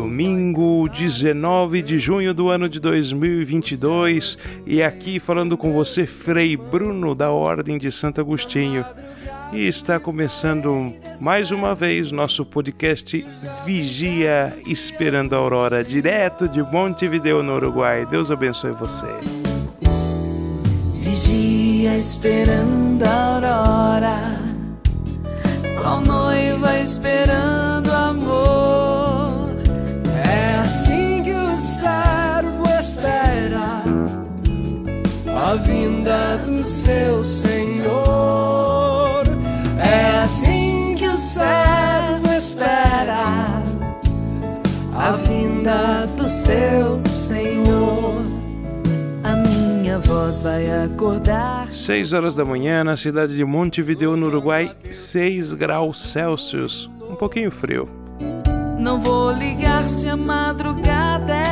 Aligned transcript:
Domingo 0.00 0.88
19 0.88 1.82
de 1.82 1.98
junho 1.98 2.32
do 2.32 2.48
ano 2.48 2.70
de 2.70 2.80
2022 2.80 4.38
e 4.66 4.82
aqui 4.82 5.20
falando 5.20 5.58
com 5.58 5.74
você, 5.74 6.06
Frei 6.06 6.56
Bruno 6.56 7.14
da 7.14 7.30
Ordem 7.30 7.76
de 7.76 7.92
Santo 7.92 8.18
Agostinho. 8.18 8.82
E 9.52 9.68
está 9.68 10.00
começando 10.00 10.90
mais 11.20 11.50
uma 11.50 11.74
vez 11.74 12.10
nosso 12.10 12.46
podcast 12.46 13.26
Vigia 13.66 14.56
Esperando 14.66 15.34
a 15.34 15.38
Aurora, 15.38 15.84
direto 15.84 16.48
de 16.48 16.62
Montevideo, 16.62 17.42
no 17.42 17.56
Uruguai. 17.56 18.06
Deus 18.06 18.30
abençoe 18.30 18.72
você. 18.72 19.06
Vigia 20.94 21.98
esperando 21.98 23.04
a 23.04 23.34
aurora, 23.34 24.40
qual 25.78 26.00
noiva 26.00 26.78
esperando 26.78 27.92
amor. 27.92 28.79
Vinda 35.80 36.36
do 36.44 36.62
seu 36.64 37.24
Senhor. 37.24 37.62
É 39.78 40.18
assim 40.18 40.94
que 40.96 41.08
o 41.08 41.16
servo 41.16 42.30
espera 42.36 43.62
a 44.94 45.12
vinda 45.12 46.06
do 46.18 46.28
seu 46.28 47.00
Senhor. 47.06 48.22
A 49.24 49.34
minha 49.36 49.98
voz 49.98 50.42
vai 50.42 50.66
acordar. 50.84 51.72
6 51.72 52.12
horas 52.12 52.34
da 52.34 52.44
manhã 52.44 52.84
na 52.84 52.98
cidade 52.98 53.34
de 53.34 53.44
Montevideo, 53.44 54.16
no 54.16 54.26
Uruguai, 54.26 54.76
6 54.90 55.54
graus 55.54 56.02
Celsius. 56.02 56.90
Um 57.10 57.14
pouquinho 57.14 57.50
frio. 57.50 57.88
Não 58.78 59.00
vou 59.00 59.32
ligar 59.32 59.88
se 59.88 60.08
a 60.08 60.16
madrugada 60.16 61.34
é 61.34 61.49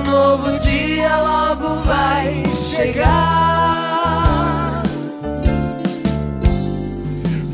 um 0.00 0.10
novo 0.10 0.58
dia 0.58 1.16
logo 1.16 1.82
vai 1.82 2.42
chegar. 2.64 4.02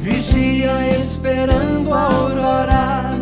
Vigia 0.00 0.88
esperando 0.96 1.92
a 1.92 2.02
aurora. 2.02 3.16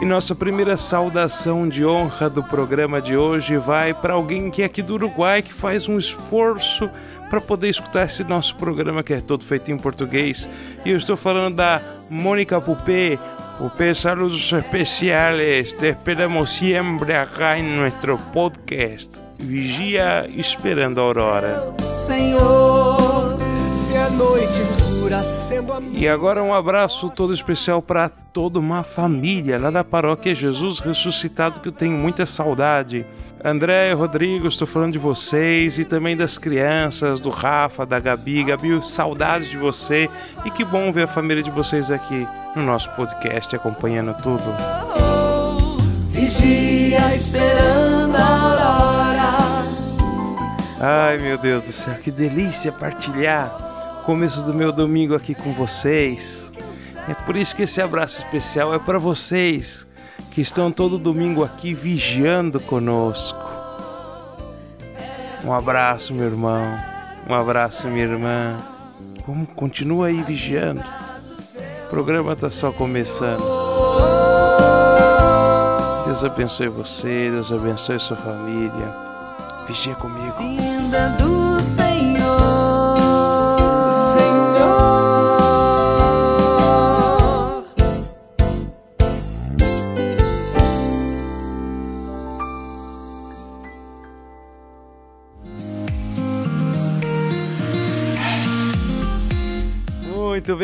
E 0.00 0.04
nossa 0.04 0.34
primeira 0.34 0.76
saudação 0.76 1.68
de 1.68 1.84
honra 1.84 2.28
do 2.28 2.42
programa 2.42 3.00
de 3.00 3.16
hoje 3.16 3.56
vai 3.56 3.94
para 3.94 4.14
alguém 4.14 4.50
que 4.50 4.62
é 4.62 4.66
aqui 4.66 4.82
do 4.82 4.94
Uruguai 4.94 5.40
que 5.40 5.52
faz 5.52 5.88
um 5.88 5.96
esforço 5.96 6.90
para 7.30 7.40
poder 7.40 7.70
escutar 7.70 8.04
esse 8.04 8.22
nosso 8.22 8.54
programa 8.56 9.02
que 9.02 9.14
é 9.14 9.20
todo 9.20 9.44
feito 9.44 9.72
em 9.72 9.78
português. 9.78 10.48
E 10.84 10.90
eu 10.90 10.96
estou 10.96 11.16
falando 11.16 11.56
da 11.56 11.80
Mônica 12.10 12.60
Pupé. 12.60 13.18
Pupé, 13.58 13.94
saludos 13.94 14.52
especiales. 14.52 15.76
Te 15.78 15.90
esperamos 15.90 16.50
siempre 16.50 17.16
acá 17.16 17.56
en 17.56 17.76
nuestro 17.76 18.18
podcast. 18.32 19.20
Vigia 19.38 20.26
esperando 20.26 21.00
a 21.00 21.04
aurora. 21.04 21.72
Senhor, 21.88 23.38
se 23.70 23.96
a 23.96 24.10
noite 24.10 24.60
escura 24.60 25.22
sendo 25.22 25.72
a 25.72 25.80
E 25.92 26.08
agora 26.08 26.42
um 26.42 26.52
abraço 26.52 27.08
todo 27.08 27.32
especial 27.32 27.80
para 27.80 28.08
toda 28.08 28.58
uma 28.58 28.82
família 28.82 29.56
lá 29.56 29.70
da 29.70 29.84
paróquia 29.84 30.34
Jesus 30.34 30.80
Ressuscitado 30.80 31.60
que 31.60 31.68
eu 31.68 31.72
tenho 31.72 31.96
muita 31.96 32.26
saudade. 32.26 33.06
André, 33.44 33.92
Rodrigo, 33.92 34.48
estou 34.48 34.66
falando 34.66 34.94
de 34.94 34.98
vocês 34.98 35.78
e 35.78 35.84
também 35.84 36.16
das 36.16 36.38
crianças, 36.38 37.20
do 37.20 37.30
Rafa, 37.30 37.86
da 37.86 38.00
Gabi. 38.00 38.42
Gabi, 38.42 38.84
saudades 38.84 39.48
de 39.48 39.56
você 39.56 40.10
e 40.44 40.50
que 40.50 40.64
bom 40.64 40.90
ver 40.90 41.04
a 41.04 41.06
família 41.06 41.42
de 41.42 41.52
vocês 41.52 41.88
aqui 41.92 42.26
no 42.54 42.62
nosso 42.62 42.90
podcast 42.90 43.54
acompanhando 43.54 44.14
tudo. 44.22 44.42
vigia 46.08 47.14
esperando 47.14 48.16
a 48.16 48.26
aurora. 48.26 49.64
Ai 50.80 51.18
meu 51.18 51.36
Deus 51.38 51.64
do 51.64 51.72
céu, 51.72 51.94
que 51.94 52.10
delícia 52.10 52.70
partilhar 52.70 54.00
o 54.00 54.04
começo 54.04 54.44
do 54.44 54.54
meu 54.54 54.70
domingo 54.70 55.14
aqui 55.14 55.34
com 55.34 55.52
vocês. 55.52 56.52
É 57.08 57.14
por 57.14 57.36
isso 57.36 57.54
que 57.54 57.62
esse 57.62 57.80
abraço 57.82 58.18
especial 58.18 58.74
é 58.74 58.78
para 58.78 58.98
vocês 58.98 59.86
que 60.30 60.40
estão 60.40 60.70
todo 60.70 60.98
domingo 60.98 61.44
aqui 61.44 61.74
vigiando 61.74 62.58
conosco. 62.60 63.38
Um 65.44 65.52
abraço, 65.52 66.14
meu 66.14 66.26
irmão. 66.26 66.78
Um 67.28 67.34
abraço, 67.34 67.86
minha 67.88 68.04
irmã. 68.04 68.56
Vamos, 69.26 69.48
continua 69.54 70.08
aí 70.08 70.22
vigiando. 70.22 70.82
Programa 71.94 72.34
tá 72.34 72.50
só 72.50 72.72
começando. 72.72 73.40
Deus 76.06 76.24
abençoe 76.24 76.66
você, 76.66 77.30
Deus 77.30 77.52
abençoe 77.52 78.00
sua 78.00 78.16
família. 78.16 78.92
Vigia 79.68 79.94
comigo. 79.94 80.36
Vinda 80.36 81.10
do. 81.10 81.60
Senhor. 81.62 81.93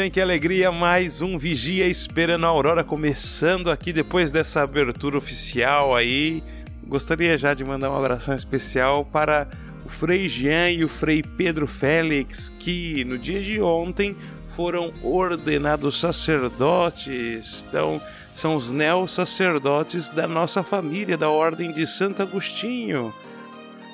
Bem, 0.00 0.10
que 0.10 0.18
alegria! 0.18 0.72
Mais 0.72 1.20
um 1.20 1.36
Vigia 1.36 1.86
Esperando 1.86 2.46
a 2.46 2.48
Aurora 2.48 2.82
começando 2.82 3.70
aqui 3.70 3.92
depois 3.92 4.32
dessa 4.32 4.62
abertura 4.62 5.18
oficial 5.18 5.94
aí. 5.94 6.42
Gostaria 6.86 7.36
já 7.36 7.52
de 7.52 7.62
mandar 7.62 7.90
um 7.90 7.96
abração 7.98 8.34
especial 8.34 9.04
para 9.04 9.46
o 9.84 9.90
Frei 9.90 10.26
Jean 10.26 10.70
e 10.70 10.84
o 10.84 10.88
Frei 10.88 11.22
Pedro 11.22 11.66
Félix, 11.66 12.50
que 12.58 13.04
no 13.04 13.18
dia 13.18 13.42
de 13.42 13.60
ontem 13.60 14.16
foram 14.56 14.90
ordenados 15.02 16.00
sacerdotes. 16.00 17.62
Então, 17.68 18.00
são 18.32 18.56
os 18.56 18.70
neo-sacerdotes 18.70 20.08
da 20.08 20.26
nossa 20.26 20.62
família, 20.62 21.18
da 21.18 21.28
Ordem 21.28 21.72
de 21.72 21.86
Santo 21.86 22.22
Agostinho. 22.22 23.12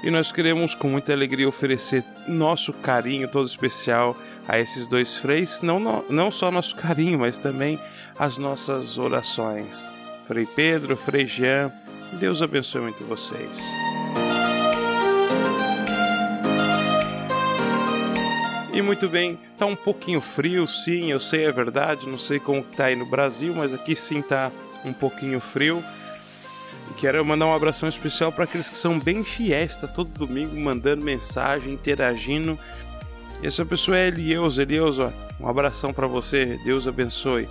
E 0.05 0.11
nós 0.11 0.31
queremos 0.31 0.73
com 0.73 0.89
muita 0.89 1.13
alegria 1.13 1.49
oferecer 1.49 2.05
nosso 2.29 2.73
carinho 2.73 3.27
todo 3.27 3.49
especial 3.49 4.17
a 4.49 4.59
esses 4.59 4.87
dois 4.87 5.17
freis, 5.17 5.61
não, 5.63 5.81
não, 5.81 6.05
não 6.09 6.31
só 6.31 6.51
nosso 6.51 6.75
carinho, 6.77 7.19
mas 7.19 7.39
também 7.39 7.79
as 8.19 8.39
nossas 8.39 8.99
orações. 8.99 9.91
Frei 10.27 10.47
Pedro, 10.47 10.97
Frei 10.97 11.27
Jean, 11.27 11.71
Deus 12.15 12.43
abençoe 12.43 12.83
muito 12.83 13.05
vocês. 13.05 13.63
E 18.73 18.83
muito 18.83 19.09
bem, 19.09 19.39
tá 19.57 19.65
um 19.65 19.75
pouquinho 19.75 20.21
frio, 20.21 20.69
sim, 20.69 21.11
eu 21.11 21.19
sei, 21.19 21.47
é 21.47 21.53
verdade, 21.53 22.07
não 22.07 22.19
sei 22.19 22.39
como 22.39 22.63
tá 22.63 22.87
aí 22.87 22.97
no 22.97 23.07
Brasil, 23.07 23.55
mas 23.57 23.73
aqui 23.73 23.97
sim 23.97 24.21
tá 24.21 24.53
um 24.85 24.93
pouquinho 24.93 25.41
frio. 25.41 25.83
Quero 26.99 27.23
mandar 27.25 27.47
um 27.47 27.55
abração 27.55 27.89
especial 27.89 28.33
para 28.33 28.45
aqueles 28.45 28.69
que 28.69 28.79
são 28.79 28.99
bem 28.99 29.23
fiéis, 29.23 29.77
tá 29.77 29.87
todo 29.87 30.09
domingo 30.09 30.57
mandando 30.57 31.05
mensagem, 31.05 31.75
interagindo. 31.75 32.59
Essa 33.43 33.65
pessoa 33.65 33.99
é 33.99 34.09
Elieusa, 34.09 34.63
Elieusa, 34.63 35.13
um 35.39 35.49
abração 35.49 35.93
para 35.93 36.07
você, 36.07 36.59
Deus 36.65 36.87
abençoe. 36.87 37.49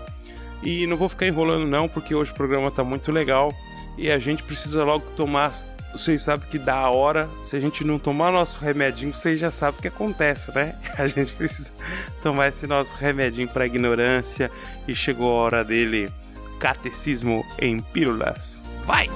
E 0.63 0.87
não 0.87 0.97
vou 0.97 1.07
ficar 1.07 1.27
enrolando 1.27 1.67
não, 1.67 1.87
porque 1.87 2.15
hoje 2.15 2.31
o 2.31 2.35
programa 2.35 2.71
tá 2.71 2.83
muito 2.83 3.11
legal 3.11 3.53
e 3.97 4.11
a 4.11 4.17
gente 4.17 4.43
precisa 4.43 4.83
logo 4.83 5.11
tomar. 5.11 5.53
Vocês 5.91 6.23
sabem 6.23 6.49
que 6.49 6.59
dá 6.59 6.75
a 6.75 6.89
hora, 6.89 7.29
se 7.41 7.55
a 7.55 7.59
gente 7.59 7.85
não 7.85 7.97
tomar 7.97 8.31
nosso 8.31 8.59
remedinho, 8.59 9.13
vocês 9.13 9.39
já 9.39 9.49
sabem 9.49 9.79
o 9.79 9.81
que 9.81 9.87
acontece, 9.87 10.53
né? 10.53 10.75
A 10.97 11.07
gente 11.07 11.31
precisa 11.31 11.71
tomar 12.21 12.49
esse 12.49 12.67
nosso 12.67 12.93
remedinho 12.97 13.47
para 13.47 13.65
ignorância 13.65 14.51
e 14.85 14.93
chegou 14.93 15.31
a 15.31 15.43
hora 15.43 15.63
dele. 15.63 16.11
Catecismo 16.59 17.45
em 17.59 17.79
pílulas. 17.79 18.61
Vai! 18.85 19.07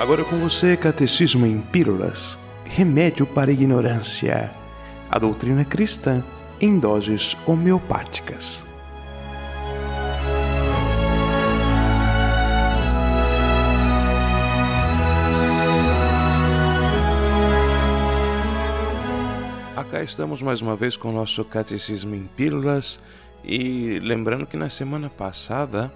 Agora 0.00 0.22
é 0.22 0.24
com 0.24 0.36
você, 0.36 0.78
Catecismo 0.78 1.44
em 1.44 1.60
Pílulas 1.60 2.38
Remédio 2.64 3.26
para 3.26 3.50
a 3.50 3.52
Ignorância. 3.52 4.50
A 5.10 5.18
doutrina 5.18 5.62
cristã 5.62 6.24
em 6.58 6.78
doses 6.78 7.36
homeopáticas. 7.46 8.64
Acá 19.76 20.02
estamos 20.02 20.40
mais 20.40 20.62
uma 20.62 20.74
vez 20.74 20.96
com 20.96 21.10
o 21.10 21.12
nosso 21.12 21.44
Catecismo 21.44 22.14
em 22.14 22.24
Pílulas 22.24 22.98
e 23.44 23.98
lembrando 23.98 24.46
que 24.46 24.56
na 24.56 24.70
semana 24.70 25.10
passada 25.10 25.92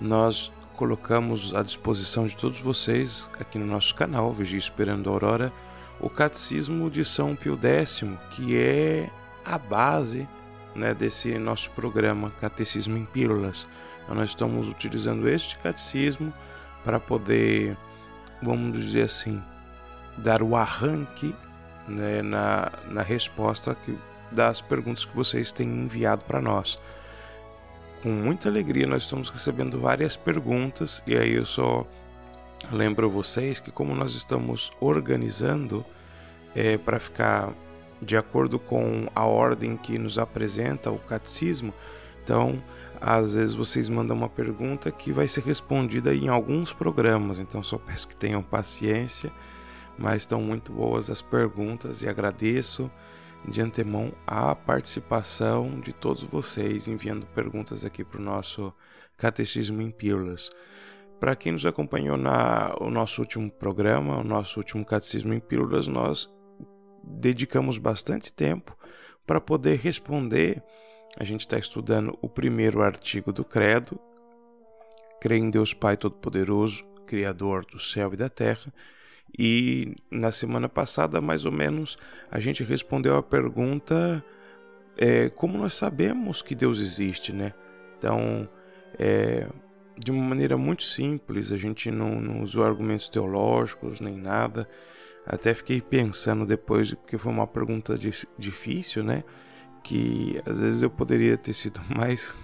nós 0.00 0.52
colocamos 0.76 1.54
à 1.54 1.62
disposição 1.62 2.26
de 2.26 2.36
todos 2.36 2.60
vocês 2.60 3.30
aqui 3.38 3.58
no 3.58 3.66
nosso 3.66 3.94
canal 3.94 4.32
Vigia 4.32 4.58
Esperando 4.58 5.08
a 5.08 5.12
Aurora 5.12 5.52
o 6.00 6.10
Catecismo 6.10 6.90
de 6.90 7.04
São 7.04 7.36
Pio 7.36 7.58
X, 7.62 8.02
que 8.30 8.58
é 8.58 9.08
a 9.44 9.56
base 9.56 10.28
né, 10.74 10.92
desse 10.92 11.38
nosso 11.38 11.70
programa 11.70 12.32
Catecismo 12.40 12.98
em 12.98 13.04
Pílulas. 13.04 13.66
Então, 14.02 14.16
nós 14.16 14.30
estamos 14.30 14.68
utilizando 14.68 15.28
este 15.28 15.56
catecismo 15.58 16.32
para 16.84 16.98
poder, 16.98 17.76
vamos 18.42 18.78
dizer 18.78 19.02
assim, 19.02 19.40
dar 20.18 20.42
o 20.42 20.56
arranque 20.56 21.34
né, 21.86 22.20
na, 22.20 22.72
na 22.90 23.02
resposta 23.02 23.76
que, 23.76 23.96
das 24.32 24.60
perguntas 24.60 25.04
que 25.04 25.14
vocês 25.14 25.52
têm 25.52 25.68
enviado 25.68 26.24
para 26.24 26.40
nós. 26.40 26.78
Com 28.02 28.10
muita 28.10 28.48
alegria, 28.48 28.86
nós 28.86 29.04
estamos 29.04 29.28
recebendo 29.30 29.78
várias 29.78 30.16
perguntas, 30.16 31.02
e 31.06 31.16
aí 31.16 31.34
eu 31.34 31.44
só 31.44 31.86
lembro 32.72 33.08
vocês 33.08 33.60
que, 33.60 33.70
como 33.70 33.94
nós 33.94 34.14
estamos 34.14 34.72
organizando 34.80 35.84
é, 36.54 36.76
para 36.76 36.98
ficar 36.98 37.52
de 38.00 38.16
acordo 38.16 38.58
com 38.58 39.06
a 39.14 39.24
ordem 39.24 39.76
que 39.76 39.98
nos 39.98 40.18
apresenta 40.18 40.90
o 40.90 40.98
catecismo, 40.98 41.72
então 42.24 42.60
às 43.00 43.34
vezes 43.34 43.54
vocês 43.54 43.88
mandam 43.88 44.16
uma 44.16 44.28
pergunta 44.28 44.90
que 44.90 45.12
vai 45.12 45.28
ser 45.28 45.44
respondida 45.44 46.12
em 46.12 46.28
alguns 46.28 46.72
programas, 46.72 47.38
então 47.38 47.62
só 47.62 47.78
peço 47.78 48.08
que 48.08 48.16
tenham 48.16 48.42
paciência 48.42 49.32
mas 49.98 50.22
estão 50.22 50.40
muito 50.40 50.72
boas 50.72 51.10
as 51.10 51.20
perguntas 51.20 52.02
e 52.02 52.08
agradeço 52.08 52.90
de 53.48 53.60
antemão 53.60 54.12
a 54.26 54.54
participação 54.54 55.80
de 55.80 55.92
todos 55.92 56.22
vocês 56.22 56.86
enviando 56.86 57.26
perguntas 57.26 57.84
aqui 57.84 58.04
para 58.04 58.20
o 58.20 58.24
nosso 58.24 58.72
Catecismo 59.16 59.82
em 59.82 59.90
Pílulas. 59.90 60.50
Para 61.20 61.36
quem 61.36 61.52
nos 61.52 61.64
acompanhou 61.64 62.16
na 62.16 62.74
o 62.80 62.90
nosso 62.90 63.20
último 63.20 63.50
programa, 63.50 64.18
o 64.18 64.24
nosso 64.24 64.58
último 64.58 64.84
Catecismo 64.84 65.32
em 65.32 65.40
Pílulas, 65.40 65.86
nós 65.86 66.28
dedicamos 67.04 67.78
bastante 67.78 68.32
tempo 68.32 68.76
para 69.26 69.40
poder 69.40 69.78
responder. 69.78 70.62
A 71.18 71.24
gente 71.24 71.40
está 71.40 71.58
estudando 71.58 72.18
o 72.20 72.28
primeiro 72.28 72.82
artigo 72.82 73.32
do 73.32 73.44
Credo, 73.44 74.00
creio 75.20 75.44
em 75.44 75.50
Deus 75.50 75.74
Pai 75.74 75.96
Todo-Poderoso, 75.96 76.84
Criador 77.06 77.66
do 77.66 77.78
céu 77.78 78.14
e 78.14 78.16
da 78.16 78.28
terra, 78.28 78.72
e 79.38 79.96
na 80.10 80.30
semana 80.30 80.68
passada, 80.68 81.20
mais 81.20 81.44
ou 81.44 81.52
menos, 81.52 81.96
a 82.30 82.38
gente 82.38 82.62
respondeu 82.62 83.16
a 83.16 83.22
pergunta 83.22 84.22
é, 84.96 85.30
como 85.30 85.56
nós 85.56 85.74
sabemos 85.74 86.42
que 86.42 86.54
Deus 86.54 86.78
existe, 86.80 87.32
né? 87.32 87.54
Então, 87.98 88.48
é, 88.98 89.48
de 89.98 90.10
uma 90.10 90.22
maneira 90.22 90.56
muito 90.56 90.82
simples, 90.82 91.52
a 91.52 91.56
gente 91.56 91.90
não, 91.90 92.20
não 92.20 92.42
usou 92.42 92.64
argumentos 92.64 93.08
teológicos 93.08 94.00
nem 94.00 94.16
nada. 94.16 94.68
Até 95.26 95.54
fiquei 95.54 95.80
pensando 95.80 96.44
depois, 96.44 96.92
porque 96.92 97.16
foi 97.16 97.32
uma 97.32 97.46
pergunta 97.46 97.96
difícil, 98.38 99.02
né? 99.02 99.24
Que 99.82 100.40
às 100.44 100.60
vezes 100.60 100.82
eu 100.82 100.90
poderia 100.90 101.36
ter 101.38 101.54
sido 101.54 101.80
mais 101.94 102.34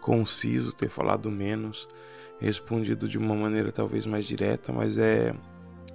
conciso, 0.00 0.74
ter 0.74 0.88
falado 0.88 1.30
menos, 1.30 1.88
respondido 2.40 3.08
de 3.08 3.18
uma 3.18 3.34
maneira 3.34 3.72
talvez 3.72 4.06
mais 4.06 4.26
direta, 4.26 4.72
mas 4.72 4.96
é 4.98 5.34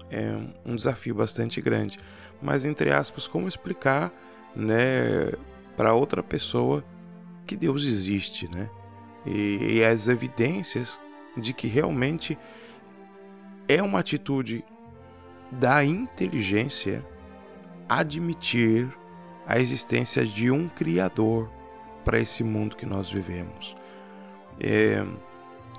é 0.09 0.37
um 0.65 0.75
desafio 0.75 1.15
bastante 1.15 1.61
grande. 1.61 1.99
Mas, 2.41 2.65
entre 2.65 2.91
aspas, 2.91 3.27
como 3.27 3.47
explicar 3.47 4.11
né, 4.55 5.31
para 5.75 5.93
outra 5.93 6.23
pessoa 6.23 6.83
que 7.45 7.55
Deus 7.55 7.83
existe, 7.83 8.47
né? 8.47 8.69
E, 9.25 9.77
e 9.77 9.83
as 9.83 10.07
evidências 10.07 11.01
de 11.35 11.53
que 11.53 11.67
realmente 11.67 12.37
é 13.67 13.81
uma 13.81 13.99
atitude 13.99 14.63
da 15.51 15.83
inteligência 15.83 17.05
admitir 17.87 18.87
a 19.47 19.59
existência 19.59 20.25
de 20.25 20.51
um 20.51 20.69
Criador 20.69 21.49
para 22.05 22.19
esse 22.19 22.43
mundo 22.43 22.75
que 22.75 22.85
nós 22.85 23.09
vivemos. 23.09 23.75
É, 24.59 25.03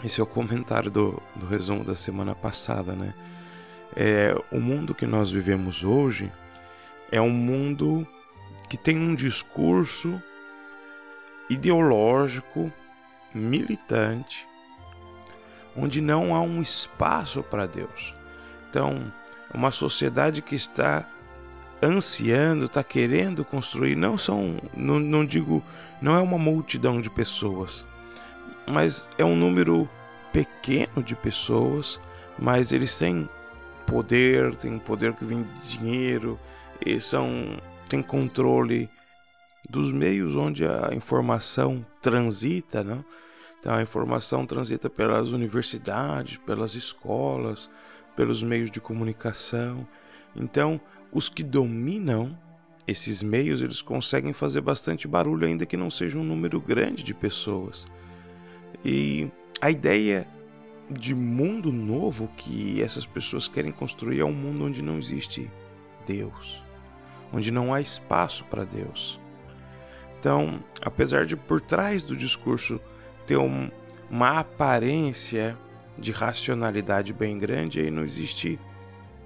esse 0.04 0.20
é 0.20 0.24
o 0.24 0.26
comentário 0.26 0.90
do, 0.90 1.22
do 1.36 1.46
resumo 1.46 1.84
da 1.84 1.94
semana 1.94 2.34
passada, 2.34 2.92
né? 2.92 3.14
É, 3.96 4.34
o 4.50 4.60
mundo 4.60 4.94
que 4.94 5.06
nós 5.06 5.30
vivemos 5.30 5.84
hoje 5.84 6.30
é 7.10 7.20
um 7.20 7.30
mundo 7.30 8.06
que 8.68 8.76
tem 8.76 8.96
um 8.96 9.14
discurso 9.14 10.22
ideológico, 11.48 12.72
militante, 13.34 14.46
onde 15.76 16.00
não 16.00 16.34
há 16.34 16.40
um 16.40 16.62
espaço 16.62 17.42
para 17.42 17.66
Deus. 17.66 18.14
Então, 18.68 19.12
uma 19.52 19.72
sociedade 19.72 20.40
que 20.40 20.54
está 20.54 21.04
ansiando, 21.82 22.66
está 22.66 22.84
querendo 22.84 23.44
construir, 23.44 23.96
não 23.96 24.16
são, 24.16 24.58
não, 24.76 25.00
não 25.00 25.24
digo, 25.24 25.62
não 26.00 26.14
é 26.14 26.20
uma 26.20 26.38
multidão 26.38 27.00
de 27.00 27.10
pessoas, 27.10 27.84
mas 28.66 29.08
é 29.18 29.24
um 29.24 29.34
número 29.34 29.88
pequeno 30.32 31.02
de 31.02 31.16
pessoas, 31.16 31.98
mas 32.38 32.70
eles 32.70 32.96
têm 32.96 33.28
poder, 33.90 34.54
tem 34.54 34.78
poder 34.78 35.12
que 35.14 35.24
vem 35.24 35.42
de 35.62 35.78
dinheiro, 35.78 36.38
e 36.84 37.00
são 37.00 37.58
tem 37.88 38.00
controle 38.00 38.88
dos 39.68 39.92
meios 39.92 40.36
onde 40.36 40.64
a 40.64 40.90
informação 40.94 41.84
transita, 42.00 42.84
né? 42.84 43.04
Então 43.58 43.74
a 43.74 43.82
informação 43.82 44.46
transita 44.46 44.88
pelas 44.88 45.32
universidades, 45.32 46.36
pelas 46.38 46.74
escolas, 46.74 47.68
pelos 48.16 48.42
meios 48.42 48.70
de 48.70 48.80
comunicação. 48.80 49.86
Então, 50.34 50.80
os 51.12 51.28
que 51.28 51.42
dominam 51.42 52.38
esses 52.86 53.22
meios, 53.22 53.60
eles 53.60 53.82
conseguem 53.82 54.32
fazer 54.32 54.60
bastante 54.60 55.06
barulho 55.06 55.46
ainda 55.46 55.66
que 55.66 55.76
não 55.76 55.90
seja 55.90 56.16
um 56.16 56.24
número 56.24 56.60
grande 56.60 57.02
de 57.02 57.12
pessoas. 57.12 57.86
E 58.84 59.28
a 59.60 59.70
ideia 59.70 60.26
de 60.90 61.14
mundo 61.14 61.70
novo 61.70 62.28
que 62.36 62.82
essas 62.82 63.06
pessoas 63.06 63.46
querem 63.46 63.70
construir 63.70 64.20
é 64.20 64.24
um 64.24 64.32
mundo 64.32 64.64
onde 64.64 64.82
não 64.82 64.98
existe 64.98 65.48
Deus, 66.04 66.62
onde 67.32 67.50
não 67.50 67.72
há 67.72 67.80
espaço 67.80 68.44
para 68.44 68.64
Deus. 68.64 69.20
Então, 70.18 70.62
apesar 70.82 71.24
de 71.24 71.36
por 71.36 71.60
trás 71.60 72.02
do 72.02 72.16
discurso 72.16 72.80
ter 73.24 73.36
um, 73.36 73.70
uma 74.10 74.40
aparência 74.40 75.56
de 75.96 76.10
racionalidade 76.10 77.12
bem 77.12 77.38
grande, 77.38 77.80
aí 77.80 77.90
não 77.90 78.04
existe 78.04 78.58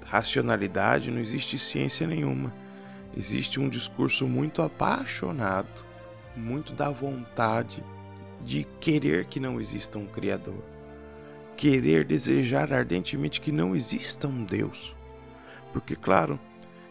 racionalidade, 0.04 1.10
não 1.10 1.18
existe 1.18 1.58
ciência 1.58 2.06
nenhuma. 2.06 2.52
Existe 3.16 3.58
um 3.58 3.68
discurso 3.68 4.26
muito 4.26 4.60
apaixonado, 4.60 5.82
muito 6.36 6.72
da 6.72 6.90
vontade 6.90 7.82
de 8.44 8.64
querer 8.80 9.24
que 9.24 9.40
não 9.40 9.58
exista 9.58 9.98
um 9.98 10.06
Criador 10.06 10.73
querer, 11.56 12.04
desejar 12.04 12.72
ardentemente 12.72 13.40
que 13.40 13.52
não 13.52 13.74
exista 13.74 14.28
um 14.28 14.44
Deus. 14.44 14.96
Porque, 15.72 15.96
claro, 15.96 16.38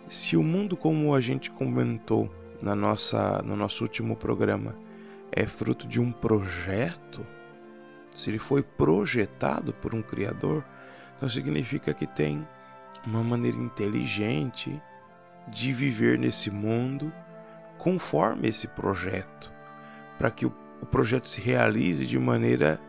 se 0.10 0.36
o 0.36 0.43
mundo, 0.43 0.75
como 0.75 1.13
a 1.13 1.22
gente 1.22 1.50
comentou 1.50 2.29
na 2.62 2.75
nossa, 2.75 3.41
no 3.43 3.55
nosso 3.55 3.84
último 3.84 4.15
programa, 4.15 4.75
é 5.32 5.46
fruto 5.46 5.88
de 5.88 6.00
um 6.00 6.12
projeto, 6.12 7.25
se 8.15 8.29
ele 8.29 8.39
foi 8.39 8.62
projetado 8.62 9.74
por 9.74 9.93
um 9.93 10.01
Criador, 10.01 10.63
então 11.15 11.27
significa 11.27 11.93
que 11.93 12.05
tem 12.05 12.48
uma 13.05 13.24
maneira 13.24 13.58
inteligente 13.58 14.82
de 15.48 15.72
viver 15.74 16.17
nesse 16.17 16.50
mundo 16.50 17.12
conforme 17.77 18.48
esse 18.48 18.67
projeto, 18.67 19.51
para 20.17 20.32
que 20.32 20.46
o, 20.46 20.51
projeto 20.91 21.27
se 21.27 21.41
realize 21.41 22.05
de 22.05 22.20
maneira 22.20 22.79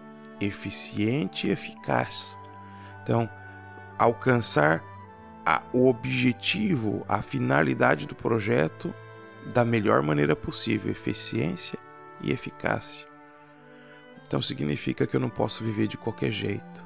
eficiente 0.41 1.47
e 1.47 1.51
eficaz. 1.51 2.39
Então, 3.03 3.29
alcançar 3.99 4.83
a, 5.45 5.63
o 5.73 5.89
objetivo, 5.89 7.05
a 7.09 7.23
finalidade 7.23 8.07
do 8.07 8.15
projeto 8.15 8.95
da 9.53 9.65
melhor 9.65 10.03
maneira 10.03 10.35
possível, 10.35 10.91
eficiência 10.91 11.79
e 12.21 12.33
eficácia. 12.33 13.07
Então 14.27 14.41
significa 14.41 15.07
que 15.07 15.15
eu 15.15 15.21
não 15.21 15.29
posso 15.29 15.63
viver 15.63 15.87
de 15.87 15.99
qualquer 15.99 16.31
jeito. 16.31 16.85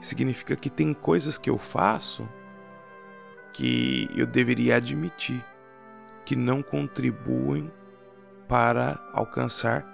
Significa 0.00 0.54
que 0.54 0.70
tem 0.70 0.92
coisas 0.92 1.36
que 1.36 1.50
eu 1.50 1.58
faço 1.58 2.28
que 3.52 4.08
eu 4.14 4.26
deveria 4.26 4.76
admitir 4.76 5.42
que 6.24 6.36
não 6.36 6.62
contribuem 6.62 7.72
para 8.46 9.02
alcançar 9.12 9.84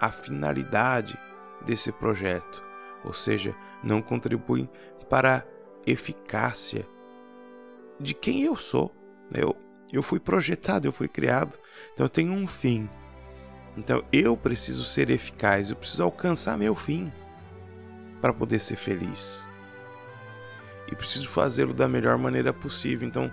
a 0.00 0.08
finalidade 0.08 1.18
desse 1.64 1.92
projeto, 1.92 2.62
ou 3.04 3.12
seja, 3.12 3.54
não 3.82 4.00
contribuem 4.02 4.68
para 5.08 5.38
a 5.38 5.42
eficácia 5.90 6.86
de 7.98 8.14
quem 8.14 8.42
eu 8.42 8.56
sou. 8.56 8.94
Eu, 9.34 9.56
Eu 9.92 10.02
fui 10.02 10.18
projetado, 10.18 10.88
eu 10.88 10.92
fui 10.92 11.08
criado. 11.08 11.58
Então 11.92 12.06
eu 12.06 12.08
tenho 12.08 12.32
um 12.32 12.46
fim. 12.46 12.88
Então 13.76 14.02
eu 14.12 14.36
preciso 14.36 14.84
ser 14.84 15.10
eficaz, 15.10 15.70
eu 15.70 15.76
preciso 15.76 16.02
alcançar 16.02 16.56
meu 16.56 16.74
fim 16.74 17.12
para 18.20 18.32
poder 18.32 18.60
ser 18.60 18.76
feliz. 18.76 19.46
E 20.90 20.96
preciso 20.96 21.28
fazê-lo 21.28 21.74
da 21.74 21.88
melhor 21.88 22.16
maneira 22.18 22.52
possível. 22.52 23.06
Então 23.06 23.30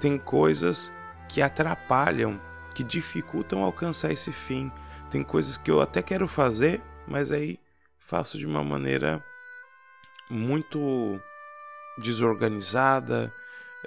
tem 0.00 0.18
coisas 0.18 0.92
que 1.28 1.42
atrapalham, 1.42 2.40
que 2.74 2.82
dificultam 2.84 3.62
alcançar 3.62 4.12
esse 4.12 4.32
fim. 4.32 4.70
Tem 5.10 5.22
coisas 5.22 5.58
que 5.58 5.70
eu 5.70 5.80
até 5.80 6.02
quero 6.02 6.28
fazer, 6.28 6.80
mas 7.06 7.32
aí 7.32 7.58
faço 8.08 8.38
de 8.38 8.46
uma 8.46 8.64
maneira 8.64 9.22
muito 10.30 11.20
desorganizada, 11.98 13.32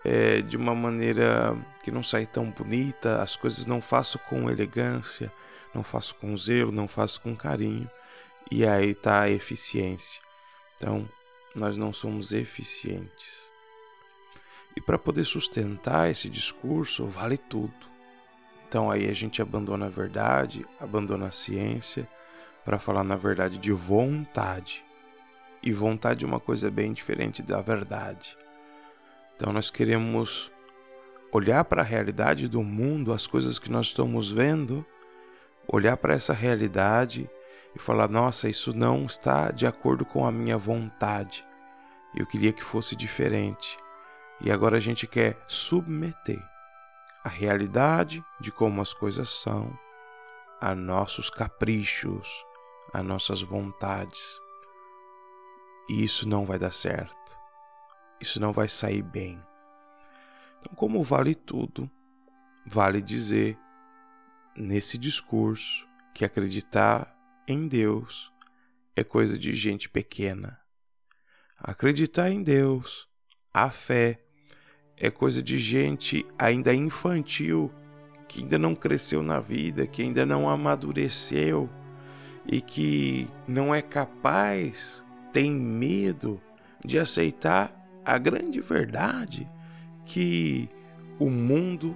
é, 0.06 0.42
de 0.42 0.56
uma 0.56 0.76
maneira 0.76 1.58
que 1.84 1.90
não 1.90 2.04
sai 2.04 2.28
tão 2.28 2.52
bonita, 2.52 3.22
as 3.22 3.36
coisas 3.36 3.66
não 3.66 3.82
faço 3.82 4.20
com 4.20 4.50
elegância, 4.50 5.32
não 5.74 5.84
faço 5.84 6.14
com 6.16 6.38
zelo, 6.38 6.72
não 6.72 6.88
faço 6.88 7.20
com 7.20 7.36
carinho, 7.36 7.90
e 8.50 8.66
aí 8.66 8.92
está 8.92 9.24
a 9.24 9.30
eficiência. 9.30 10.22
Então, 10.78 11.10
nós 11.56 11.76
não 11.76 11.92
somos 11.92 12.32
eficientes. 12.32 13.52
E 14.76 14.82
para 14.82 15.00
poder 15.00 15.26
sustentar 15.26 16.12
esse 16.12 16.30
discurso, 16.30 17.08
vale 17.08 17.38
tudo. 17.38 17.74
Então 18.68 18.90
aí 18.90 19.10
a 19.10 19.14
gente 19.14 19.42
abandona 19.42 19.88
a 19.88 19.90
verdade, 19.90 20.66
abandona 20.80 21.28
a 21.28 21.32
ciência 21.32 22.08
para 22.64 22.80
falar 22.80 23.04
na 23.04 23.16
verdade 23.16 23.58
de 23.58 23.72
vontade. 23.72 24.84
E 25.64 25.72
vontade 25.72 26.26
é 26.26 26.28
uma 26.28 26.40
coisa 26.40 26.72
bem 26.72 26.92
diferente 26.92 27.42
da 27.42 27.62
verdade. 27.62 28.38
Então 29.36 29.54
nós 29.54 29.70
queremos 29.70 30.52
olhar 31.32 31.64
para 31.66 31.82
a 31.82 31.86
realidade 31.86 32.48
do 32.48 32.62
mundo, 32.64 33.14
as 33.14 33.26
coisas 33.26 33.58
que 33.58 33.72
nós 33.72 33.88
estamos 33.88 34.32
vendo, 34.32 34.86
olhar 35.68 35.98
para 35.98 36.14
essa 36.14 36.34
realidade 36.34 37.30
e 37.76 37.80
falar: 37.80 38.08
nossa, 38.08 38.50
isso 38.50 38.74
não 38.74 39.06
está 39.06 39.52
de 39.52 39.66
acordo 39.66 40.06
com 40.06 40.26
a 40.26 40.32
minha 40.32 40.58
vontade. 40.58 41.46
Eu 42.16 42.26
queria 42.26 42.52
que 42.52 42.64
fosse 42.64 42.96
diferente. 42.96 43.78
E 44.42 44.52
agora 44.52 44.78
a 44.78 44.80
gente 44.80 45.08
quer 45.08 45.38
submeter 45.48 46.42
a 47.24 47.30
realidade 47.30 48.24
de 48.40 48.52
como 48.52 48.82
as 48.82 48.94
coisas 48.94 49.30
são 49.30 49.78
a 50.60 50.76
nossos 50.76 51.30
caprichos, 51.30 52.28
a 52.94 53.02
nossas 53.02 53.42
vontades. 53.42 54.40
E 55.90 56.04
isso 56.04 56.28
não 56.28 56.46
vai 56.46 56.60
dar 56.60 56.72
certo 56.72 57.42
isso 58.22 58.40
não 58.40 58.54
vai 58.54 58.70
sair 58.70 59.02
bem. 59.02 59.42
Então, 60.60 60.74
como 60.76 61.04
vale 61.04 61.34
tudo, 61.34 61.90
vale 62.66 63.02
dizer 63.02 63.58
nesse 64.56 64.98
discurso 64.98 65.88
que 66.14 66.24
acreditar 66.24 67.18
em 67.48 67.68
Deus 67.68 68.32
é 68.96 69.04
coisa 69.04 69.38
de 69.38 69.56
gente 69.56 69.90
pequena. 69.90 70.60
Acreditar 71.58 72.30
em 72.30 72.44
Deus, 72.44 73.10
a 73.52 73.70
fé, 73.70 74.24
é 74.96 75.10
coisa 75.10 75.42
de 75.42 75.58
gente 75.58 76.26
ainda 76.38 76.74
infantil, 76.74 77.74
que 78.28 78.42
ainda 78.42 78.60
não 78.60 78.76
cresceu 78.76 79.24
na 79.24 79.40
vida, 79.40 79.88
que 79.88 80.04
ainda 80.04 80.26
não 80.26 80.48
amadureceu 80.48 81.70
e 82.46 82.62
que 82.62 83.28
não 83.48 83.74
é 83.74 83.82
capaz, 83.82 85.04
tem 85.32 85.52
medo 85.52 86.42
de 86.84 86.98
aceitar 86.98 87.74
a 88.04 88.18
grande 88.18 88.60
verdade 88.60 89.48
que 90.06 90.68
o 91.20 91.30
mundo 91.30 91.96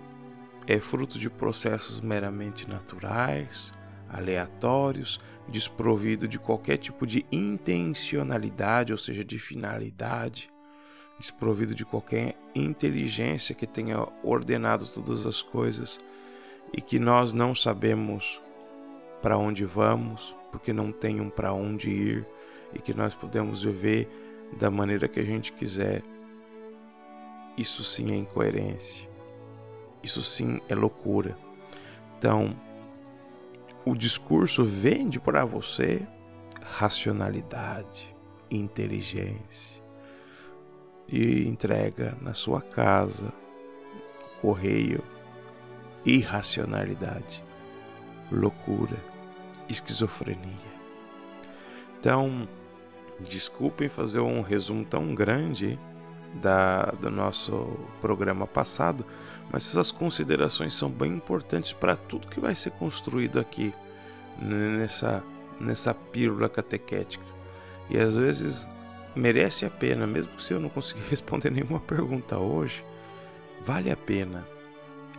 é 0.67 0.79
fruto 0.79 1.17
de 1.17 1.29
processos 1.29 2.01
meramente 2.01 2.67
naturais, 2.67 3.73
aleatórios, 4.09 5.19
desprovido 5.47 6.27
de 6.27 6.39
qualquer 6.39 6.77
tipo 6.77 7.05
de 7.05 7.25
intencionalidade, 7.31 8.91
ou 8.91 8.97
seja, 8.97 9.23
de 9.23 9.37
finalidade, 9.37 10.49
desprovido 11.19 11.73
de 11.75 11.85
qualquer 11.85 12.35
inteligência 12.53 13.55
que 13.55 13.67
tenha 13.67 14.07
ordenado 14.23 14.85
todas 14.85 15.25
as 15.25 15.41
coisas 15.41 15.99
e 16.73 16.81
que 16.81 16.99
nós 16.99 17.31
não 17.31 17.53
sabemos 17.53 18.41
para 19.21 19.37
onde 19.37 19.65
vamos, 19.65 20.35
porque 20.51 20.71
não 20.71 20.91
tem 20.91 21.19
um 21.19 21.29
para 21.29 21.53
onde 21.53 21.89
ir 21.89 22.25
e 22.73 22.79
que 22.79 22.93
nós 22.93 23.13
podemos 23.13 23.63
viver 23.63 24.07
da 24.59 24.69
maneira 24.69 25.07
que 25.07 25.19
a 25.19 25.23
gente 25.23 25.51
quiser, 25.51 26.03
isso 27.57 27.83
sim 27.83 28.11
é 28.11 28.15
incoerência. 28.15 29.07
Isso 30.03 30.21
sim 30.21 30.61
é 30.69 30.75
loucura. 30.75 31.37
Então, 32.17 32.55
o 33.85 33.95
discurso 33.95 34.63
vende 34.63 35.19
para 35.19 35.45
você 35.45 36.05
racionalidade, 36.61 38.15
inteligência 38.49 39.83
e 41.07 41.47
entrega 41.47 42.17
na 42.21 42.33
sua 42.33 42.61
casa, 42.61 43.31
correio, 44.41 45.03
irracionalidade, 46.05 47.43
loucura, 48.31 48.97
esquizofrenia. 49.67 50.75
Então, 51.99 52.47
Desculpem 53.19 53.87
fazer 53.87 54.19
um 54.19 54.41
resumo 54.41 54.83
tão 54.83 55.15
grande 55.15 55.79
da, 56.33 56.85
do 56.99 57.09
nosso 57.09 57.79
programa 58.01 58.45
passado, 58.45 59.05
mas 59.49 59.69
essas 59.69 59.91
considerações 59.91 60.73
são 60.73 60.89
bem 60.89 61.13
importantes 61.13 61.71
para 61.71 61.95
tudo 61.95 62.27
que 62.27 62.41
vai 62.41 62.53
ser 62.53 62.71
construído 62.71 63.39
aqui 63.39 63.73
nessa, 64.37 65.23
nessa 65.61 65.93
pílula 65.93 66.49
catequética. 66.49 67.23
E 67.89 67.97
às 67.97 68.17
vezes 68.17 68.69
merece 69.15 69.65
a 69.65 69.69
pena, 69.69 70.05
mesmo 70.05 70.37
se 70.37 70.53
eu 70.53 70.59
não 70.59 70.67
conseguir 70.67 71.03
responder 71.09 71.49
nenhuma 71.49 71.79
pergunta 71.79 72.37
hoje, 72.37 72.83
vale 73.63 73.89
a 73.89 73.95
pena 73.95 74.45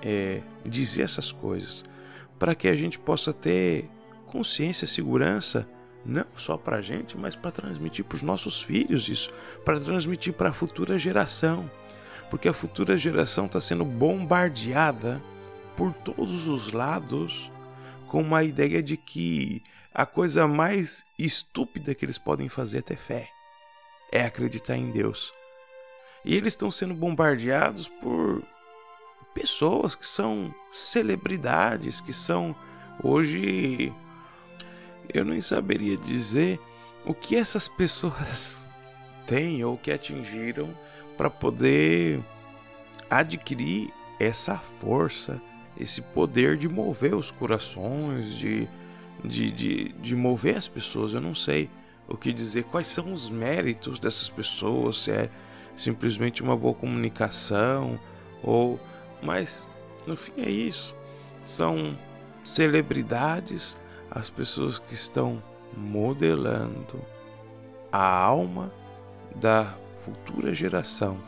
é, 0.02 0.42
dizer 0.66 1.04
essas 1.04 1.32
coisas 1.32 1.82
para 2.38 2.54
que 2.54 2.68
a 2.68 2.76
gente 2.76 2.98
possa 2.98 3.32
ter 3.32 3.88
consciência, 4.26 4.86
segurança 4.86 5.68
não 6.04 6.26
só 6.36 6.56
para 6.56 6.76
a 6.76 6.82
gente, 6.82 7.16
mas 7.16 7.34
para 7.34 7.50
transmitir 7.50 8.04
para 8.04 8.16
os 8.16 8.22
nossos 8.22 8.62
filhos 8.62 9.08
isso, 9.08 9.30
para 9.64 9.80
transmitir 9.80 10.32
para 10.32 10.50
a 10.50 10.52
futura 10.52 10.98
geração, 10.98 11.68
porque 12.30 12.48
a 12.48 12.52
futura 12.52 12.96
geração 12.96 13.46
está 13.46 13.60
sendo 13.60 13.84
bombardeada 13.84 15.20
por 15.76 15.92
todos 15.92 16.46
os 16.46 16.72
lados 16.72 17.50
com 18.08 18.20
uma 18.20 18.44
ideia 18.44 18.82
de 18.82 18.96
que 18.96 19.62
a 19.92 20.06
coisa 20.06 20.46
mais 20.46 21.04
estúpida 21.18 21.94
que 21.94 22.04
eles 22.04 22.18
podem 22.18 22.48
fazer 22.48 22.78
é 22.78 22.82
ter 22.82 22.96
fé, 22.96 23.28
é 24.12 24.24
acreditar 24.24 24.76
em 24.76 24.90
Deus. 24.90 25.32
E 26.24 26.34
eles 26.34 26.52
estão 26.52 26.70
sendo 26.70 26.94
bombardeados 26.94 27.88
por 27.88 28.42
pessoas 29.36 29.94
que 29.94 30.06
são 30.06 30.52
celebridades, 30.70 32.00
que 32.00 32.14
são 32.14 32.56
hoje 33.04 33.92
eu 35.12 35.26
nem 35.26 35.42
saberia 35.42 35.94
dizer 35.94 36.58
o 37.04 37.12
que 37.12 37.36
essas 37.36 37.68
pessoas 37.68 38.66
têm 39.28 39.62
ou 39.62 39.76
que 39.76 39.92
atingiram 39.92 40.70
para 41.18 41.28
poder 41.28 42.18
adquirir 43.10 43.92
essa 44.18 44.56
força, 44.80 45.38
esse 45.78 46.00
poder 46.00 46.56
de 46.56 46.66
mover 46.66 47.14
os 47.14 47.30
corações, 47.30 48.34
de, 48.34 48.66
de, 49.22 49.50
de, 49.50 49.92
de 49.92 50.16
mover 50.16 50.56
as 50.56 50.66
pessoas. 50.66 51.12
Eu 51.12 51.20
não 51.20 51.34
sei 51.34 51.68
o 52.08 52.16
que 52.16 52.32
dizer, 52.32 52.64
quais 52.64 52.86
são 52.86 53.12
os 53.12 53.28
méritos 53.28 53.98
dessas 53.98 54.30
pessoas, 54.30 55.02
se 55.02 55.10
é 55.10 55.30
simplesmente 55.76 56.42
uma 56.42 56.56
boa 56.56 56.72
comunicação 56.72 58.00
ou. 58.42 58.80
Mas 59.22 59.68
no 60.06 60.16
fim 60.16 60.42
é 60.42 60.50
isso. 60.50 60.94
São 61.42 61.98
celebridades 62.44 63.78
as 64.10 64.30
pessoas 64.30 64.78
que 64.78 64.94
estão 64.94 65.42
modelando 65.76 67.04
a 67.90 68.06
alma 68.06 68.72
da 69.34 69.74
futura 70.00 70.54
geração, 70.54 71.20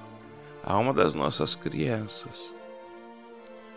a 0.62 0.72
alma 0.72 0.92
das 0.92 1.14
nossas 1.14 1.54
crianças. 1.54 2.54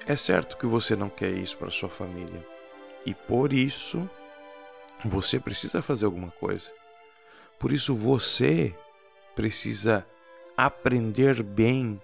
É 0.06 0.16
certo 0.16 0.58
que 0.58 0.66
você 0.66 0.96
não 0.96 1.10
quer 1.10 1.32
isso 1.32 1.58
para 1.58 1.70
sua 1.70 1.90
família 1.90 2.46
e 3.06 3.14
por 3.14 3.54
isso 3.54 4.10
você 5.04 5.40
precisa 5.40 5.82
fazer 5.82 6.06
alguma 6.06 6.32
coisa. 6.32 6.70
Por 7.60 7.72
isso 7.72 7.96
você 7.96 8.76
precisa 9.36 10.06
aprender 10.56 11.42
bem, 11.42 12.02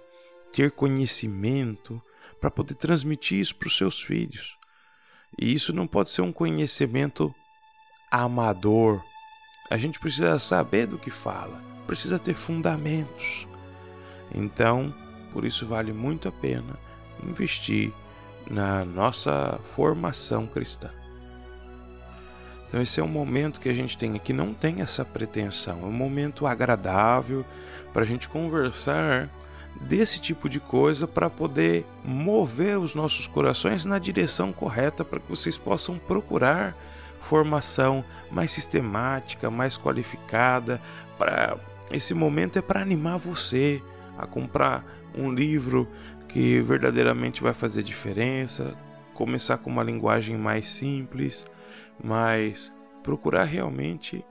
ter 0.57 0.71
conhecimento 0.71 2.01
para 2.41 2.49
poder 2.49 2.73
transmitir 2.73 3.39
isso 3.39 3.55
para 3.55 3.67
os 3.67 3.77
seus 3.77 4.01
filhos. 4.01 4.57
E 5.37 5.53
isso 5.53 5.71
não 5.71 5.85
pode 5.85 6.09
ser 6.09 6.23
um 6.23 6.33
conhecimento 6.33 7.31
amador. 8.09 8.99
A 9.69 9.77
gente 9.77 9.99
precisa 9.99 10.39
saber 10.39 10.87
do 10.87 10.97
que 10.97 11.11
fala, 11.11 11.61
precisa 11.85 12.17
ter 12.17 12.33
fundamentos. 12.33 13.45
Então, 14.33 14.91
por 15.31 15.45
isso 15.45 15.63
vale 15.67 15.93
muito 15.93 16.27
a 16.27 16.31
pena 16.31 16.75
investir 17.23 17.93
na 18.49 18.83
nossa 18.83 19.59
formação 19.75 20.47
cristã. 20.47 20.89
Então 22.67 22.81
esse 22.81 22.99
é 22.99 23.03
um 23.03 23.07
momento 23.07 23.59
que 23.59 23.69
a 23.69 23.75
gente 23.75 23.95
tem 23.95 24.15
aqui, 24.15 24.33
não 24.33 24.55
tem 24.55 24.81
essa 24.81 25.05
pretensão, 25.05 25.81
é 25.83 25.85
um 25.85 25.91
momento 25.91 26.47
agradável 26.47 27.45
para 27.93 28.01
a 28.01 28.05
gente 28.05 28.27
conversar 28.27 29.29
desse 29.81 30.19
tipo 30.19 30.49
de 30.49 30.59
coisa 30.59 31.07
para 31.07 31.29
poder 31.29 31.85
mover 32.03 32.77
os 32.79 32.95
nossos 32.95 33.27
corações 33.27 33.85
na 33.85 33.99
direção 33.99 34.51
correta 34.51 35.03
para 35.03 35.19
que 35.19 35.29
vocês 35.29 35.57
possam 35.57 35.97
procurar 35.97 36.75
formação 37.21 38.03
mais 38.31 38.51
sistemática, 38.51 39.51
mais 39.51 39.77
qualificada. 39.77 40.81
Para 41.17 41.57
esse 41.91 42.13
momento 42.13 42.57
é 42.57 42.61
para 42.61 42.81
animar 42.81 43.17
você 43.17 43.81
a 44.17 44.25
comprar 44.25 44.85
um 45.15 45.31
livro 45.31 45.87
que 46.27 46.61
verdadeiramente 46.61 47.41
vai 47.41 47.53
fazer 47.53 47.83
diferença, 47.83 48.75
começar 49.13 49.57
com 49.57 49.69
uma 49.69 49.83
linguagem 49.83 50.37
mais 50.37 50.69
simples 50.69 51.45
mas 52.03 52.73
procurar 53.03 53.45
realmente 53.45 54.23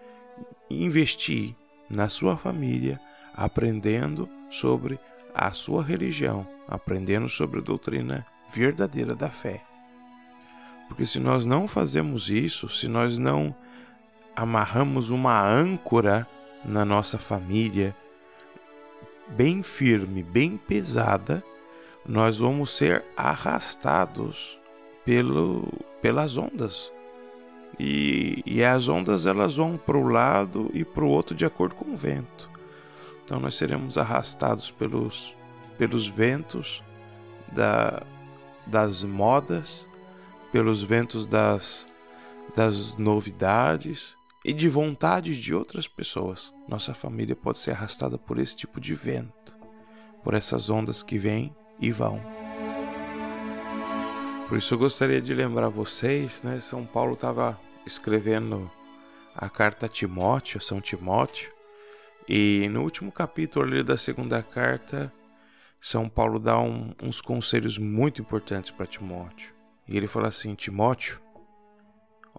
investir 0.71 1.55
na 1.89 2.09
sua 2.09 2.37
família, 2.37 3.01
aprendendo 3.35 4.29
sobre 4.51 4.99
a 5.37 5.53
sua 5.53 5.83
religião, 5.83 6.47
aprendendo 6.67 7.29
sobre 7.29 7.61
a 7.61 7.63
doutrina 7.63 8.27
verdadeira 8.53 9.15
da 9.15 9.29
fé. 9.29 9.63
Porque 10.89 11.05
se 11.05 11.19
nós 11.19 11.45
não 11.45 11.69
fazemos 11.69 12.31
isso, 12.31 12.69
se 12.69 12.89
nós 12.89 13.19
não 13.19 13.55
amarramos 14.35 15.11
uma 15.11 15.43
âncora 15.43 16.27
na 16.65 16.85
nossa 16.85 17.19
família, 17.19 17.95
bem 19.29 19.63
firme, 19.63 20.23
bem 20.23 20.57
pesada, 20.57 21.43
nós 22.05 22.39
vamos 22.39 22.71
ser 22.71 23.05
arrastados 23.17 24.59
pelo, 25.05 25.69
pelas 26.01 26.37
ondas 26.37 26.91
e, 27.79 28.43
e 28.47 28.65
as 28.65 28.89
ondas 28.89 29.27
elas 29.27 29.57
vão 29.57 29.77
para 29.77 29.97
o 29.97 30.09
lado 30.09 30.71
e 30.73 30.85
para 30.85 31.05
o 31.05 31.09
outro 31.09 31.35
de 31.35 31.45
acordo 31.45 31.75
com 31.75 31.93
o 31.93 31.97
vento. 31.97 32.49
Então 33.27 33.41
nós 33.41 33.57
seremos 33.57 33.99
arrastados 33.99 34.71
pelos, 34.71 35.35
pelos 35.77 36.07
ventos 36.07 36.81
da, 37.51 38.01
das 38.65 39.03
modas, 39.03 39.89
pelos 40.53 40.81
ventos 40.81 41.27
das, 41.27 41.89
das 42.55 42.97
novidades 42.97 44.17
e 44.45 44.53
de 44.53 44.69
vontades 44.69 45.39
de 45.39 45.53
outras 45.53 45.89
pessoas. 45.89 46.55
Nossa 46.69 46.95
família 46.95 47.35
pode 47.35 47.59
ser 47.59 47.73
arrastada 47.73 48.17
por 48.17 48.39
esse 48.39 48.55
tipo 48.55 48.81
de 48.81 48.95
vento, 48.95 49.59
por 50.23 50.33
essas 50.33 50.71
ondas 50.71 51.03
que 51.03 51.19
vêm 51.19 51.53
e 51.81 51.91
vão. 51.91 52.23
Por 54.49 54.57
isso 54.57 54.73
eu 54.73 54.79
gostaria 54.79 55.21
de 55.21 55.35
lembrar 55.35 55.69
vocês, 55.69 56.45
né? 56.45 56.61
São 56.61 56.87
Paulo 56.87 57.15
estava 57.15 57.59
escrevendo 57.85 58.71
a 59.35 59.51
carta 59.51 59.87
a 59.87 59.89
Timóteo, 59.89 60.61
São 60.61 60.81
Timóteo, 60.81 61.56
e 62.29 62.69
no 62.71 62.83
último 62.83 63.13
capítulo 63.13 63.67
ali 63.67 63.83
da 63.83 63.97
segunda 63.97 64.43
carta, 64.43 65.13
São 65.81 66.09
Paulo 66.09 66.41
dá 66.41 66.59
um, 66.59 66.93
uns 67.03 67.21
conselhos 67.21 67.79
muito 67.79 68.21
importantes 68.21 68.71
para 68.71 68.87
Timóteo. 68.87 69.55
E 69.87 69.97
ele 69.97 70.09
fala 70.09 70.29
assim: 70.29 70.55
Timóteo, 70.55 71.21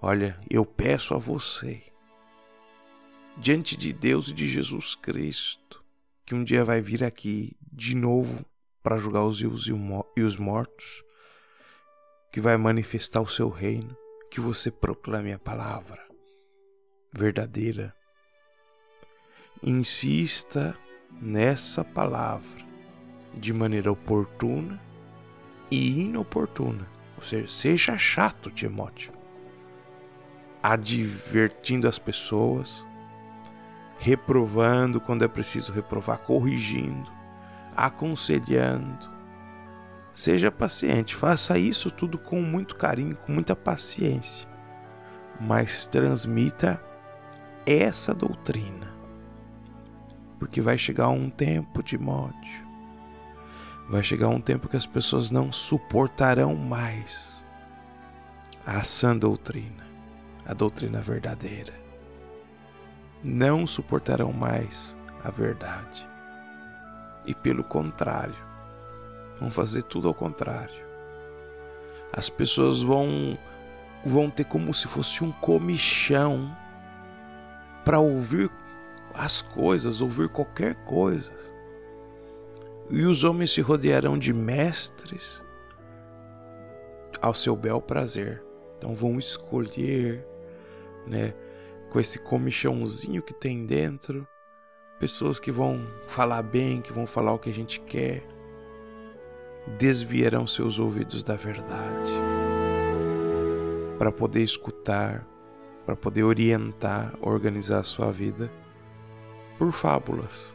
olha, 0.01 0.37
eu 0.49 0.65
peço 0.65 1.13
a 1.13 1.17
você, 1.17 1.81
diante 3.37 3.77
de 3.77 3.93
Deus 3.93 4.27
e 4.27 4.33
de 4.33 4.47
Jesus 4.47 4.95
Cristo, 4.95 5.83
que 6.25 6.35
um 6.35 6.43
dia 6.43 6.65
vai 6.65 6.81
vir 6.81 7.03
aqui 7.03 7.55
de 7.71 7.95
novo 7.95 8.45
para 8.83 8.97
julgar 8.97 9.23
os 9.23 9.39
vivos 9.39 9.67
e 10.15 10.21
os 10.21 10.37
mortos, 10.37 11.03
que 12.31 12.41
vai 12.41 12.57
manifestar 12.57 13.21
o 13.21 13.27
seu 13.27 13.49
reino 13.49 13.95
que 14.29 14.41
você 14.41 14.69
proclame 14.69 15.31
a 15.31 15.39
palavra 15.39 16.05
verdadeira. 17.13 17.96
Insista 19.69 20.77
nessa 21.21 21.83
palavra 21.83 22.65
de 23.33 23.51
maneira 23.51 23.91
oportuna 23.91 24.79
e 25.69 25.99
inoportuna. 26.03 26.87
Ou 27.17 27.23
seja, 27.23 27.49
seja 27.49 27.97
chato, 27.97 28.49
Timóteo, 28.49 29.11
advertindo 30.63 31.85
as 31.85 31.99
pessoas, 31.99 32.85
reprovando 33.99 35.01
quando 35.01 35.25
é 35.25 35.27
preciso 35.27 35.73
reprovar, 35.73 36.19
corrigindo, 36.19 37.11
aconselhando, 37.75 39.17
Seja 40.13 40.49
paciente, 40.49 41.13
faça 41.13 41.59
isso 41.59 41.91
tudo 41.91 42.17
com 42.17 42.41
muito 42.41 42.75
carinho, 42.75 43.17
com 43.17 43.33
muita 43.33 43.53
paciência, 43.53 44.47
mas 45.39 45.85
transmita 45.85 46.81
essa 47.67 48.15
doutrina. 48.15 48.96
Porque 50.39 50.61
vai 50.61 50.77
chegar 50.77 51.09
um 51.09 51.29
tempo, 51.29 51.81
Timóteo, 51.81 52.67
vai 53.89 54.03
chegar 54.03 54.27
um 54.27 54.41
tempo 54.41 54.67
que 54.67 54.77
as 54.77 54.85
pessoas 54.85 55.31
não 55.31 55.51
suportarão 55.51 56.55
mais 56.55 57.45
a 58.65 58.83
sã 58.83 59.15
doutrina, 59.15 59.87
a 60.45 60.53
doutrina 60.53 61.01
verdadeira. 61.01 61.73
Não 63.23 63.65
suportarão 63.65 64.31
mais 64.31 64.95
a 65.23 65.31
verdade. 65.31 66.07
E 67.25 67.33
pelo 67.33 67.63
contrário, 67.63 68.35
vão 69.39 69.49
fazer 69.49 69.83
tudo 69.83 70.07
ao 70.07 70.13
contrário. 70.13 70.85
As 72.13 72.29
pessoas 72.29 72.81
vão 72.81 73.37
vão 74.05 74.29
ter 74.29 74.45
como 74.45 74.73
se 74.73 74.87
fosse 74.87 75.23
um 75.23 75.31
comichão 75.31 76.55
para 77.83 77.99
ouvir 77.99 78.49
as 79.17 79.41
coisas, 79.41 79.99
ouvir 79.99 80.29
qualquer 80.29 80.75
coisa. 80.85 81.31
E 82.89 83.03
os 83.03 83.23
homens 83.23 83.51
se 83.51 83.61
rodearão 83.61 84.17
de 84.17 84.31
mestres 84.31 85.43
ao 87.21 87.33
seu 87.33 87.55
bel 87.55 87.81
prazer. 87.81 88.43
Então 88.77 88.93
vão 88.93 89.17
escolher, 89.17 90.25
né, 91.07 91.33
com 91.91 91.99
esse 91.99 92.19
comichãozinho 92.19 93.23
que 93.23 93.33
tem 93.33 93.65
dentro, 93.65 94.27
pessoas 94.99 95.39
que 95.39 95.51
vão 95.51 95.87
falar 96.07 96.43
bem, 96.43 96.81
que 96.81 96.93
vão 96.93 97.07
falar 97.07 97.33
o 97.33 97.39
que 97.39 97.49
a 97.49 97.53
gente 97.53 97.79
quer 97.81 98.23
desviarão 99.77 100.47
seus 100.47 100.79
ouvidos 100.79 101.23
da 101.23 101.35
verdade 101.35 102.11
para 103.97 104.11
poder 104.11 104.41
escutar, 104.41 105.27
para 105.85 105.95
poder 105.95 106.23
orientar, 106.23 107.13
organizar 107.21 107.79
a 107.79 107.83
sua 107.83 108.11
vida 108.11 108.49
por 109.57 109.71
fábulas, 109.71 110.53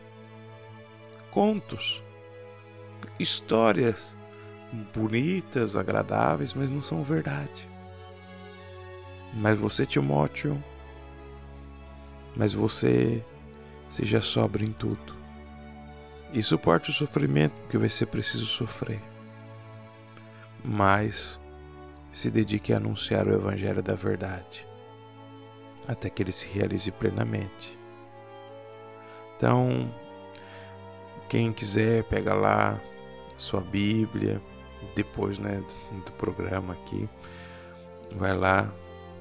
contos, 1.30 2.02
histórias 3.18 4.16
bonitas, 4.94 5.76
agradáveis, 5.76 6.54
mas 6.54 6.70
não 6.70 6.80
são 6.80 7.02
verdade. 7.02 7.68
Mas 9.34 9.58
você, 9.58 9.84
Timóteo, 9.86 10.62
mas 12.36 12.52
você 12.52 13.24
seja 13.88 14.22
sóbrio 14.22 14.66
em 14.66 14.72
tudo 14.72 15.14
e 16.32 16.42
suporte 16.42 16.90
o 16.90 16.92
sofrimento 16.92 17.54
que 17.68 17.76
vai 17.76 17.88
ser 17.88 18.06
preciso 18.06 18.46
sofrer. 18.46 19.00
Mas 20.64 21.40
se 22.10 22.30
dedique 22.30 22.72
a 22.72 22.76
anunciar 22.76 23.26
o 23.26 23.34
Evangelho 23.34 23.82
da 23.82 23.94
verdade, 23.94 24.66
até 25.88 26.08
que 26.08 26.22
ele 26.22 26.32
se 26.32 26.46
realize 26.46 26.90
plenamente. 26.90 27.81
Então, 29.42 29.92
quem 31.28 31.52
quiser, 31.52 32.04
pega 32.04 32.32
lá 32.32 32.80
sua 33.36 33.60
Bíblia, 33.60 34.40
depois 34.94 35.36
né, 35.36 35.60
do 36.06 36.12
programa 36.12 36.74
aqui, 36.74 37.08
vai 38.14 38.32
lá 38.36 38.72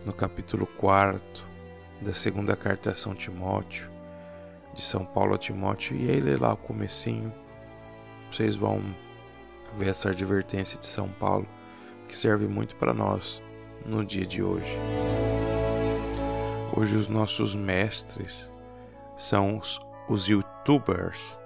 no 0.05 0.13
capítulo 0.13 0.67
4 0.77 1.43
da 2.03 2.13
segunda 2.13 2.55
carta 2.55 2.91
a 2.91 2.95
São 2.95 3.15
Timóteo, 3.15 3.89
de 4.75 4.83
São 4.83 5.03
Paulo 5.03 5.33
a 5.33 5.39
Timóteo 5.39 5.97
e 5.97 6.11
aí 6.11 6.19
lê 6.19 6.37
lá 6.37 6.53
o 6.53 6.57
comecinho. 6.57 7.33
Vocês 8.31 8.55
vão 8.55 8.79
ver 9.75 9.89
essa 9.89 10.09
advertência 10.11 10.79
de 10.79 10.85
São 10.85 11.09
Paulo 11.09 11.47
que 12.07 12.15
serve 12.15 12.47
muito 12.47 12.75
para 12.75 12.93
nós 12.93 13.41
no 13.83 14.05
dia 14.05 14.27
de 14.27 14.43
hoje. 14.43 14.77
Hoje 16.77 16.95
os 16.95 17.07
nossos 17.07 17.55
mestres 17.55 18.51
são 19.17 19.57
os, 19.57 19.79
os 20.11 20.27
youtubers, 20.27 21.39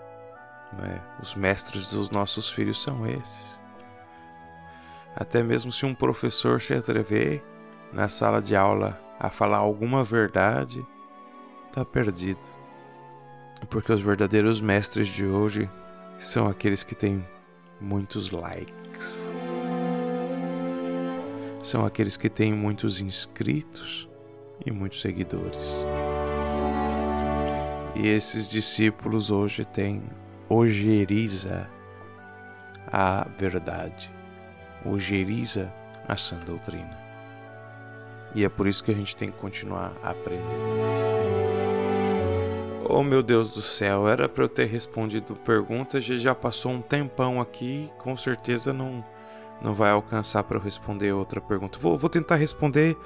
né? 0.74 1.00
os 1.22 1.36
mestres 1.36 1.92
dos 1.92 2.10
nossos 2.10 2.50
filhos 2.50 2.82
são 2.82 3.06
esses. 3.06 3.62
Até 5.16 5.44
mesmo 5.44 5.72
se 5.72 5.86
um 5.86 5.94
professor 5.94 6.60
se 6.60 6.74
atrever 6.74 7.44
na 7.94 8.10
sala 8.10 8.42
de 8.42 8.56
aula 8.56 9.00
a 9.20 9.30
falar 9.30 9.60
alguma 9.60 10.04
verdade, 10.04 10.86
está 11.68 11.86
perdido. 11.86 12.42
Porque 13.70 13.94
os 13.94 14.02
verdadeiros 14.02 14.60
mestres 14.60 15.08
de 15.08 15.26
hoje 15.26 15.70
são 16.18 16.48
aqueles 16.48 16.84
que 16.84 16.96
têm 16.96 17.26
muitos 17.80 18.32
likes. 18.32 19.32
São 21.64 21.86
aqueles 21.86 22.18
que 22.18 22.30
têm 22.30 22.52
muitos 22.52 23.00
inscritos 23.00 24.10
e 24.66 24.72
muitos 24.72 25.02
seguidores. 25.02 25.64
E 27.96 28.10
esses 28.10 28.50
discípulos 28.50 29.32
hoje 29.32 29.64
têm 29.64 30.04
ojeriza 30.50 31.70
a 32.92 33.28
verdade, 33.38 34.12
ojeriza 34.86 35.74
a 36.08 36.18
sã 36.18 36.38
doutrina. 36.40 36.98
E 38.36 38.44
é 38.44 38.50
por 38.50 38.68
isso 38.68 38.84
que 38.84 38.92
a 38.92 38.94
gente 38.94 39.16
tem 39.16 39.30
que 39.30 39.38
continuar 39.38 39.94
aprendendo. 40.04 40.76
Oh 42.88 43.02
meu 43.02 43.24
Deus 43.24 43.50
do 43.50 43.62
céu, 43.62 44.08
era 44.08 44.28
para 44.28 44.44
eu 44.44 44.50
ter 44.50 44.66
respondido 44.66 45.36
perguntas, 45.36 46.04
já 46.04 46.36
passou 46.36 46.74
um 46.74 46.82
tempão 46.82 47.40
aqui, 47.42 47.90
com 47.98 48.16
certeza 48.16 48.74
não 48.74 49.04
não 49.62 49.74
vai 49.74 49.90
alcançar 49.90 50.44
para 50.44 50.58
eu 50.58 50.62
responder 50.62 51.14
outra 51.14 51.40
pergunta. 51.40 51.80
Vou, 51.80 51.98
vou 51.98 52.10
tentar 52.10 52.36
responder 52.36 52.98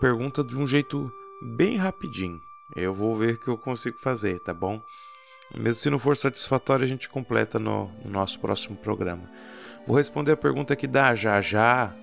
pergunta 0.00 0.42
de 0.42 0.56
um 0.56 0.66
jeito 0.66 1.12
bem 1.54 1.76
rapidinho. 1.76 2.47
Eu 2.74 2.92
vou 2.92 3.16
ver 3.16 3.34
o 3.34 3.38
que 3.38 3.48
eu 3.48 3.56
consigo 3.56 3.98
fazer, 3.98 4.40
tá 4.40 4.52
bom? 4.52 4.82
Mesmo 5.56 5.74
se 5.74 5.90
não 5.90 5.98
for 5.98 6.16
satisfatório, 6.16 6.84
a 6.84 6.88
gente 6.88 7.08
completa 7.08 7.58
no, 7.58 7.90
no 8.04 8.10
nosso 8.10 8.38
próximo 8.38 8.76
programa. 8.76 9.30
Vou 9.86 9.96
responder 9.96 10.32
a 10.32 10.36
pergunta 10.36 10.74
aqui 10.74 10.86
da 10.86 11.14
Jajá, 11.14 11.94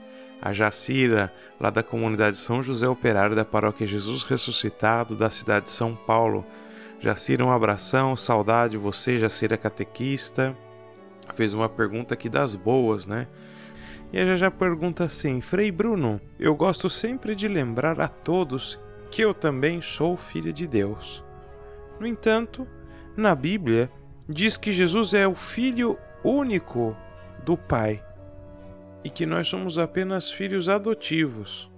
a 0.42 0.52
Jacira, 0.52 1.32
lá 1.60 1.70
da 1.70 1.84
comunidade 1.84 2.38
São 2.38 2.64
José 2.64 2.88
Operário 2.88 3.36
da 3.36 3.46
paróquia 3.46 3.86
Jesus 3.86 4.24
Ressuscitado, 4.24 5.16
da 5.16 5.30
cidade 5.30 5.66
de 5.66 5.72
São 5.72 5.96
Paulo. 5.96 6.46
Jacira, 7.00 7.46
um 7.46 7.52
abração, 7.52 8.16
saudade 8.16 8.78
você, 8.78 9.20
Jacira 9.20 9.58
catequista. 9.58 10.58
Fez 11.36 11.54
uma 11.54 11.70
pergunta 11.70 12.16
aqui 12.16 12.30
das 12.30 12.56
boas, 12.56 13.06
né? 13.06 13.28
E 14.12 14.20
a 14.20 14.36
já 14.36 14.50
pergunta 14.50 15.04
assim: 15.04 15.42
Frei 15.42 15.72
Bruno, 15.72 16.20
eu 16.40 16.56
gosto 16.56 16.90
sempre 16.90 17.36
de 17.36 17.48
lembrar 17.48 18.00
a 18.00 18.08
todos 18.08 18.80
que 19.10 19.22
eu 19.22 19.34
também 19.34 19.82
sou 19.82 20.18
filha 20.18 20.52
de 20.52 20.68
Deus. 20.68 21.24
No 22.00 22.06
entanto, 22.06 22.68
na 23.16 23.34
Bíblia 23.34 23.90
diz 24.28 24.58
que 24.58 24.74
Jesus 24.74 25.14
é 25.14 25.28
o 25.28 25.36
filho 25.36 25.98
único 26.24 26.96
do 27.44 27.56
Pai 27.56 28.04
e 29.04 29.10
que 29.10 29.26
nós 29.26 29.48
somos 29.48 29.78
apenas 29.78 30.32
filhos 30.32 30.68
adotivos. 30.68 31.72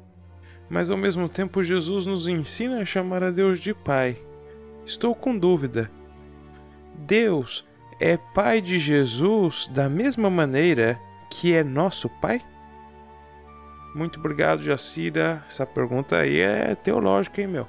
Mas 0.70 0.90
ao 0.90 0.98
mesmo 0.98 1.30
tempo, 1.30 1.64
Jesus 1.64 2.06
nos 2.06 2.28
ensina 2.28 2.82
a 2.82 2.86
chamar 2.86 3.24
a 3.24 3.32
Deus 3.32 3.60
de 3.60 3.74
Pai. 3.74 4.18
Estou 4.86 5.14
com 5.14 5.38
dúvida. 5.38 5.92
Deus 6.96 7.66
é 8.00 8.18
pai 8.18 8.62
de 8.62 8.80
Jesus 8.80 9.70
da 9.74 9.90
mesma 9.90 10.30
maneira 10.30 11.00
que 11.30 11.54
é 11.54 11.64
nosso 11.64 12.10
pai? 12.22 12.42
Muito 13.98 14.20
obrigado, 14.20 14.62
Jacira. 14.62 15.44
Essa 15.50 15.66
pergunta 15.66 16.18
aí 16.18 16.40
é 16.40 16.76
teológica, 16.76 17.42
hein, 17.42 17.48
meu? 17.48 17.68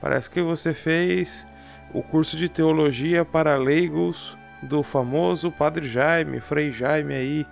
Parece 0.00 0.28
que 0.28 0.42
você 0.42 0.74
fez 0.74 1.46
o 1.94 2.02
curso 2.02 2.36
de 2.36 2.48
teologia 2.48 3.24
para 3.24 3.54
leigos 3.54 4.36
do 4.60 4.82
famoso 4.82 5.52
Padre 5.52 5.88
Jaime, 5.88 6.40
Frei 6.40 6.72
Jaime 6.72 7.14
aí 7.14 7.46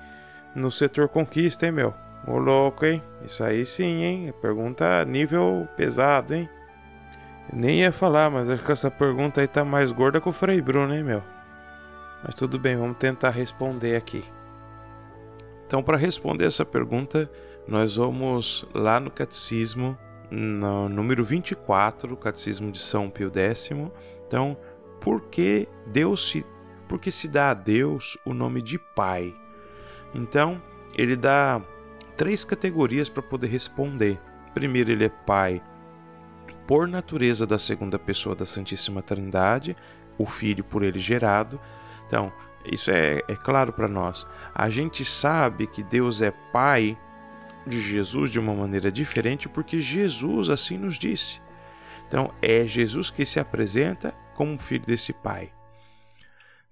no 0.57 0.73
setor 0.73 1.09
conquista, 1.09 1.67
hein, 1.67 1.71
meu? 1.71 1.95
Ô 2.27 2.37
louco, 2.37 2.85
hein? 2.85 3.01
Isso 3.25 3.45
aí 3.45 3.65
sim, 3.65 4.03
hein? 4.03 4.35
Pergunta 4.43 5.05
nível 5.05 5.69
pesado, 5.77 6.35
hein? 6.35 6.51
Nem 7.53 7.83
ia 7.83 7.93
falar, 7.93 8.29
mas 8.29 8.51
acho 8.51 8.65
que 8.65 8.73
essa 8.73 8.91
pergunta 8.91 9.41
aí 9.41 9.47
tá 9.47 9.65
mais 9.65 9.93
gorda 9.93 10.21
que 10.21 10.29
o 10.29 10.33
Frei 10.33 10.61
Bruno, 10.61 10.93
hein, 10.93 11.05
meu? 11.05 11.23
Mas 12.25 12.35
tudo 12.35 12.59
bem, 12.59 12.77
vamos 12.77 12.97
tentar 12.97 13.31
responder 13.31 13.95
aqui. 13.95 14.25
Então, 15.65 15.81
para 15.81 15.97
responder 15.97 16.47
essa 16.47 16.65
pergunta, 16.65 17.31
nós 17.71 17.95
vamos 17.95 18.67
lá 18.75 18.99
no 18.99 19.13
Catecismo, 19.13 19.97
no 20.29 20.89
número 20.89 21.25
24, 21.25 22.17
Catecismo 22.17 22.73
de 22.73 22.81
São 22.81 23.09
Pio 23.09 23.31
X. 23.33 23.71
Então, 24.27 24.57
por 25.01 25.23
que 25.29 25.69
Deus 25.87 26.31
se, 26.31 26.45
por 26.89 26.99
que 26.99 27.13
se 27.13 27.29
dá 27.29 27.51
a 27.51 27.55
Deus 27.55 28.19
o 28.25 28.35
nome 28.35 28.61
de 28.61 28.77
Pai? 28.77 29.33
Então, 30.13 30.61
ele 30.99 31.15
dá 31.15 31.63
três 32.17 32.45
categorias 32.45 33.09
para 33.09 33.23
poder 33.23 33.47
responder. 33.47 34.19
Primeiro, 34.53 34.91
ele 34.91 35.05
é 35.05 35.09
Pai 35.09 35.63
por 36.67 36.89
natureza 36.89 37.47
da 37.47 37.59
segunda 37.59 38.01
pessoa 38.01 38.35
da 38.35 38.45
Santíssima 38.45 39.01
Trindade, 39.01 39.77
o 40.19 40.27
Filho 40.27 40.65
por 40.65 40.83
ele 40.83 40.99
gerado. 40.99 41.61
Então, 42.05 42.33
isso 42.65 42.91
é, 42.91 43.23
é 43.29 43.37
claro 43.37 43.73
para 43.73 43.87
nós. 43.87 44.27
A 44.53 44.69
gente 44.69 45.05
sabe 45.05 45.69
que 45.69 45.85
Deus 45.85 46.21
é 46.21 46.33
Pai 46.53 46.99
de 47.67 47.81
Jesus 47.81 48.31
de 48.31 48.39
uma 48.39 48.55
maneira 48.55 48.91
diferente 48.91 49.49
porque 49.49 49.81
Jesus 49.81 50.49
assim 50.49 50.79
nos 50.79 50.99
disse. 50.99 51.41
Então, 52.07 52.33
é 52.43 52.67
Jesus 52.67 53.11
que 53.11 53.25
se 53.25 53.39
apresenta 53.39 54.13
como 54.35 54.59
filho 54.59 54.85
desse 54.85 55.13
Pai. 55.13 55.53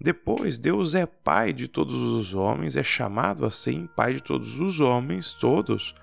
Depois, 0.00 0.58
Deus 0.58 0.94
é 0.94 1.06
Pai 1.06 1.52
de 1.52 1.68
todos 1.68 1.94
os 1.94 2.34
homens, 2.34 2.76
é 2.76 2.82
chamado 2.82 3.44
assim 3.44 3.88
Pai 3.96 4.14
de 4.14 4.22
todos 4.22 4.58
os 4.58 4.80
homens, 4.80 5.32
todos, 5.32 5.94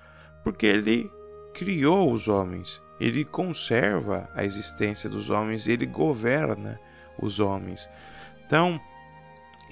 porque 0.42 0.66
Ele 0.66 1.10
criou 1.52 2.12
os 2.12 2.28
homens 2.28 2.80
ele 2.98 3.24
conserva 3.24 4.30
a 4.34 4.44
existência 4.44 5.08
dos 5.08 5.30
homens, 5.30 5.66
ele 5.66 5.86
governa 5.86 6.80
os 7.20 7.40
homens. 7.40 7.88
Então, 8.44 8.80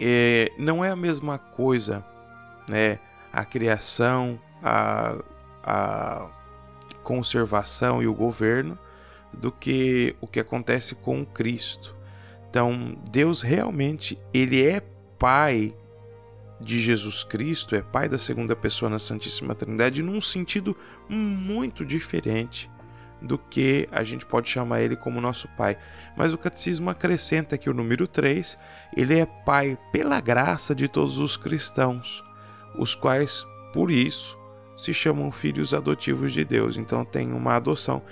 é, 0.00 0.50
não 0.58 0.84
é 0.84 0.90
a 0.90 0.96
mesma 0.96 1.38
coisa, 1.38 2.04
né? 2.68 2.98
A 3.32 3.44
criação, 3.44 4.38
a, 4.64 5.16
a 5.62 6.26
conservação 7.02 8.02
e 8.02 8.06
o 8.06 8.14
governo 8.14 8.78
do 9.32 9.52
que 9.52 10.16
o 10.20 10.26
que 10.26 10.40
acontece 10.40 10.94
com 10.94 11.24
Cristo. 11.26 11.94
Então, 12.48 12.96
Deus 13.10 13.42
realmente 13.42 14.18
ele 14.32 14.66
é 14.66 14.82
Pai 15.18 15.74
de 16.60 16.80
Jesus 16.80 17.22
Cristo, 17.22 17.76
é 17.76 17.82
Pai 17.82 18.08
da 18.08 18.16
segunda 18.16 18.56
pessoa 18.56 18.88
na 18.88 18.98
Santíssima 18.98 19.54
Trindade 19.54 20.02
num 20.02 20.20
sentido 20.20 20.76
muito 21.08 21.84
diferente 21.84 22.70
do 23.20 23.38
que 23.38 23.88
a 23.90 24.04
gente 24.04 24.24
pode 24.26 24.48
chamar 24.48 24.82
ele 24.82 24.96
como 24.96 25.20
nosso 25.20 25.48
pai. 25.56 25.78
Mas 26.16 26.32
o 26.32 26.38
catecismo 26.38 26.90
acrescenta 26.90 27.56
que 27.56 27.70
o 27.70 27.74
número 27.74 28.06
3, 28.06 28.58
ele 28.96 29.18
é 29.18 29.26
pai 29.26 29.78
pela 29.90 30.20
graça 30.20 30.74
de 30.74 30.88
todos 30.88 31.18
os 31.18 31.36
cristãos, 31.36 32.22
os 32.78 32.94
quais, 32.94 33.46
por 33.72 33.90
isso, 33.90 34.38
se 34.84 34.94
chamam 34.94 35.30
filhos 35.32 35.72
adotivos 35.72 36.32
de 36.32 36.44
Deus. 36.44 36.76
Então 36.76 37.04
tem 37.04 37.32
uma 37.32 37.54
adoção. 37.54 38.02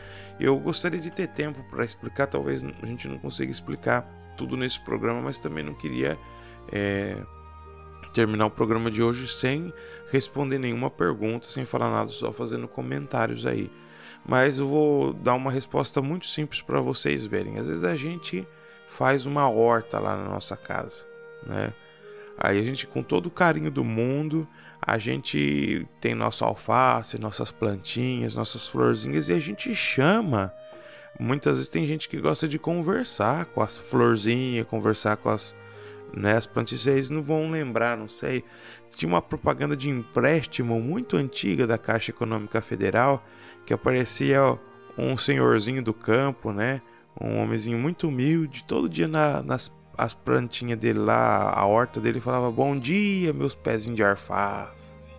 Eu 0.41 0.59
gostaria 0.59 1.01
de 1.01 1.11
ter 1.11 1.29
tempo 1.29 1.63
para 1.71 1.85
explicar, 1.85 2.27
talvez 2.27 2.65
a 2.65 2.87
gente 2.87 3.07
não 3.09 3.19
consiga 3.19 3.51
explicar 3.51 4.03
tudo 4.37 4.57
nesse 4.57 4.81
programa, 4.81 5.21
mas 5.21 5.39
também 5.39 5.63
não 5.63 5.75
queria 5.75 6.19
é, 6.71 7.17
terminar 8.13 8.47
o 8.47 8.51
programa 8.51 8.91
de 8.91 9.03
hoje 9.03 9.29
sem 9.29 9.73
responder 10.11 10.59
nenhuma 10.59 10.91
pergunta, 10.91 11.47
sem 11.47 11.65
falar 11.65 11.91
nada, 11.91 12.11
só 12.11 12.33
fazendo 12.33 12.67
comentários 12.67 13.47
aí 13.47 13.71
mas 14.25 14.59
eu 14.59 14.69
vou 14.69 15.13
dar 15.13 15.35
uma 15.35 15.51
resposta 15.51 16.01
muito 16.01 16.27
simples 16.27 16.61
para 16.61 16.81
vocês 16.81 17.27
verem. 17.27 17.59
Às 17.59 17.69
vezes 17.69 17.85
a 17.85 17.97
gente 17.97 18.47
faz 18.89 19.27
uma 19.27 19.49
horta 19.49 19.99
lá 19.99 20.17
na 20.17 20.29
nossa 20.29 20.57
casa, 20.57 21.07
né? 21.47 21.73
Aí 22.39 22.59
a 22.59 22.63
gente, 22.63 22.87
com 22.87 23.03
todo 23.03 23.27
o 23.27 23.31
carinho 23.31 23.71
do 23.71 23.85
mundo, 23.85 24.49
a 24.85 24.99
gente 24.99 25.87
tem 26.01 26.13
nossa 26.13 26.45
alface, 26.45 27.17
nossas 27.17 27.53
plantinhas, 27.53 28.35
nossas 28.35 28.67
florzinhas 28.67 29.29
e 29.29 29.33
a 29.33 29.39
gente 29.39 29.73
chama. 29.77 30.53
Muitas 31.21 31.59
vezes 31.59 31.69
tem 31.69 31.87
gente 31.87 32.09
que 32.09 32.21
gosta 32.21 32.49
de 32.49 32.59
conversar 32.59 33.45
com 33.47 33.63
as 33.63 33.77
florzinhas, 33.77 34.67
conversar 34.67 35.17
com 35.19 35.29
as, 35.29 35.55
né, 36.13 36.37
as 36.37 36.47
plantinhas. 36.47 37.11
Não 37.11 37.23
vão 37.23 37.49
lembrar, 37.49 37.97
não 37.97 38.09
sei. 38.09 38.45
Tinha 38.97 39.09
uma 39.09 39.23
propaganda 39.23 39.77
de 39.77 39.89
empréstimo 39.89 40.81
muito 40.81 41.17
antiga 41.17 41.65
da 41.65 41.79
Caixa 41.79 42.11
Econômica 42.11 42.61
Federal 42.61 43.25
que 43.65 43.73
aparecia 43.73 44.59
um 44.99 45.17
senhorzinho 45.17 45.83
do 45.83 45.95
campo, 45.95 46.53
né? 46.53 46.83
Um 47.21 47.39
homenzinho 47.39 47.79
muito 47.79 48.09
humilde, 48.09 48.65
todo 48.65 48.89
dia 48.89 49.07
na, 49.07 49.43
nas 49.43 49.71
as 49.97 50.15
plantinhas 50.15 50.79
dele 50.79 50.99
lá, 50.99 51.53
a 51.53 51.67
horta 51.67 52.01
dele 52.01 52.21
falava 52.21 52.51
bom 52.51 52.79
dia, 52.79 53.33
meus 53.33 53.55
pezinhos 53.55 53.97
de 53.97 54.03
arface. 54.03 55.13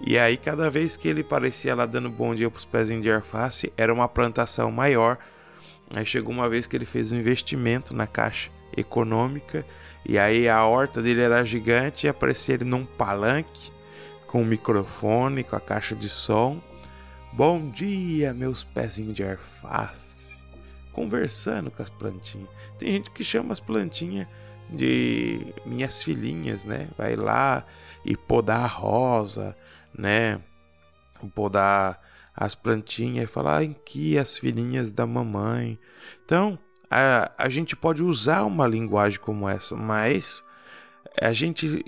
E 0.00 0.18
aí 0.18 0.36
cada 0.36 0.70
vez 0.70 0.96
que 0.96 1.08
ele 1.08 1.22
parecia 1.22 1.74
lá 1.74 1.86
dando 1.86 2.08
bom 2.08 2.34
dia 2.34 2.50
pros 2.50 2.64
pezinhos 2.64 3.02
de 3.02 3.10
arface, 3.10 3.72
era 3.76 3.92
uma 3.92 4.08
plantação 4.08 4.70
maior. 4.70 5.18
Aí 5.94 6.06
chegou 6.06 6.32
uma 6.32 6.48
vez 6.48 6.66
que 6.66 6.76
ele 6.76 6.86
fez 6.86 7.12
um 7.12 7.18
investimento 7.18 7.94
na 7.94 8.06
caixa 8.06 8.50
econômica 8.76 9.64
e 10.06 10.18
aí 10.18 10.48
a 10.48 10.64
horta 10.64 11.02
dele 11.02 11.20
era 11.20 11.44
gigante 11.44 12.06
e 12.06 12.08
aparecia 12.08 12.54
ele 12.54 12.64
num 12.64 12.86
palanque 12.86 13.70
com 14.26 14.42
um 14.42 14.46
microfone, 14.46 15.42
com 15.42 15.56
a 15.56 15.60
caixa 15.60 15.94
de 15.96 16.08
som 16.08 16.60
Bom 17.32 17.70
dia, 17.70 18.34
meus 18.34 18.64
pezinhos 18.64 19.14
de 19.14 19.22
alface. 19.22 20.36
Conversando 20.92 21.70
com 21.70 21.80
as 21.80 21.88
plantinhas. 21.88 22.48
Tem 22.80 22.92
gente 22.92 23.10
que 23.10 23.22
chama 23.22 23.52
as 23.52 23.60
plantinhas 23.60 24.26
de 24.70 25.52
minhas 25.66 26.02
filhinhas, 26.02 26.64
né? 26.64 26.88
Vai 26.96 27.14
lá 27.14 27.62
e 28.06 28.16
podar 28.16 28.64
a 28.64 28.66
rosa, 28.66 29.54
né? 29.96 30.40
Podar 31.34 32.00
as 32.34 32.54
plantinhas 32.54 33.24
e 33.24 33.32
falar 33.32 33.64
em 33.64 33.74
que 33.84 34.16
as 34.16 34.38
filhinhas 34.38 34.92
da 34.92 35.06
mamãe. 35.06 35.78
Então, 36.24 36.58
a, 36.90 37.30
a 37.36 37.50
gente 37.50 37.76
pode 37.76 38.02
usar 38.02 38.44
uma 38.44 38.66
linguagem 38.66 39.20
como 39.20 39.46
essa, 39.46 39.76
mas 39.76 40.42
a 41.20 41.34
gente 41.34 41.84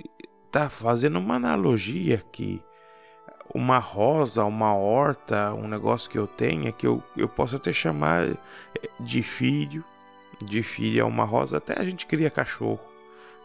tá 0.51 0.69
fazendo 0.69 1.19
uma 1.19 1.37
analogia 1.37 2.17
aqui. 2.17 2.63
Uma 3.55 3.79
rosa, 3.79 4.45
uma 4.45 4.75
horta, 4.75 5.55
um 5.55 5.67
negócio 5.67 6.11
que 6.11 6.19
eu 6.19 6.27
tenho 6.27 6.69
é 6.69 6.73
que 6.73 6.87
eu, 6.87 7.03
eu 7.17 7.29
posso 7.31 7.57
até 7.57 7.73
chamar 7.73 8.37
de 9.01 9.23
filho. 9.23 9.83
De 10.41 10.63
filho 10.63 11.01
é 11.01 11.05
uma 11.05 11.25
rosa, 11.25 11.59
até 11.59 11.79
a 11.79 11.85
gente 11.85 12.07
cria 12.07 12.31
cachorro, 12.31 12.81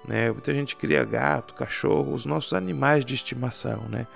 né? 0.08 0.32
Muita 0.32 0.54
gente 0.54 0.76
cria 0.76 1.04
gato, 1.04 1.54
cachorro, 1.54 2.14
os 2.14 2.26
nossos 2.26 2.54
animais 2.54 3.06
de 3.06 3.14
estimação, 3.14 3.84
né? 3.90 4.08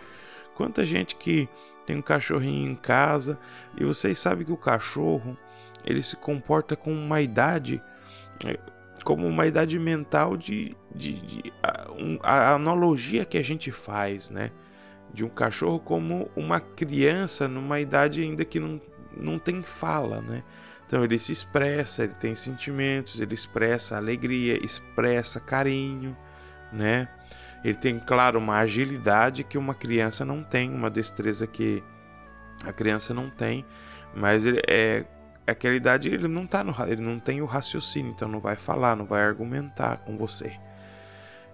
Quanta 0.56 0.86
gente 0.86 1.16
que 1.16 1.48
tem 1.86 1.98
um 1.98 2.02
cachorrinho 2.02 2.70
em 2.70 2.76
casa 2.76 3.38
e 3.78 3.84
vocês 3.84 4.18
sabem 4.18 4.46
que 4.46 4.52
o 4.52 4.58
cachorro 4.58 5.38
ele 5.84 6.02
se 6.02 6.16
comporta 6.16 6.76
com 6.76 6.94
uma 6.94 7.22
idade 7.22 7.82
é, 8.46 8.58
como 9.04 9.28
uma 9.28 9.48
idade 9.48 9.78
mental 9.80 10.38
de, 10.38 10.76
de, 10.94 11.14
de 11.22 11.54
a, 11.62 11.92
um, 11.92 12.20
a, 12.22 12.54
analogia 12.54 13.26
que 13.26 13.38
a 13.38 13.44
gente 13.44 13.72
faz, 13.72 14.30
né? 14.30 14.52
De 15.14 15.26
um 15.26 15.30
cachorro 15.30 15.80
como 15.80 16.30
uma 16.36 16.60
criança 16.60 17.48
numa 17.48 17.80
idade 17.80 18.22
ainda 18.22 18.46
que 18.46 18.60
não, 18.60 18.80
não 19.16 19.40
tem 19.40 19.62
fala, 19.62 20.22
né? 20.22 20.44
Então 20.92 21.06
ele 21.06 21.18
se 21.18 21.32
expressa, 21.32 22.04
ele 22.04 22.16
tem 22.16 22.36
sentimentos, 22.36 23.22
ele 23.22 23.34
expressa 23.34 23.96
alegria, 23.96 24.62
expressa 24.62 25.40
carinho, 25.40 26.18
né? 26.70 27.08
Ele 27.64 27.76
tem, 27.76 27.98
claro, 27.98 28.38
uma 28.38 28.58
agilidade 28.58 29.46
que 29.46 29.58
uma 29.58 29.74
criança 29.74 30.26
não 30.26 30.44
tem, 30.44 30.70
uma 30.70 30.90
destreza 30.90 31.48
que 31.48 31.82
a 32.66 32.74
criança 32.74 33.14
não 33.14 33.30
tem, 33.30 33.66
mas 34.14 34.46
ele 34.46 34.60
é 34.68 35.06
aquela 35.48 35.76
idade 35.76 36.10
ele 36.10 36.28
não 36.28 36.46
tá 36.46 36.62
no, 36.62 36.76
ele 36.86 37.02
não 37.02 37.20
tem 37.20 37.42
o 37.42 37.46
raciocínio, 37.46 38.12
então 38.12 38.28
não 38.28 38.42
vai 38.42 38.58
falar, 38.58 38.98
não 38.98 39.06
vai 39.06 39.24
argumentar 39.24 40.00
com 40.00 40.18
você. 40.18 40.60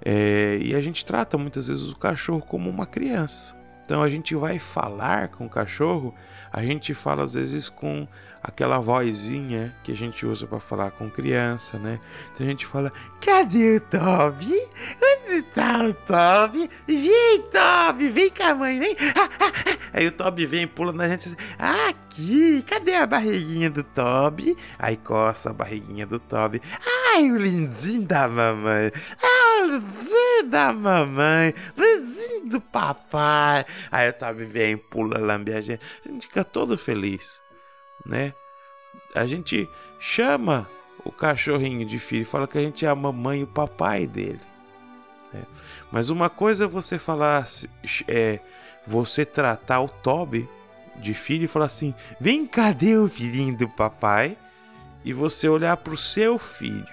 É, 0.04 0.58
e 0.60 0.73
a 0.73 0.82
gente 0.82 1.06
trata 1.06 1.38
muitas 1.38 1.67
vezes 1.67 1.91
o 1.91 1.95
cachorro 1.95 2.41
como 2.41 2.71
uma 2.71 2.88
criança. 2.88 3.56
Então 3.86 4.02
a 4.02 4.10
gente 4.10 4.34
vai 4.34 4.58
falar 4.58 5.28
com 5.28 5.45
o 5.45 5.50
cachorro, 5.50 6.15
a 6.51 6.63
gente 6.63 6.93
fala 6.93 7.23
às 7.23 7.33
vezes 7.33 7.69
com 7.69 8.07
aquela 8.41 8.79
vozinha 8.79 9.75
que 9.83 9.91
a 9.91 9.95
gente 9.95 10.25
usa 10.25 10.47
para 10.47 10.60
falar 10.60 10.91
com 10.91 11.10
criança, 11.10 11.77
né? 11.77 11.99
Então 12.33 12.45
a 12.45 12.49
gente 12.49 12.65
fala: 12.65 12.91
Cadê 13.19 13.77
o 13.77 13.81
Toby? 13.81 14.55
Tá 15.43 15.84
o 15.84 15.93
Toby? 15.93 16.69
Vem, 16.88 17.41
Toby, 17.52 18.10
vem 18.10 18.30
com 18.30 18.43
a 18.43 18.56
mãe, 18.56 18.80
vem. 18.80 18.95
Aí 19.93 20.08
o 20.08 20.12
Toby 20.12 20.45
vem 20.45 20.67
pula 20.67 20.91
na 20.93 21.08
gente 21.08 21.28
assim: 21.28 21.38
Aqui, 21.58 22.62
cadê 22.63 22.95
a 22.95 23.06
barriguinha 23.08 23.69
do 23.69 23.84
Toby? 23.84 24.56
Aí 24.78 24.97
coça 24.97 25.50
a 25.50 25.54
barriguinha 25.54 26.06
do 26.06 26.19
Toby. 26.19 26.62
Ai, 27.13 27.32
o 27.32 27.38
lindinho 27.38 28.04
da 28.04 28.28
mamãe. 28.28 28.91
Ah, 29.21 29.63
o 29.63 29.65
lindinho 29.71 30.50
da 30.50 30.73
mamãe. 30.73 31.54
Lindinho 31.78 32.50
do 32.50 32.62
papai. 32.62 33.65
Aí 33.91 34.10
o 34.10 34.13
Toby 34.13 34.45
vem, 34.45 34.78
pula, 34.78 35.17
lambe 35.17 35.54
a 35.54 35.62
gente. 35.62 35.82
A 36.06 36.10
gente 36.10 36.28
fica 36.28 36.43
todo 36.43 36.78
feliz, 36.78 37.39
né? 38.06 38.34
A 39.15 39.26
gente 39.26 39.67
chama 40.00 40.69
o 41.08 41.12
cachorrinho 41.12 41.86
de 41.86 42.00
filho 42.00 42.26
fala 42.26 42.47
que 42.47 42.58
a 42.58 42.62
gente 42.62 42.86
é 42.86 42.89
a 42.89 42.95
mamãe 42.95 43.39
e 43.39 43.43
o 43.43 43.47
papai 43.47 44.06
dele. 44.06 44.41
Né? 45.38 45.43
Mas 45.91 46.10
uma 46.10 46.30
coisa 46.30 46.65
é 46.65 46.67
você 46.67 46.97
falar, 46.97 47.47
é, 48.08 48.39
você 48.86 49.26
tratar 49.26 49.82
o 49.82 49.89
Toby 49.89 50.47
de 50.97 51.13
filho 51.13 51.45
e 51.45 51.47
falar 51.47 51.65
assim: 51.65 51.93
vem, 52.19 52.45
cadê 52.45 52.95
o 52.97 53.08
filhinho 53.08 53.56
do 53.56 53.69
papai? 53.69 54.38
E 55.06 55.13
você 55.13 55.47
olhar 55.47 55.78
para 55.78 55.93
o 55.93 55.97
seu 55.97 56.38
filho, 56.38 56.86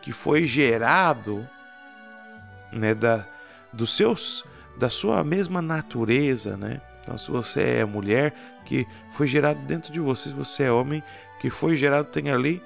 que 0.00 0.12
foi 0.12 0.46
gerado 0.46 1.46
né, 2.72 2.94
da, 2.94 3.26
dos 3.72 3.94
seus, 3.94 4.44
da 4.78 4.88
sua 4.88 5.22
mesma 5.22 5.60
natureza, 5.60 6.56
né? 6.56 6.80
Então, 7.02 7.18
se 7.18 7.30
você 7.30 7.62
é 7.62 7.84
mulher, 7.84 8.32
que 8.64 8.86
foi 9.12 9.26
gerado 9.26 9.60
dentro 9.66 9.92
de 9.92 10.00
você, 10.00 10.30
se 10.30 10.34
você 10.34 10.64
é 10.64 10.72
homem, 10.72 11.02
que 11.40 11.50
foi 11.50 11.76
gerado, 11.76 12.08
tem 12.08 12.30
ali, 12.30 12.62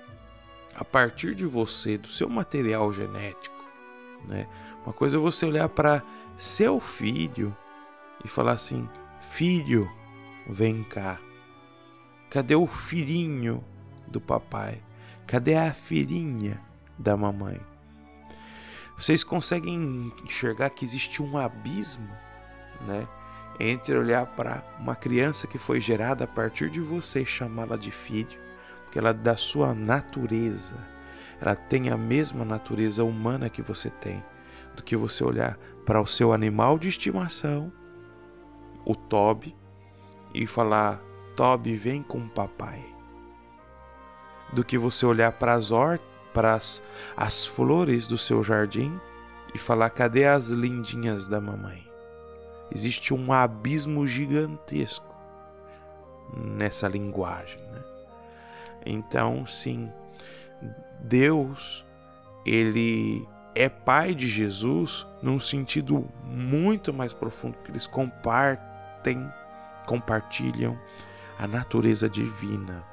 a 0.74 0.84
partir 0.84 1.34
de 1.34 1.46
você, 1.46 1.96
do 1.96 2.08
seu 2.08 2.28
material 2.28 2.92
genético, 2.92 3.64
né? 4.28 4.46
Uma 4.86 4.92
coisa 4.92 5.16
é 5.16 5.20
você 5.20 5.44
olhar 5.44 5.68
para 5.68 6.00
seu 6.38 6.78
filho 6.78 7.54
e 8.24 8.28
falar 8.28 8.52
assim: 8.52 8.88
filho, 9.20 9.90
vem 10.48 10.84
cá. 10.84 11.18
Cadê 12.30 12.54
o 12.54 12.68
filhinho 12.68 13.64
do 14.06 14.20
papai? 14.20 14.80
Cadê 15.26 15.56
a 15.56 15.72
filhinha 15.74 16.60
da 16.96 17.16
mamãe? 17.16 17.60
Vocês 18.96 19.24
conseguem 19.24 20.12
enxergar 20.24 20.70
que 20.70 20.84
existe 20.84 21.20
um 21.20 21.36
abismo, 21.36 22.08
né? 22.86 23.08
Entre 23.58 23.96
olhar 23.96 24.24
para 24.24 24.62
uma 24.78 24.94
criança 24.94 25.48
que 25.48 25.58
foi 25.58 25.80
gerada 25.80 26.24
a 26.24 26.28
partir 26.28 26.70
de 26.70 26.78
você 26.80 27.22
e 27.22 27.26
chamá-la 27.26 27.76
de 27.76 27.90
filho, 27.90 28.38
porque 28.84 28.98
ela 28.98 29.10
é 29.10 29.14
da 29.14 29.36
sua 29.36 29.74
natureza, 29.74 30.76
ela 31.40 31.56
tem 31.56 31.90
a 31.90 31.96
mesma 31.96 32.44
natureza 32.44 33.02
humana 33.02 33.50
que 33.50 33.62
você 33.62 33.90
tem, 33.90 34.22
do 34.76 34.82
que 34.82 34.96
você 34.96 35.24
olhar 35.24 35.58
para 35.84 36.00
o 36.00 36.06
seu 36.06 36.32
animal 36.32 36.78
de 36.78 36.88
estimação, 36.88 37.72
o 38.84 38.94
Toby, 38.94 39.56
e 40.34 40.46
falar: 40.46 41.00
Toby, 41.34 41.76
vem 41.76 42.02
com 42.02 42.28
papai. 42.28 42.84
Do 44.52 44.64
que 44.64 44.78
você 44.78 45.04
olhar 45.04 45.32
para 45.32 45.54
as 45.54 45.70
para 46.32 46.54
as, 46.54 46.82
as 47.16 47.46
flores 47.46 48.06
do 48.06 48.18
seu 48.18 48.42
jardim 48.42 49.00
e 49.54 49.58
falar: 49.58 49.90
cadê 49.90 50.26
as 50.26 50.48
lindinhas 50.48 51.26
da 51.26 51.40
mamãe? 51.40 51.84
Existe 52.70 53.14
um 53.14 53.32
abismo 53.32 54.06
gigantesco 54.06 55.14
nessa 56.36 56.88
linguagem. 56.88 57.60
Né? 57.60 57.84
Então, 58.84 59.46
sim, 59.46 59.90
Deus, 61.00 61.84
ele 62.44 63.26
é 63.56 63.70
pai 63.70 64.14
de 64.14 64.28
Jesus 64.28 65.06
num 65.22 65.40
sentido 65.40 66.06
muito 66.24 66.92
mais 66.92 67.12
profundo, 67.12 67.56
que 67.64 67.70
eles 67.70 67.86
compartem 67.86 69.26
compartilham 69.86 70.78
a 71.38 71.46
natureza 71.46 72.08
divina. 72.08 72.84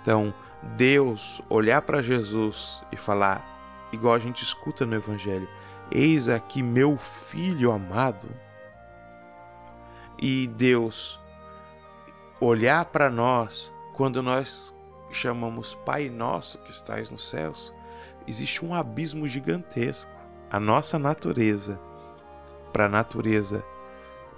Então, 0.00 0.32
Deus 0.76 1.42
olhar 1.48 1.82
para 1.82 2.02
Jesus 2.02 2.82
e 2.92 2.96
falar, 2.96 3.88
igual 3.92 4.14
a 4.14 4.18
gente 4.18 4.42
escuta 4.42 4.86
no 4.86 4.94
Evangelho: 4.94 5.48
Eis 5.90 6.28
aqui 6.28 6.62
meu 6.62 6.96
filho 6.96 7.72
amado. 7.72 8.28
E 10.18 10.46
Deus 10.46 11.18
olhar 12.40 12.84
para 12.84 13.10
nós 13.10 13.72
quando 13.94 14.22
nós 14.22 14.72
chamamos 15.10 15.74
Pai 15.74 16.08
Nosso 16.08 16.58
que 16.58 16.70
estais 16.70 17.10
nos 17.10 17.28
céus, 17.28 17.74
existe 18.26 18.64
um 18.64 18.74
abismo 18.74 19.26
gigantesco. 19.26 20.12
A 20.50 20.60
nossa 20.60 20.98
natureza 20.98 21.78
para 22.72 22.86
a 22.86 22.88
natureza 22.88 23.64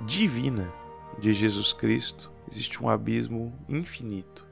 divina 0.01 0.71
de 1.19 1.33
Jesus 1.33 1.73
Cristo, 1.73 2.31
existe 2.51 2.83
um 2.83 2.89
abismo 2.89 3.53
infinito. 3.69 4.47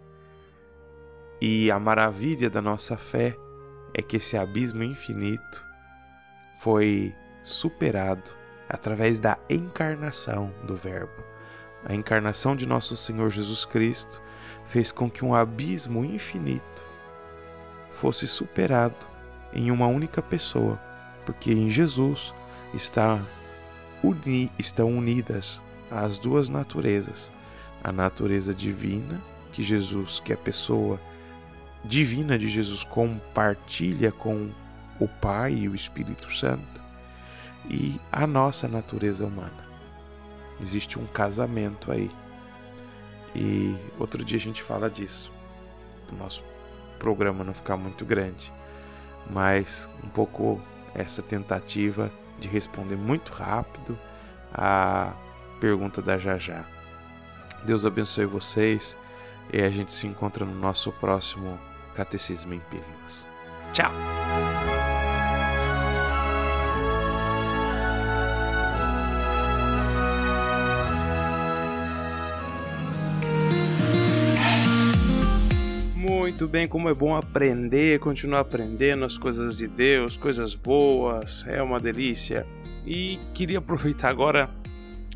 E 1.41 1.71
a 1.71 1.79
maravilha 1.79 2.49
da 2.49 2.63
nossa 2.63 2.97
fé 2.97 3.37
é 3.93 4.01
que 4.01 4.17
esse 4.17 4.37
abismo 4.37 4.83
infinito 4.83 5.65
foi 6.61 7.15
superado 7.43 8.31
através 8.69 9.21
da 9.21 9.39
encarnação 9.51 10.51
do 10.65 10.75
Verbo. 10.75 11.23
A 11.85 11.95
encarnação 11.95 12.57
de 12.57 12.65
nosso 12.65 12.97
Senhor 12.97 13.31
Jesus 13.31 13.67
Cristo 13.67 14.23
fez 14.65 14.91
com 14.91 15.11
que 15.11 15.25
um 15.25 15.35
abismo 15.35 16.03
infinito 16.05 16.87
fosse 17.93 18.27
superado 18.27 19.14
em 19.55 19.71
uma 19.71 19.87
única 19.87 20.21
pessoa, 20.21 20.79
porque 21.25 21.53
em 21.53 21.71
Jesus 21.71 22.35
está 22.75 23.21
uni, 24.03 24.51
estão 24.59 24.91
unidas 24.91 25.61
as 25.91 26.19
duas 26.19 26.49
naturezas, 26.49 27.31
a 27.83 27.93
natureza 27.93 28.53
divina 28.53 29.21
que 29.53 29.63
Jesus, 29.63 30.19
que 30.19 30.33
é 30.33 30.35
a 30.35 30.39
pessoa 30.39 31.01
divina 31.85 32.37
de 32.37 32.49
Jesus 32.49 32.83
compartilha 32.83 34.11
com 34.11 34.51
o 34.99 35.07
Pai 35.07 35.53
e 35.55 35.69
o 35.69 35.75
Espírito 35.75 36.35
Santo, 36.35 36.83
e 37.71 38.01
a 38.11 38.27
nossa 38.27 38.67
natureza 38.67 39.25
humana. 39.25 39.65
Existe 40.61 40.99
um 40.99 41.07
casamento 41.07 41.93
aí. 41.93 42.11
E 43.35 43.77
outro 43.99 44.25
dia 44.25 44.39
a 44.39 44.41
gente 44.41 44.63
fala 44.63 44.89
disso. 44.89 45.31
O 46.13 46.17
nosso 46.17 46.43
programa 46.99 47.45
não 47.45 47.55
ficar 47.55 47.77
muito 47.77 48.05
grande. 48.05 48.53
Mas 49.31 49.89
um 50.03 50.09
pouco 50.09 50.61
essa 50.95 51.23
tentativa 51.23 52.11
de 52.39 52.49
responder 52.49 52.97
muito 52.97 53.33
rápido 53.33 53.99
a 54.53 55.13
pergunta 55.61 56.03
da 56.03 56.19
Jajá. 56.19 56.65
Deus 57.65 57.85
abençoe 57.87 58.27
vocês 58.27 58.97
e 59.53 59.63
a 59.63 59.71
gente 59.71 59.93
se 59.93 60.07
encontra 60.07 60.45
no 60.45 60.55
nosso 60.55 60.93
próximo 60.93 61.59
Catecismo 61.95 62.53
em 62.55 62.61
Pílulas. 62.61 63.27
Tchau! 63.73 63.93
Muito 76.35 76.49
bem 76.49 76.67
como 76.67 76.89
é 76.89 76.95
bom 76.95 77.15
aprender, 77.15 78.01
continuar 78.01 78.41
aprendendo 78.41 79.05
as 79.05 79.17
coisas 79.17 79.57
de 79.57 79.69
Deus, 79.69 80.17
coisas 80.17 80.57
boas, 80.57 81.45
é 81.47 81.63
uma 81.63 81.79
delícia. 81.79 82.45
E 82.85 83.21
queria 83.33 83.59
aproveitar 83.59 84.09
agora 84.09 84.51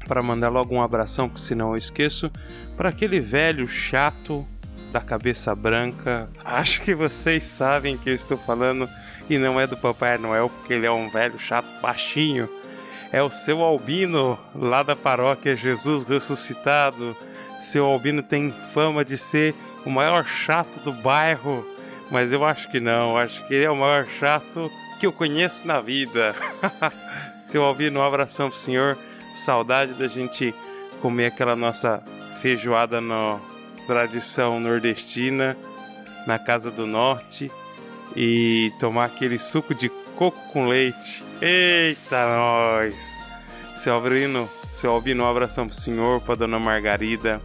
para 0.06 0.22
mandar 0.22 0.48
logo 0.48 0.72
um 0.72 0.80
abração, 0.80 1.28
que 1.28 1.40
senão 1.40 1.70
eu 1.70 1.76
esqueço, 1.76 2.30
para 2.76 2.90
aquele 2.90 3.18
velho 3.18 3.66
chato 3.66 4.46
da 4.92 5.00
cabeça 5.00 5.52
branca. 5.56 6.30
Acho 6.44 6.82
que 6.82 6.94
vocês 6.94 7.42
sabem 7.42 7.96
que 7.98 8.10
eu 8.10 8.14
estou 8.14 8.38
falando 8.38 8.88
e 9.28 9.38
não 9.38 9.60
é 9.60 9.66
do 9.66 9.76
Papai 9.76 10.18
Noel, 10.18 10.48
porque 10.48 10.72
ele 10.72 10.86
é 10.86 10.92
um 10.92 11.10
velho 11.10 11.40
chato 11.40 11.66
baixinho. 11.82 12.48
É 13.10 13.20
o 13.20 13.28
seu 13.28 13.60
Albino, 13.60 14.38
lá 14.54 14.84
da 14.84 14.94
paróquia 14.94 15.56
Jesus 15.56 16.04
Ressuscitado. 16.04 17.16
Seu 17.60 17.84
Albino 17.84 18.22
tem 18.22 18.52
fama 18.72 19.04
de 19.04 19.18
ser 19.18 19.52
o 19.88 19.90
maior 19.90 20.24
chato 20.26 20.78
do 20.84 20.92
bairro, 20.92 21.66
mas 22.10 22.30
eu 22.30 22.44
acho 22.44 22.70
que 22.70 22.78
não, 22.78 23.16
acho 23.16 23.44
que 23.46 23.54
ele 23.54 23.64
é 23.64 23.70
o 23.70 23.76
maior 23.76 24.06
chato 24.18 24.70
que 25.00 25.06
eu 25.06 25.12
conheço 25.12 25.66
na 25.66 25.80
vida. 25.80 26.34
Seu 27.42 27.64
Albino, 27.64 28.00
um 28.00 28.04
abração 28.04 28.50
pro 28.50 28.58
senhor. 28.58 28.98
Saudade 29.34 29.94
da 29.94 30.06
gente 30.06 30.54
comer 31.00 31.26
aquela 31.26 31.56
nossa 31.56 32.02
feijoada 32.42 33.00
na 33.00 33.38
tradição 33.86 34.60
nordestina, 34.60 35.56
na 36.26 36.38
Casa 36.38 36.70
do 36.70 36.86
Norte, 36.86 37.50
e 38.14 38.70
tomar 38.78 39.06
aquele 39.06 39.38
suco 39.38 39.74
de 39.74 39.88
coco 40.16 40.38
com 40.52 40.66
leite. 40.66 41.24
Eita, 41.40 42.36
nós! 42.36 43.22
Seu 43.74 43.94
Albino, 43.94 44.50
seu 44.74 44.90
Albino, 44.90 45.24
um 45.24 45.30
abração 45.30 45.66
pro 45.66 45.76
senhor, 45.76 46.20
pra 46.20 46.34
dona 46.34 46.58
Margarida 46.58 47.40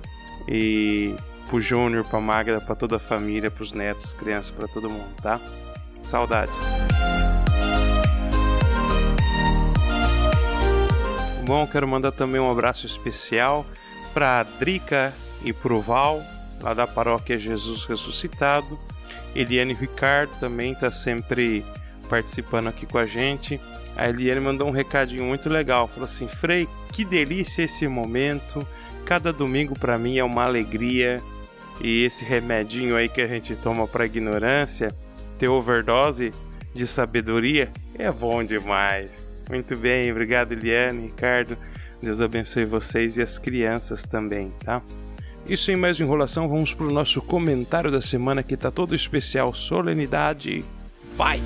e 0.48 1.16
pro 1.50 1.62
Júnior, 1.62 2.04
pra 2.06 2.20
Magda, 2.20 2.60
pra 2.60 2.76
toda 2.76 2.98
a 2.98 3.00
família, 3.00 3.52
pros 3.52 3.72
netos, 3.72 4.14
crianças, 4.14 4.52
pra 4.52 4.68
todo 4.68 4.90
mundo, 4.90 5.14
tá? 5.22 5.40
Saudade. 6.02 6.52
Bom, 11.46 11.68
quero 11.68 11.88
mandar 11.88 12.12
também 12.12 12.40
um 12.40 12.50
abraço 12.50 12.86
especial 12.86 13.66
para 14.14 14.44
Drica 14.44 15.14
e 15.44 15.52
pro 15.52 15.82
Val, 15.82 16.22
lá 16.62 16.74
da 16.74 16.88
paróquia 16.88 17.38
Jesus 17.38 17.84
Ressuscitado. 17.84 18.80
Eliane 19.36 19.74
Ricardo 19.74 20.32
também 20.40 20.72
está 20.72 20.90
sempre 20.90 21.66
participando 22.10 22.68
aqui 22.68 22.86
com 22.86 22.98
a 22.98 23.06
gente. 23.06 23.60
A 23.96 24.08
Eliane 24.08 24.40
mandou 24.40 24.68
um 24.68 24.72
recadinho 24.72 25.26
muito 25.26 25.50
legal. 25.50 25.88
Falou 25.88 26.06
assim: 26.06 26.28
Frei, 26.28 26.68
que 26.92 27.04
delícia 27.04 27.64
esse 27.64 27.88
momento. 27.88 28.66
Cada 29.06 29.34
domingo 29.34 29.78
para 29.78 29.98
mim 29.98 30.18
é 30.18 30.24
uma 30.24 30.44
alegria. 30.44 31.22
E 31.82 32.04
esse 32.04 32.24
remedinho 32.24 32.96
aí 32.96 33.10
que 33.10 33.22
a 33.22 33.28
gente 33.28 33.56
toma 33.56 33.88
para 33.88 34.06
ignorância, 34.06 34.94
ter 35.38 35.50
overdose 35.50 36.32
de 36.74 36.88
sabedoria, 36.88 37.72
é 37.98 38.12
bom 38.12 38.44
demais. 38.44 39.28
Muito 39.50 39.76
bem, 39.76 40.12
obrigado 40.12 40.54
Eliane, 40.54 41.08
Ricardo. 41.08 41.58
Deus 42.02 42.20
abençoe 42.20 42.66
vocês 42.66 43.18
e 43.18 43.22
as 43.22 43.38
crianças 43.38 44.04
também, 44.04 44.52
tá? 44.64 44.82
E 45.48 45.58
sem 45.58 45.76
mais 45.76 46.00
enrolação, 46.00 46.48
vamos 46.48 46.74
para 46.74 46.86
o 46.86 46.92
nosso 46.92 47.22
comentário 47.22 47.92
da 47.92 48.02
semana 48.02 48.42
que 48.42 48.54
está 48.54 48.72
todo 48.72 48.96
especial. 48.96 49.54
Solenidade, 49.54 50.64
vai! 51.16 51.42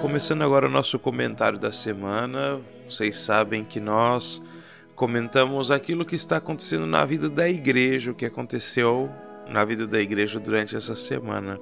Começando 0.00 0.42
agora 0.42 0.66
o 0.66 0.70
nosso 0.70 0.98
comentário 0.98 1.58
da 1.58 1.70
semana, 1.72 2.58
vocês 2.88 3.18
sabem 3.18 3.64
que 3.64 3.78
nós 3.78 4.42
comentamos 4.96 5.70
aquilo 5.70 6.06
que 6.06 6.14
está 6.14 6.38
acontecendo 6.38 6.86
na 6.86 7.04
vida 7.04 7.28
da 7.28 7.46
igreja, 7.46 8.10
o 8.10 8.14
que 8.14 8.24
aconteceu 8.24 9.10
na 9.46 9.62
vida 9.62 9.86
da 9.86 10.00
igreja 10.00 10.40
durante 10.40 10.74
essa 10.74 10.96
semana. 10.96 11.60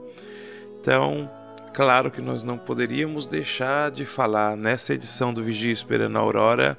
Então, 0.80 1.28
claro 1.74 2.12
que 2.12 2.20
nós 2.20 2.44
não 2.44 2.56
poderíamos 2.56 3.26
deixar 3.26 3.90
de 3.90 4.04
falar 4.04 4.56
nessa 4.56 4.94
edição 4.94 5.32
do 5.32 5.42
Vigia 5.42 5.72
Esperando 5.72 6.16
a 6.16 6.20
Aurora 6.20 6.78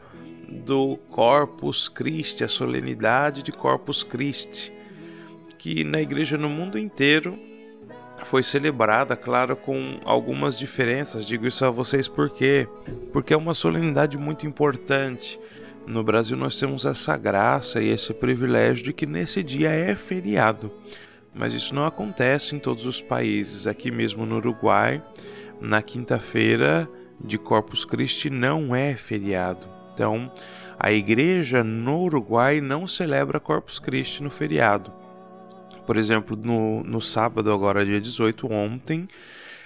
do 0.50 0.98
Corpus 1.10 1.88
Christi, 1.88 2.44
a 2.44 2.48
solenidade 2.48 3.44
de 3.44 3.52
Corpus 3.52 4.04
Christi, 4.04 4.74
que 5.58 5.84
na 5.84 6.02
igreja 6.02 6.38
no 6.38 6.50
mundo 6.50 6.78
inteiro 6.78 7.38
foi 8.24 8.44
celebrada, 8.44 9.16
claro, 9.16 9.56
com 9.56 10.00
algumas 10.04 10.58
diferenças. 10.58 11.26
Digo 11.26 11.48
isso 11.48 11.64
a 11.64 11.70
vocês 11.70 12.08
porque 12.08 12.68
porque 13.12 13.34
é 13.34 13.38
uma 13.38 13.54
solenidade 13.54 14.18
muito 14.18 14.46
importante. 14.46 15.40
No 15.88 16.04
Brasil 16.04 16.38
nós 16.38 16.58
temos 16.58 16.86
essa 16.86 17.18
graça 17.18 17.82
e 17.82 17.90
esse 17.90 18.14
privilégio 18.14 18.86
de 18.86 18.94
que 18.94 19.06
nesse 19.06 19.42
dia 19.42 19.70
é 19.70 19.96
feriado. 19.96 20.72
Mas 21.34 21.54
isso 21.54 21.74
não 21.74 21.86
acontece 21.86 22.56
em 22.56 22.60
todos 22.60 22.86
os 22.86 23.02
países. 23.02 23.66
Aqui 23.66 23.90
mesmo 23.90 24.26
no 24.26 24.38
Uruguai, 24.38 25.02
na 25.62 25.82
quinta-feira 25.82 26.88
de 27.24 27.38
Corpus 27.38 27.86
Christi 27.86 28.30
não 28.30 28.76
é 28.76 28.96
feriado. 28.96 29.79
Então, 30.00 30.32
a 30.80 30.94
igreja 30.94 31.62
no 31.62 32.04
Uruguai 32.04 32.62
não 32.62 32.88
celebra 32.88 33.38
Corpus 33.38 33.80
Christi 33.80 34.24
no 34.24 34.30
feriado. 34.30 34.94
Por 35.86 35.98
exemplo, 35.98 36.38
no, 36.38 36.82
no 36.86 37.02
sábado, 37.02 37.52
agora 37.52 37.86
dia 37.86 38.00
18, 38.00 38.50
ontem, 38.50 39.10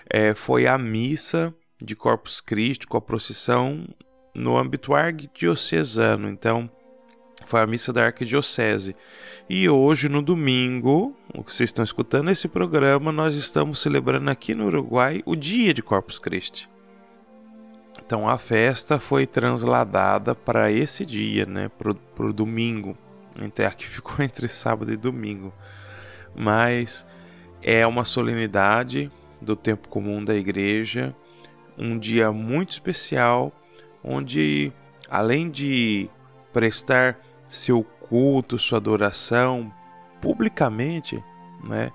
é, 0.10 0.34
foi 0.34 0.66
a 0.66 0.76
missa 0.76 1.54
de 1.80 1.96
Corpus 1.96 2.42
Christi 2.42 2.88
com 2.88 2.98
a 2.98 3.02
procissão 3.02 3.88
no 4.34 4.58
âmbito 4.58 4.96
arquidiocesano. 4.96 6.28
Então, 6.28 6.68
foi 7.46 7.62
a 7.62 7.68
missa 7.68 7.94
da 7.94 8.06
arquidiocese. 8.06 8.96
E 9.48 9.70
hoje, 9.70 10.10
no 10.10 10.20
domingo, 10.20 11.16
o 11.32 11.44
que 11.44 11.54
vocês 11.54 11.70
estão 11.70 11.84
escutando 11.84 12.32
esse 12.32 12.48
programa, 12.48 13.12
nós 13.12 13.36
estamos 13.36 13.80
celebrando 13.80 14.32
aqui 14.32 14.56
no 14.56 14.66
Uruguai 14.66 15.22
o 15.28 15.36
dia 15.36 15.76
de 15.76 15.84
Corpus 15.84 16.18
Christi. 16.18 16.73
Então 18.06 18.28
a 18.28 18.38
festa 18.38 19.00
foi 19.00 19.26
transladada 19.26 20.36
para 20.36 20.70
esse 20.72 21.06
dia, 21.06 21.46
né, 21.46 21.70
para 21.70 22.26
o 22.26 22.34
domingo. 22.34 22.98
Então 23.42 23.66
aqui 23.66 23.86
ficou 23.88 24.24
entre 24.24 24.48
sábado 24.48 24.92
e 24.92 24.98
domingo. 24.98 25.54
Mas 26.36 27.06
é 27.62 27.88
uma 27.88 28.04
solenidade 28.04 29.10
do 29.42 29.56
tempo 29.56 29.88
comum 29.88 30.24
da 30.24 30.36
igreja, 30.36 31.16
um 31.78 31.98
dia 31.98 32.32
muito 32.32 32.72
especial, 32.72 33.52
onde 34.04 34.72
além 35.10 35.50
de 35.50 36.10
prestar 36.52 37.20
seu 37.48 37.84
culto, 37.84 38.60
sua 38.60 38.80
adoração 38.80 39.74
publicamente, 40.22 41.24
né, 41.68 41.92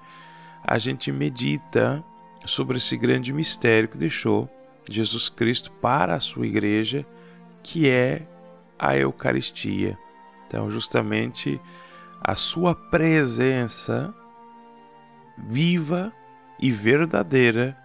a 0.65 0.79
gente 0.79 1.13
medita 1.13 2.03
sobre 2.45 2.79
esse 2.79 2.97
grande 2.97 3.33
mistério 3.33 3.89
que 3.89 3.99
deixou 3.99 4.49
Jesus 4.89 5.29
Cristo 5.29 5.71
para 5.71 6.15
a 6.15 6.21
sua 6.21 6.47
igreja, 6.47 7.07
que 7.63 7.89
é 7.89 8.23
a 8.79 8.97
Eucaristia. 8.97 9.99
Então, 10.47 10.71
justamente 10.71 11.61
a 12.21 12.35
sua 12.35 12.75
presença 12.75 14.15
viva 15.37 16.13
e 16.59 16.71
verdadeira 16.71 17.77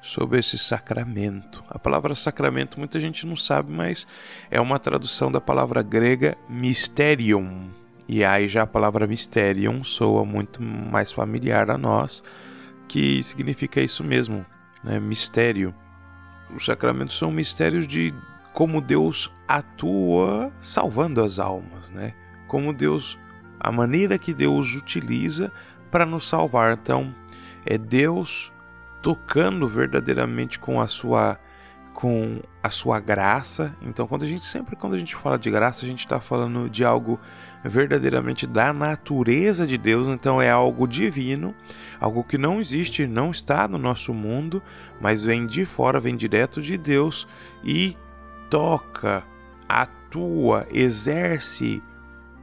sobre 0.00 0.40
esse 0.40 0.58
sacramento. 0.58 1.62
A 1.68 1.78
palavra 1.78 2.14
sacramento 2.14 2.78
muita 2.78 2.98
gente 2.98 3.24
não 3.24 3.36
sabe, 3.36 3.72
mas 3.72 4.06
é 4.50 4.60
uma 4.60 4.78
tradução 4.78 5.30
da 5.30 5.40
palavra 5.40 5.82
grega 5.82 6.36
mysterium. 6.48 7.70
E 8.08 8.24
aí 8.24 8.48
já 8.48 8.62
a 8.62 8.66
palavra 8.66 9.06
mysterium 9.06 9.84
soa 9.84 10.24
muito 10.24 10.60
mais 10.60 11.12
familiar 11.12 11.70
a 11.70 11.78
nós, 11.78 12.22
que 12.88 13.22
significa 13.22 13.80
isso 13.80 14.02
mesmo, 14.02 14.44
né? 14.82 14.98
mistério. 14.98 15.72
Os 16.54 16.64
sacramentos 16.64 17.16
são 17.16 17.30
mistérios 17.30 17.86
de 17.86 18.14
como 18.52 18.80
Deus 18.80 19.30
atua 19.48 20.52
salvando 20.60 21.22
as 21.22 21.38
almas, 21.38 21.90
né? 21.90 22.14
Como 22.46 22.72
Deus, 22.72 23.18
a 23.58 23.72
maneira 23.72 24.18
que 24.18 24.34
Deus 24.34 24.74
utiliza 24.74 25.50
para 25.90 26.04
nos 26.04 26.28
salvar. 26.28 26.74
Então, 26.74 27.14
é 27.64 27.78
Deus 27.78 28.52
tocando 29.00 29.66
verdadeiramente 29.66 30.58
com 30.58 30.80
a 30.80 30.86
sua 30.86 31.38
com 31.94 32.40
a 32.62 32.70
sua 32.70 32.98
graça. 33.00 33.74
Então, 33.82 34.06
quando 34.06 34.22
a 34.22 34.26
gente 34.26 34.44
sempre 34.44 34.76
quando 34.76 34.94
a 34.94 34.98
gente 34.98 35.14
fala 35.14 35.38
de 35.38 35.50
graça, 35.50 35.84
a 35.84 35.88
gente 35.88 36.00
está 36.00 36.20
falando 36.20 36.68
de 36.68 36.84
algo 36.84 37.18
verdadeiramente 37.64 38.46
da 38.46 38.72
natureza 38.72 39.66
de 39.66 39.78
Deus. 39.78 40.06
Então, 40.08 40.40
é 40.40 40.50
algo 40.50 40.86
divino, 40.86 41.54
algo 42.00 42.24
que 42.24 42.38
não 42.38 42.60
existe, 42.60 43.06
não 43.06 43.30
está 43.30 43.68
no 43.68 43.78
nosso 43.78 44.12
mundo, 44.12 44.62
mas 45.00 45.24
vem 45.24 45.46
de 45.46 45.64
fora, 45.64 46.00
vem 46.00 46.16
direto 46.16 46.60
de 46.60 46.76
Deus 46.76 47.26
e 47.62 47.96
toca, 48.50 49.22
atua, 49.68 50.66
exerce 50.70 51.82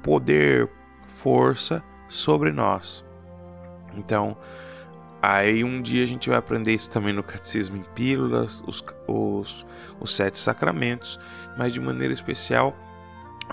poder, 0.01 0.69
força 1.15 1.83
sobre 2.07 2.51
nós. 2.51 3.05
Então, 3.95 4.37
Aí 5.21 5.63
um 5.63 5.81
dia 5.81 6.03
a 6.03 6.07
gente 6.07 6.29
vai 6.29 6.37
aprender 6.37 6.73
isso 6.73 6.89
também 6.89 7.13
no 7.13 7.23
Catecismo 7.23 7.75
em 7.75 7.83
Pílulas, 7.93 8.63
os, 8.65 8.83
os, 9.05 9.65
os 9.99 10.15
Sete 10.15 10.39
Sacramentos, 10.39 11.19
mas 11.57 11.73
de 11.73 11.79
maneira 11.79 12.13
especial, 12.13 12.73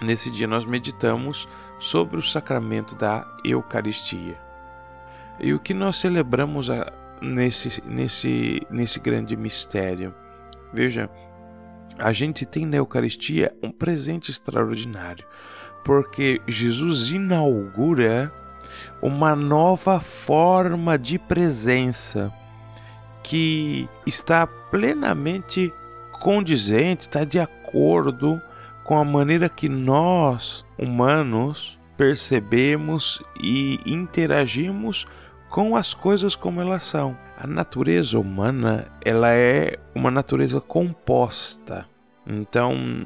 nesse 0.01 0.31
dia 0.31 0.47
nós 0.47 0.65
meditamos 0.65 1.49
sobre 1.81 2.19
o 2.19 2.23
sacramento 2.23 2.95
da 2.95 3.27
Eucaristia. 3.45 4.39
E 5.41 5.53
o 5.53 5.59
que 5.59 5.75
nós 5.75 5.97
celebramos 5.97 6.71
a, 6.71 6.93
nesse, 7.21 7.83
nesse, 7.85 8.63
nesse 8.71 9.01
grande 9.01 9.37
mistério? 9.37 10.15
Veja, 10.73 11.11
a 11.99 12.13
gente 12.13 12.47
tem 12.47 12.65
na 12.65 12.77
Eucaristia 12.77 13.55
um 13.63 13.73
presente 13.73 14.31
extraordinário, 14.31 15.27
porque 15.85 16.41
Jesus 16.47 17.11
inaugura 17.11 18.33
uma 19.01 19.35
nova 19.37 20.01
forma 20.01 20.99
de 20.99 21.19
presença 21.19 22.33
que 23.23 23.89
está 24.07 24.47
plenamente 24.47 25.73
condizente, 26.21 27.03
está 27.03 27.25
de 27.25 27.39
acordo 27.39 28.41
com 28.85 28.97
a 28.97 29.05
maneira 29.05 29.49
que 29.49 29.69
nós, 29.69 30.65
humanos, 30.79 31.79
percebemos 31.97 33.23
e 33.41 33.81
interagimos 33.85 35.07
com 35.49 35.75
as 35.75 35.95
coisas 35.95 36.37
como 36.37 36.61
elas 36.61 36.85
são. 36.85 37.17
A 37.37 37.47
natureza 37.47 38.19
humana, 38.19 38.87
ela 39.05 39.33
é 39.33 39.77
uma 39.95 40.11
natureza 40.11 40.61
composta. 40.61 41.87
Então, 42.27 43.05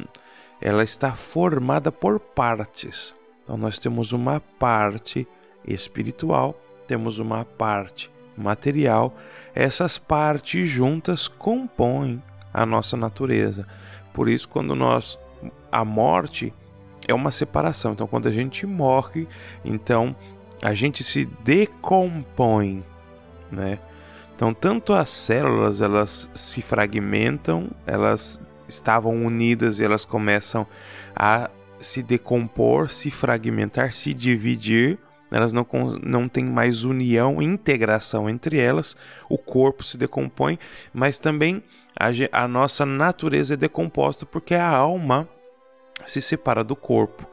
ela 0.60 0.82
está 0.82 1.12
formada 1.12 1.90
por 1.90 2.20
partes. 2.20 3.14
Então, 3.42 3.56
nós 3.56 3.78
temos 3.78 4.12
uma 4.12 4.40
parte 4.58 5.26
espiritual, 5.64 6.58
temos 6.86 7.18
uma 7.18 7.44
parte 7.44 8.10
material. 8.36 9.16
Essas 9.54 9.98
partes 9.98 10.68
juntas 10.68 11.28
compõem 11.28 12.22
a 12.52 12.64
nossa 12.66 12.96
natureza. 12.96 13.66
Por 14.12 14.28
isso, 14.28 14.48
quando 14.48 14.74
nós 14.74 15.18
a 15.70 15.84
morte 15.84 16.52
é 17.06 17.14
uma 17.14 17.30
separação. 17.30 17.92
Então, 17.92 18.06
quando 18.06 18.28
a 18.28 18.32
gente 18.32 18.66
morre, 18.66 19.26
então 19.64 20.14
a 20.62 20.74
gente 20.74 21.02
se 21.02 21.24
decompõe, 21.44 22.84
né? 23.50 23.78
Então, 24.34 24.54
tanto 24.54 24.92
as 24.92 25.10
células 25.10 25.80
elas 25.80 26.28
se 26.34 26.62
fragmentam, 26.62 27.70
elas 27.86 28.40
estavam 28.68 29.24
unidas 29.24 29.78
e 29.78 29.84
elas 29.84 30.04
começam 30.04 30.66
a 31.14 31.50
se 31.80 32.02
decompor, 32.02 32.90
se 32.90 33.10
fragmentar, 33.10 33.92
se 33.92 34.14
dividir 34.14 34.98
elas 35.30 35.52
não, 35.52 35.66
não 36.02 36.28
têm 36.28 36.44
mais 36.44 36.84
união, 36.84 37.40
integração 37.40 38.28
entre 38.28 38.58
elas, 38.58 38.96
o 39.28 39.38
corpo 39.38 39.84
se 39.84 39.96
decompõe, 39.96 40.58
mas 40.92 41.18
também 41.18 41.62
a, 41.98 42.44
a 42.44 42.48
nossa 42.48 42.84
natureza 42.84 43.54
é 43.54 43.56
decomposta 43.56 44.26
porque 44.26 44.54
a 44.54 44.66
alma 44.66 45.28
se 46.06 46.20
separa 46.20 46.64
do 46.64 46.74
corpo. 46.74 47.26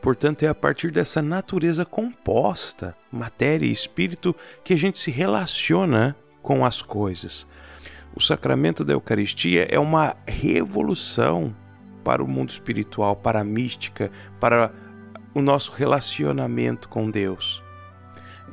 Portanto, 0.00 0.42
é 0.42 0.48
a 0.48 0.54
partir 0.54 0.90
dessa 0.90 1.22
natureza 1.22 1.84
composta, 1.84 2.94
matéria 3.10 3.66
e 3.66 3.72
espírito, 3.72 4.36
que 4.62 4.74
a 4.74 4.78
gente 4.78 4.98
se 4.98 5.10
relaciona 5.10 6.14
com 6.42 6.64
as 6.64 6.82
coisas. 6.82 7.46
O 8.14 8.20
sacramento 8.20 8.84
da 8.84 8.92
Eucaristia 8.92 9.66
é 9.70 9.78
uma 9.78 10.14
revolução 10.28 11.56
para 12.04 12.22
o 12.22 12.28
mundo 12.28 12.50
espiritual, 12.50 13.16
para 13.16 13.40
a 13.40 13.44
mística, 13.44 14.10
para 14.38 14.70
o 15.34 15.42
nosso 15.42 15.72
relacionamento 15.72 16.88
com 16.88 17.10
Deus. 17.10 17.62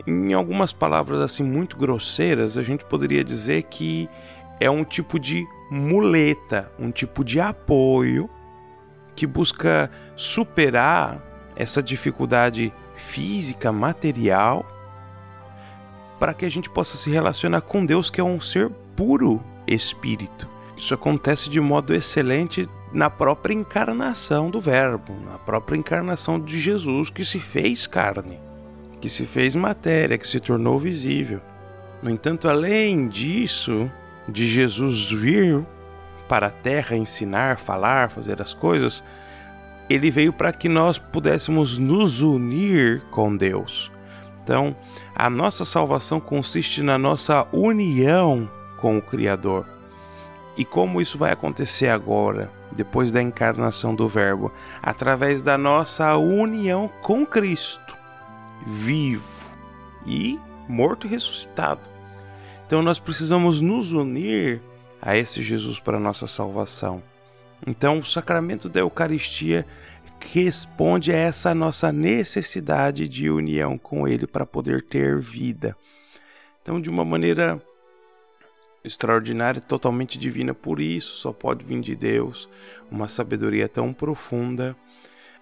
Em 0.08 0.34
algumas 0.34 0.74
palavras 0.74 1.20
assim 1.20 1.44
muito 1.44 1.78
grosseiras, 1.78 2.58
a 2.58 2.64
gente 2.64 2.84
poderia 2.86 3.24
dizer 3.24 3.64
que 3.64 4.10
é 4.60 4.70
um 4.70 4.84
tipo 4.84 5.20
de 5.20 5.46
muleta, 5.70 6.72
um 6.80 6.92
tipo 6.92 7.24
de 7.24 7.40
apoio 7.40 8.30
que 9.16 9.28
busca 9.28 9.92
superar 10.16 11.22
essa 11.56 11.84
dificuldade 11.84 12.74
física, 12.96 13.72
material, 13.72 14.66
para 16.20 16.34
que 16.34 16.46
a 16.46 16.50
gente 16.50 16.70
possa 16.70 16.98
se 16.98 17.10
relacionar 17.10 17.62
com 17.62 17.86
Deus, 17.86 18.10
que 18.10 18.22
é 18.22 18.24
um 18.24 18.40
ser 18.40 18.70
puro 18.96 19.44
espírito. 19.68 20.48
Isso 20.78 20.94
acontece 20.94 21.50
de 21.50 21.60
modo 21.60 21.94
excelente 21.94 22.68
na 22.94 23.10
própria 23.10 23.54
encarnação 23.54 24.50
do 24.50 24.60
Verbo, 24.60 25.14
na 25.26 25.38
própria 25.38 25.78
encarnação 25.78 26.40
de 26.40 26.60
Jesus 26.60 27.10
que 27.10 27.24
se 27.24 27.40
fez 27.40 27.88
carne, 27.88 28.40
que 29.00 29.10
se 29.10 29.26
fez 29.26 29.56
matéria, 29.56 30.18
que 30.18 30.28
se 30.28 30.40
tornou 30.40 30.78
visível. 30.78 31.40
No 32.02 32.10
entanto, 32.10 32.50
além 32.50 33.08
disso, 33.08 33.90
de 34.28 34.46
Jesus 34.46 35.10
vir 35.12 35.66
para 36.28 36.48
a 36.48 36.52
terra 36.52 36.96
ensinar, 36.96 37.58
falar, 37.58 38.10
fazer 38.10 38.42
as 38.42 38.54
coisas, 38.54 39.04
ele 39.90 40.10
veio 40.10 40.34
para 40.34 40.54
que 40.54 40.70
nós 40.70 40.98
pudéssemos 40.98 41.78
nos 41.78 42.22
unir 42.22 43.02
com 43.12 43.36
Deus. 43.36 43.92
Então, 44.44 44.76
a 45.16 45.30
nossa 45.30 45.64
salvação 45.64 46.20
consiste 46.20 46.82
na 46.82 46.98
nossa 46.98 47.46
união 47.52 48.50
com 48.78 48.98
o 48.98 49.02
Criador. 49.02 49.66
E 50.58 50.66
como 50.66 51.00
isso 51.00 51.18
vai 51.18 51.32
acontecer 51.32 51.90
agora, 51.90 52.52
depois 52.72 53.12
da 53.12 53.22
encarnação 53.22 53.94
do 53.94 54.08
Verbo? 54.08 54.52
Através 54.82 55.42
da 55.42 55.58
nossa 55.58 56.16
união 56.18 56.90
com 57.02 57.26
Cristo, 57.26 57.96
vivo 58.66 59.42
e 60.06 60.40
morto 60.68 61.08
e 61.08 61.10
ressuscitado. 61.10 61.90
Então 62.66 62.82
nós 62.82 63.00
precisamos 63.00 63.60
nos 63.60 63.92
unir 63.92 64.62
a 65.02 65.18
esse 65.18 65.42
Jesus 65.42 65.80
para 65.80 66.00
nossa 66.00 66.28
salvação. 66.28 67.02
Então 67.66 68.00
o 68.00 68.06
sacramento 68.06 68.70
da 68.70 68.80
Eucaristia 68.80 69.66
responde 70.32 71.12
a 71.12 71.16
essa 71.16 71.54
nossa 71.54 71.92
necessidade 71.92 73.08
de 73.08 73.30
união 73.30 73.78
com 73.78 74.08
Ele 74.08 74.28
para 74.28 74.46
poder 74.46 74.84
ter 74.84 75.20
vida. 75.20 75.76
Então, 76.62 76.80
de 76.80 76.90
uma 76.90 77.04
maneira 77.04 77.62
extraordinária, 78.84 79.62
totalmente 79.62 80.18
divina, 80.18 80.54
por 80.54 80.80
isso 80.80 81.14
só 81.18 81.32
pode 81.32 81.64
vir 81.64 81.82
de 81.82 81.96
Deus, 81.96 82.50
uma 82.90 83.08
sabedoria 83.08 83.68
tão 83.70 83.94
profunda, 83.94 84.76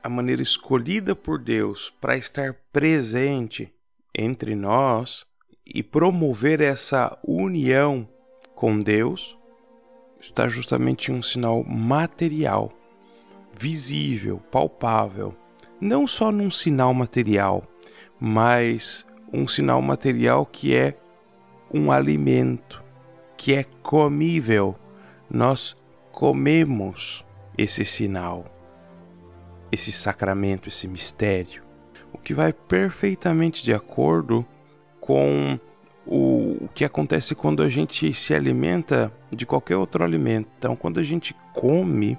a 0.04 0.10
maneira 0.10 0.42
escolhida 0.42 1.16
por 1.16 1.40
Deus 1.40 1.94
para 2.02 2.18
estar 2.18 2.56
presente 2.72 3.74
entre 4.18 4.56
nós 4.56 5.26
e 5.66 5.84
promover 5.84 6.62
essa 6.62 7.18
união 7.24 8.08
com 8.56 8.80
Deus, 8.80 9.38
está 10.20 10.48
justamente 10.48 11.12
um 11.12 11.22
sinal 11.22 11.64
material, 11.64 12.72
visível, 13.58 14.42
palpável, 14.52 15.36
não 15.80 16.06
só 16.06 16.32
num 16.32 16.52
sinal 16.52 16.94
material, 16.94 17.64
mas 18.20 19.06
um 19.32 19.48
sinal 19.48 19.82
material 19.82 20.46
que 20.46 20.76
é 20.76 20.98
um 21.74 21.92
alimento 21.92 22.84
que 23.40 23.54
é 23.54 23.64
comível. 23.82 24.76
Nós 25.30 25.74
comemos 26.12 27.26
esse 27.58 27.86
sinal, 27.86 28.46
esse 29.72 29.94
sacramento, 29.94 30.68
esse 30.68 30.90
mistério, 30.90 31.64
o 32.12 32.18
que 32.18 32.34
vai 32.34 32.52
perfeitamente 32.52 33.64
de 33.64 33.74
acordo 33.74 34.46
com 35.00 35.58
o, 36.06 36.68
que 36.74 36.84
acontece 36.84 37.34
quando 37.34 37.64
a 37.64 37.70
gente 37.70 38.14
se 38.14 38.34
alimenta 38.34 39.10
de 39.34 39.46
qualquer 39.46 39.78
outro 39.78 40.04
alimento. 40.04 40.50
Então, 40.58 40.76
quando 40.76 41.00
a 41.00 41.04
gente 41.04 41.34
come, 41.54 42.18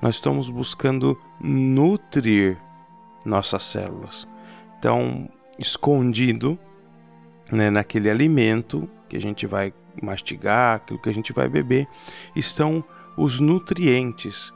nós 0.00 0.14
estamos 0.14 0.48
buscando 0.48 1.20
nutrir 1.38 2.56
nossas 3.26 3.64
células. 3.64 4.26
Então, 4.78 5.28
escondido 5.58 6.58
né, 7.52 7.68
naquele 7.68 8.08
alimento 8.08 8.88
que 9.10 9.16
a 9.16 9.20
gente 9.20 9.46
vai 9.46 9.74
mastigar, 10.02 10.76
aquilo 10.76 10.98
que 10.98 11.08
a 11.08 11.14
gente 11.14 11.32
vai 11.32 11.48
beber, 11.48 11.86
estão 12.34 12.84
os 13.16 13.40
nutrientes 13.40 14.52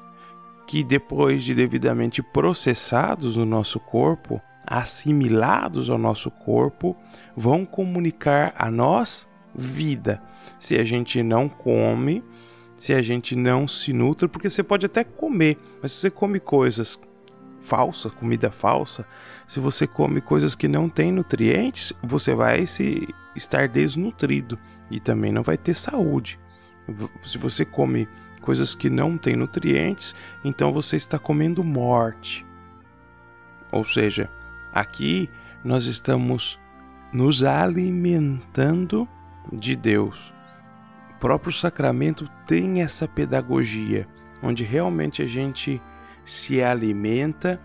que 0.66 0.84
depois 0.84 1.44
de 1.44 1.54
devidamente 1.54 2.22
processados 2.22 3.36
no 3.36 3.46
nosso 3.46 3.80
corpo, 3.80 4.40
assimilados 4.66 5.88
ao 5.88 5.96
nosso 5.96 6.30
corpo, 6.30 6.94
vão 7.34 7.64
comunicar 7.64 8.54
a 8.56 8.70
nós 8.70 9.26
vida. 9.54 10.22
Se 10.58 10.76
a 10.76 10.84
gente 10.84 11.22
não 11.22 11.48
come, 11.48 12.22
se 12.78 12.92
a 12.92 13.00
gente 13.00 13.34
não 13.34 13.66
se 13.66 13.92
nutre, 13.92 14.28
porque 14.28 14.50
você 14.50 14.62
pode 14.62 14.84
até 14.84 15.02
comer, 15.02 15.56
mas 15.80 15.92
se 15.92 16.00
você 16.00 16.10
come 16.10 16.38
coisas 16.38 17.00
falsas, 17.60 18.12
comida 18.14 18.50
falsa, 18.50 19.06
se 19.46 19.60
você 19.60 19.86
come 19.86 20.20
coisas 20.20 20.54
que 20.54 20.68
não 20.68 20.88
têm 20.88 21.12
nutrientes, 21.12 21.92
você 22.02 22.34
vai 22.34 22.66
se 22.66 23.14
estar 23.34 23.68
desnutrido 23.68 24.58
e 24.90 25.00
também 25.00 25.32
não 25.32 25.42
vai 25.42 25.56
ter 25.56 25.74
saúde. 25.74 26.38
Se 27.24 27.36
você 27.38 27.64
come 27.64 28.08
coisas 28.40 28.74
que 28.74 28.88
não 28.88 29.18
têm 29.18 29.36
nutrientes, 29.36 30.14
então 30.44 30.72
você 30.72 30.96
está 30.96 31.18
comendo 31.18 31.62
morte. 31.62 32.46
Ou 33.70 33.84
seja, 33.84 34.30
aqui 34.72 35.28
nós 35.62 35.84
estamos 35.84 36.58
nos 37.12 37.42
alimentando 37.42 39.08
de 39.52 39.76
Deus. 39.76 40.32
O 41.10 41.18
próprio 41.18 41.52
sacramento 41.52 42.28
tem 42.46 42.80
essa 42.80 43.08
pedagogia, 43.08 44.06
onde 44.42 44.62
realmente 44.62 45.20
a 45.20 45.26
gente 45.26 45.82
se 46.30 46.62
alimenta 46.62 47.60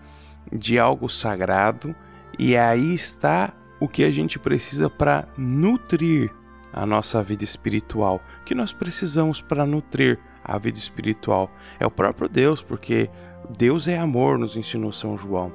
de 0.52 0.78
algo 0.78 1.08
sagrado 1.08 1.94
e 2.38 2.56
aí 2.56 2.94
está 2.94 3.52
o 3.80 3.88
que 3.88 4.04
a 4.04 4.10
gente 4.10 4.38
precisa 4.38 4.88
para 4.88 5.28
nutrir 5.36 6.32
a 6.72 6.84
nossa 6.84 7.22
vida 7.22 7.44
espiritual. 7.44 8.20
Que 8.44 8.54
nós 8.54 8.72
precisamos 8.72 9.40
para 9.40 9.64
nutrir 9.64 10.18
a 10.44 10.58
vida 10.58 10.78
espiritual 10.78 11.50
é 11.78 11.86
o 11.86 11.90
próprio 11.90 12.28
Deus, 12.28 12.62
porque 12.62 13.08
Deus 13.56 13.88
é 13.88 13.98
amor, 13.98 14.38
nos 14.38 14.56
ensinou 14.56 14.92
São 14.92 15.16
João. 15.16 15.52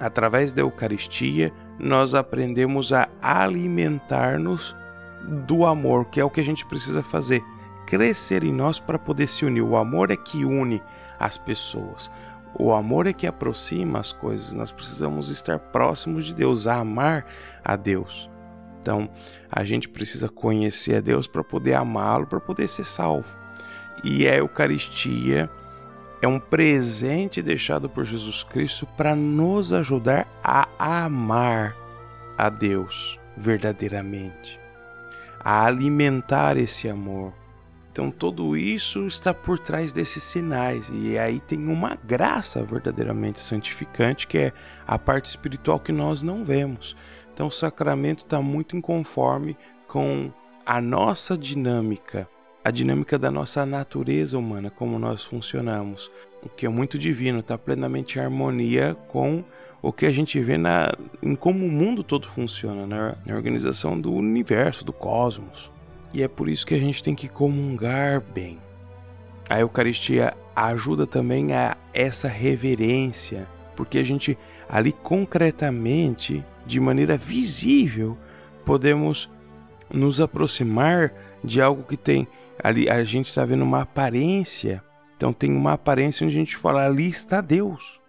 Através 0.00 0.52
da 0.52 0.62
Eucaristia, 0.62 1.52
nós 1.78 2.14
aprendemos 2.14 2.92
a 2.92 3.08
alimentar-nos 3.20 4.74
do 5.46 5.64
amor, 5.64 6.06
que 6.06 6.20
é 6.20 6.24
o 6.24 6.30
que 6.30 6.40
a 6.40 6.44
gente 6.44 6.66
precisa 6.66 7.02
fazer. 7.02 7.42
Crescer 7.86 8.42
em 8.42 8.52
nós 8.52 8.80
para 8.80 8.98
poder 8.98 9.28
se 9.28 9.44
unir. 9.44 9.62
O 9.62 9.76
amor 9.76 10.10
é 10.10 10.16
que 10.16 10.44
une 10.44 10.82
as 11.22 11.38
pessoas. 11.38 12.10
O 12.58 12.72
amor 12.72 13.06
é 13.06 13.12
que 13.12 13.26
aproxima 13.26 13.98
as 13.98 14.12
coisas. 14.12 14.52
Nós 14.52 14.70
precisamos 14.72 15.30
estar 15.30 15.58
próximos 15.58 16.26
de 16.26 16.34
Deus, 16.34 16.66
amar 16.66 17.26
a 17.64 17.76
Deus. 17.76 18.28
Então, 18.80 19.08
a 19.50 19.64
gente 19.64 19.88
precisa 19.88 20.28
conhecer 20.28 20.96
a 20.96 21.00
Deus 21.00 21.26
para 21.26 21.44
poder 21.44 21.74
amá-lo, 21.74 22.26
para 22.26 22.40
poder 22.40 22.68
ser 22.68 22.84
salvo. 22.84 23.34
E 24.02 24.26
a 24.26 24.36
Eucaristia 24.36 25.48
é 26.20 26.26
um 26.26 26.40
presente 26.40 27.40
deixado 27.40 27.88
por 27.88 28.04
Jesus 28.04 28.42
Cristo 28.42 28.86
para 28.96 29.14
nos 29.14 29.72
ajudar 29.72 30.26
a 30.42 30.66
amar 31.04 31.76
a 32.36 32.48
Deus 32.48 33.18
verdadeiramente, 33.36 34.58
a 35.40 35.64
alimentar 35.64 36.56
esse 36.56 36.88
amor, 36.88 37.32
então 37.92 38.10
tudo 38.10 38.56
isso 38.56 39.06
está 39.06 39.34
por 39.34 39.58
trás 39.58 39.92
desses 39.92 40.24
sinais 40.24 40.90
e 40.94 41.18
aí 41.18 41.38
tem 41.40 41.58
uma 41.68 41.94
graça 41.94 42.64
verdadeiramente 42.64 43.38
santificante 43.38 44.26
que 44.26 44.38
é 44.38 44.52
a 44.86 44.98
parte 44.98 45.26
espiritual 45.26 45.78
que 45.78 45.92
nós 45.92 46.22
não 46.22 46.42
vemos. 46.42 46.96
Então 47.34 47.48
o 47.48 47.50
sacramento 47.50 48.24
está 48.24 48.40
muito 48.40 48.74
inconforme 48.74 49.58
com 49.86 50.32
a 50.64 50.80
nossa 50.80 51.36
dinâmica, 51.36 52.26
a 52.64 52.70
dinâmica 52.70 53.18
da 53.18 53.30
nossa 53.30 53.66
natureza 53.66 54.38
humana, 54.38 54.70
como 54.70 54.98
nós 54.98 55.22
funcionamos, 55.22 56.10
o 56.42 56.48
que 56.48 56.64
é 56.64 56.68
muito 56.70 56.98
divino, 56.98 57.40
está 57.40 57.58
plenamente 57.58 58.18
em 58.18 58.22
harmonia 58.22 58.96
com 59.08 59.44
o 59.82 59.92
que 59.92 60.06
a 60.06 60.12
gente 60.12 60.40
vê 60.40 60.56
na, 60.56 60.94
em 61.22 61.34
como 61.34 61.66
o 61.66 61.70
mundo 61.70 62.02
todo 62.02 62.26
funciona, 62.28 62.86
na, 62.86 63.16
na 63.26 63.34
organização 63.34 64.00
do 64.00 64.14
universo, 64.14 64.82
do 64.82 64.92
cosmos. 64.92 65.70
E 66.12 66.22
é 66.22 66.28
por 66.28 66.48
isso 66.48 66.66
que 66.66 66.74
a 66.74 66.78
gente 66.78 67.02
tem 67.02 67.14
que 67.14 67.28
comungar 67.28 68.20
bem. 68.20 68.58
A 69.48 69.60
Eucaristia 69.60 70.34
ajuda 70.54 71.06
também 71.06 71.52
a 71.52 71.76
essa 71.92 72.28
reverência, 72.28 73.48
porque 73.76 73.98
a 73.98 74.04
gente 74.04 74.38
ali 74.68 74.92
concretamente, 74.92 76.44
de 76.66 76.78
maneira 76.78 77.16
visível, 77.16 78.16
podemos 78.64 79.30
nos 79.90 80.20
aproximar 80.20 81.12
de 81.42 81.60
algo 81.60 81.82
que 81.82 81.96
tem 81.96 82.26
ali 82.62 82.88
a 82.88 83.02
gente 83.02 83.28
está 83.28 83.44
vendo 83.44 83.64
uma 83.64 83.82
aparência. 83.82 84.82
Então 85.16 85.32
tem 85.32 85.52
uma 85.52 85.72
aparência 85.72 86.24
onde 86.24 86.36
a 86.36 86.38
gente 86.38 86.56
fala 86.56 86.86
ali 86.86 87.08
está 87.08 87.40
Deus. 87.40 88.00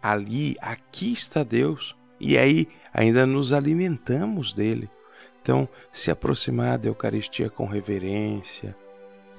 Ali, 0.00 0.56
aqui 0.60 1.12
está 1.12 1.42
Deus. 1.42 1.96
E 2.20 2.38
aí 2.38 2.68
ainda 2.92 3.26
nos 3.26 3.52
alimentamos 3.52 4.52
dele. 4.52 4.88
Então, 5.48 5.66
se 5.90 6.10
aproximar 6.10 6.76
da 6.76 6.88
Eucaristia 6.88 7.48
com 7.48 7.64
reverência, 7.64 8.76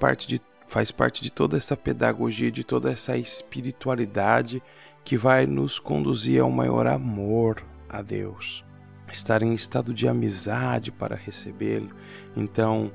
parte 0.00 0.26
de, 0.26 0.40
faz 0.66 0.90
parte 0.90 1.22
de 1.22 1.30
toda 1.30 1.56
essa 1.56 1.76
pedagogia, 1.76 2.50
de 2.50 2.64
toda 2.64 2.90
essa 2.90 3.16
espiritualidade 3.16 4.60
que 5.04 5.16
vai 5.16 5.46
nos 5.46 5.78
conduzir 5.78 6.42
ao 6.42 6.50
maior 6.50 6.88
amor 6.88 7.64
a 7.88 8.02
Deus. 8.02 8.64
Estar 9.08 9.40
em 9.40 9.54
estado 9.54 9.94
de 9.94 10.08
amizade 10.08 10.90
para 10.90 11.14
recebê-lo. 11.14 11.90
Então, 12.36 12.90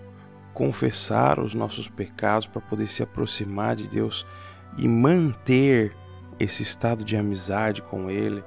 confessar 0.54 1.40
os 1.40 1.56
nossos 1.56 1.88
pecados 1.88 2.48
para 2.48 2.60
poder 2.60 2.90
se 2.90 3.02
aproximar 3.02 3.78
de 3.78 3.88
Deus 3.88 4.28
e 4.78 4.90
manter 4.90 5.96
esse 6.38 6.64
estado 6.64 7.02
de 7.02 7.16
amizade 7.16 7.82
com 7.82 8.12
Ele. 8.12 8.44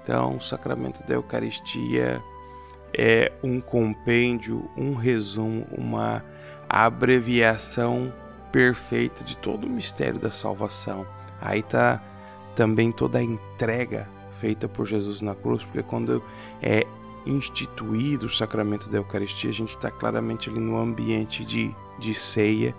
Então, 0.00 0.36
o 0.36 0.40
sacramento 0.40 1.04
da 1.04 1.14
Eucaristia 1.14 2.22
é 2.96 3.32
um 3.42 3.60
compêndio, 3.60 4.68
um 4.76 4.94
resumo, 4.94 5.66
uma 5.76 6.24
abreviação 6.68 8.12
perfeita 8.50 9.24
de 9.24 9.36
todo 9.36 9.66
o 9.66 9.70
mistério 9.70 10.18
da 10.18 10.30
salvação. 10.30 11.06
Aí 11.40 11.60
está 11.60 12.02
também 12.54 12.92
toda 12.92 13.18
a 13.18 13.22
entrega 13.22 14.08
feita 14.38 14.68
por 14.68 14.86
Jesus 14.86 15.22
na 15.22 15.34
cruz, 15.34 15.64
porque 15.64 15.82
quando 15.82 16.22
é 16.60 16.84
instituído 17.24 18.26
o 18.26 18.30
sacramento 18.30 18.90
da 18.90 18.98
Eucaristia, 18.98 19.50
a 19.50 19.54
gente 19.54 19.76
está 19.76 19.90
claramente 19.90 20.50
ali 20.50 20.58
no 20.58 20.76
ambiente 20.76 21.44
de, 21.44 21.74
de 21.98 22.14
ceia, 22.14 22.74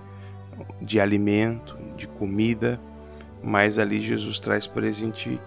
de 0.81 0.99
alimento, 0.99 1.77
de 1.95 2.07
comida, 2.07 2.79
mas 3.41 3.79
ali 3.79 4.01
Jesus 4.01 4.39
traz 4.39 4.67
presente 4.67 5.39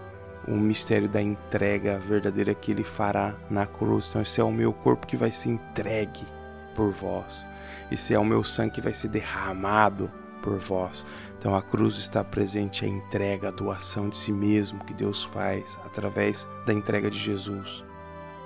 o 0.47 0.55
mistério 0.55 1.09
da 1.09 1.21
entrega 1.21 1.99
verdadeira 1.99 2.53
que 2.53 2.71
ele 2.71 2.83
fará 2.83 3.35
na 3.49 3.65
cruz. 3.65 4.07
Então, 4.09 4.21
esse 4.21 4.39
é 4.39 4.43
o 4.43 4.51
meu 4.51 4.71
corpo 4.71 5.05
que 5.05 5.17
vai 5.17 5.31
ser 5.31 5.49
entregue 5.49 6.25
por 6.73 6.91
vós. 6.91 7.45
Esse 7.91 8.13
é 8.13 8.19
o 8.19 8.25
meu 8.25 8.43
sangue 8.43 8.75
que 8.75 8.81
vai 8.81 8.93
ser 8.93 9.09
derramado 9.09 10.09
por 10.41 10.57
vós. 10.57 11.05
Então, 11.37 11.55
a 11.55 11.61
cruz 11.61 11.97
está 11.97 12.23
presente 12.23 12.85
a 12.85 12.87
entrega, 12.87 13.49
a 13.49 13.51
doação 13.51 14.09
de 14.09 14.17
si 14.17 14.31
mesmo 14.31 14.83
que 14.85 14.93
Deus 14.93 15.23
faz 15.25 15.77
através 15.83 16.47
da 16.65 16.73
entrega 16.73 17.09
de 17.09 17.17
Jesus. 17.17 17.83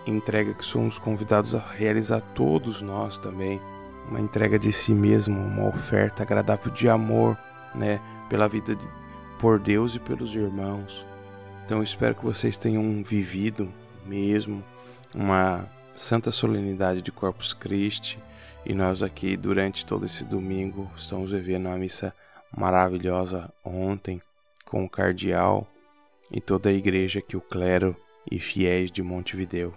Entrega 0.08 0.54
que 0.54 0.66
somos 0.66 0.98
convidados 0.98 1.54
a 1.54 1.60
realizar 1.60 2.22
todos 2.34 2.82
nós 2.82 3.18
também. 3.18 3.62
Uma 4.10 4.20
entrega 4.20 4.58
de 4.58 4.74
si 4.74 4.94
mesmo, 4.94 5.40
uma 5.40 5.68
oferta 5.68 6.24
agradável 6.24 6.72
de 6.72 6.90
amor, 6.90 7.38
né, 7.76 8.02
pela 8.28 8.48
vida 8.48 8.76
de, 8.76 8.88
por 9.40 9.60
Deus 9.60 9.96
e 9.96 10.00
pelos 10.00 10.34
irmãos. 10.34 11.06
Então 11.72 11.82
espero 11.82 12.14
que 12.14 12.26
vocês 12.26 12.58
tenham 12.58 13.02
vivido 13.02 13.72
mesmo 14.06 14.62
uma 15.16 15.66
santa 15.96 16.30
solenidade 16.30 17.02
de 17.02 17.14
Corpus 17.14 17.54
Christi 17.54 18.20
e 18.66 18.74
nós 18.74 19.02
aqui 19.02 19.38
durante 19.38 19.86
todo 19.86 20.06
esse 20.06 20.26
domingo 20.26 20.92
estamos 20.98 21.32
vivendo 21.32 21.68
uma 21.68 21.78
missa 21.78 22.14
maravilhosa 22.54 23.50
ontem 23.64 24.22
com 24.66 24.84
o 24.84 24.90
cardeal 24.90 25.66
e 26.30 26.42
toda 26.42 26.68
a 26.68 26.74
igreja 26.74 27.22
que 27.22 27.38
o 27.38 27.42
clero 27.42 27.96
e 28.30 28.38
fiéis 28.38 28.92
de 28.92 29.02
Montevideo. 29.02 29.74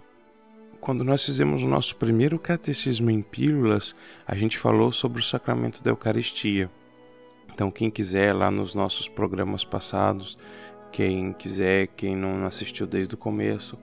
quando 0.81 1.01
nós 1.01 1.23
fizemos 1.23 1.63
o 1.63 1.67
nosso 1.67 1.95
primeiro 1.95 2.37
catecismo 2.37 3.09
em 3.09 3.21
pílulas, 3.21 3.95
a 4.27 4.35
gente 4.35 4.57
falou 4.57 4.91
sobre 4.91 5.21
o 5.21 5.25
sacramento 5.25 5.81
da 5.81 5.91
Eucaristia. 5.91 6.69
Então, 7.53 7.71
quem 7.71 7.89
quiser, 7.89 8.33
lá 8.33 8.51
nos 8.51 8.75
nossos 8.75 9.07
programas 9.07 9.63
passados, 9.63 10.37
quem 10.91 11.33
quiser, 11.33 11.87
quem 11.87 12.15
não 12.15 12.45
assistiu 12.45 12.87
desde 12.87 13.15
o 13.15 13.17
começo, 13.17 13.77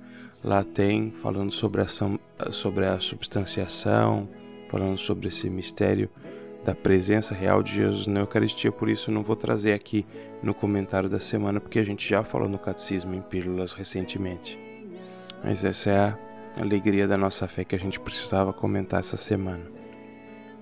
lá 0.45 0.65
tem 0.65 1.11
falando 1.11 1.53
sobre 1.53 1.83
a, 1.83 1.87
sobre 2.51 2.87
a 2.87 2.99
substanciação, 3.01 4.29
falando 4.69 4.99
sobre 4.99 5.29
esse 5.29 5.49
mistério 5.51 6.09
da 6.65 6.75
presença 6.75 7.35
real 7.35 7.63
de 7.63 7.75
Jesus 7.75 8.07
na 8.07 8.21
Eucaristia. 8.21 8.73
Por 8.73 8.89
isso, 8.89 9.11
não 9.11 9.23
vou 9.23 9.37
trazer 9.37 9.73
aqui 9.73 10.07
no 10.43 10.55
comentário 10.55 11.09
da 11.09 11.21
semana, 11.21 11.61
porque 11.61 11.79
a 11.79 11.85
gente 11.85 12.09
já 12.09 12.23
falou 12.23 12.49
no 12.49 12.59
Catecismo 12.59 13.15
em 13.15 13.21
Pílulas 13.21 13.73
recentemente. 13.73 14.59
Mas 15.43 15.65
essa 15.65 15.91
é 15.91 15.99
a 15.99 16.19
alegria 16.57 17.07
da 17.09 17.17
nossa 17.17 17.49
fé 17.49 17.65
que 17.65 17.75
a 17.75 17.79
gente 17.79 17.99
precisava 17.99 18.53
comentar 18.53 19.01
essa 19.01 19.17
semana. 19.17 19.65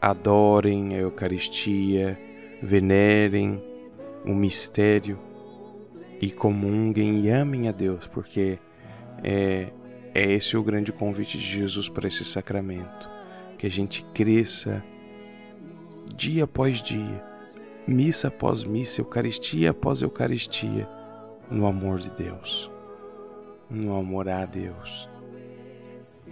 Adorem 0.01 0.95
a 0.95 0.99
Eucaristia, 0.99 2.18
venerem 2.62 3.62
o 4.24 4.34
mistério 4.34 5.18
e 6.21 6.31
comunguem 6.31 7.21
e 7.21 7.31
amem 7.31 7.68
a 7.68 7.73
Deus, 7.73 8.07
porque 8.07 8.59
é, 9.23 9.68
é 10.14 10.33
esse 10.33 10.57
o 10.57 10.62
grande 10.62 10.93
convite 10.93 11.39
de 11.39 11.45
Jesus 11.45 11.89
para 11.89 12.07
esse 12.07 12.25
sacramento. 12.25 13.09
Que 13.57 13.66
a 13.66 13.71
gente 13.71 14.05
cresça 14.14 14.83
dia 16.14 16.45
após 16.45 16.83
dia, 16.83 17.23
missa 17.87 18.29
após 18.29 18.64
missa, 18.64 19.01
Eucaristia 19.01 19.71
após 19.71 20.03
Eucaristia, 20.03 20.89
no 21.51 21.66
amor 21.66 21.99
de 21.99 22.11
Deus, 22.11 22.71
no 23.68 23.97
amor 23.97 24.29
a 24.29 24.45
Deus. 24.47 25.10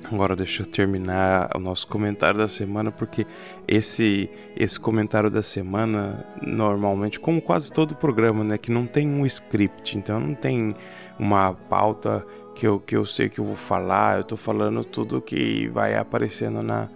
Agora 0.05 0.34
deixa 0.34 0.62
eu 0.62 0.66
terminar 0.66 1.51
o 1.55 1.59
nosso 1.59 1.86
comentário 1.86 2.38
da 2.38 2.49
semana, 2.49 2.90
porque 2.90 3.26
esse 3.66 4.30
esse 4.57 4.78
comentário 4.78 5.30
da 5.30 5.42
semana, 5.42 6.24
normalmente, 6.40 7.20
como 7.20 7.42
quase 7.42 7.70
todo 7.70 7.94
programa, 7.94 8.42
né, 8.42 8.57
que 8.57 8.70
não 8.70 8.86
tem 8.86 9.09
um 9.09 9.26
script, 9.26 9.99
então 9.99 10.18
não 10.18 10.34
tem 10.34 10.74
uma 11.18 11.53
pauta 11.53 12.24
que 12.55 12.66
eu, 12.66 12.80
que 12.80 12.96
eu 12.96 13.05
sei 13.05 13.28
que 13.28 13.38
eu 13.38 13.44
vou 13.44 13.57
falar, 13.57 14.18
eu 14.18 14.24
tô 14.24 14.36
falando 14.36 14.82
tudo 14.82 15.20
que 15.20 15.68
vai 15.68 15.94
aparecendo 15.94 16.62
na, 16.62 16.88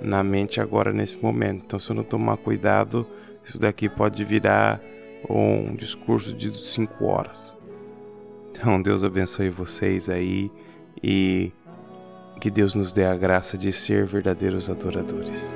na 0.00 0.22
mente 0.22 0.60
agora 0.60 0.92
nesse 0.92 1.18
momento. 1.18 1.64
Então, 1.66 1.78
se 1.78 1.90
eu 1.90 1.96
não 1.96 2.02
tomar 2.02 2.36
cuidado, 2.36 3.06
isso 3.44 3.58
daqui 3.58 3.88
pode 3.88 4.24
virar 4.24 4.80
um 5.28 5.74
discurso 5.74 6.32
de 6.32 6.56
cinco 6.56 7.04
horas. 7.06 7.54
Então, 8.50 8.80
Deus 8.80 9.04
abençoe 9.04 9.50
vocês 9.50 10.08
aí 10.08 10.50
e 11.02 11.52
que 12.40 12.50
Deus 12.50 12.74
nos 12.74 12.90
dê 12.90 13.04
a 13.04 13.14
graça 13.14 13.58
de 13.58 13.70
ser 13.70 14.06
verdadeiros 14.06 14.70
adoradores. 14.70 15.54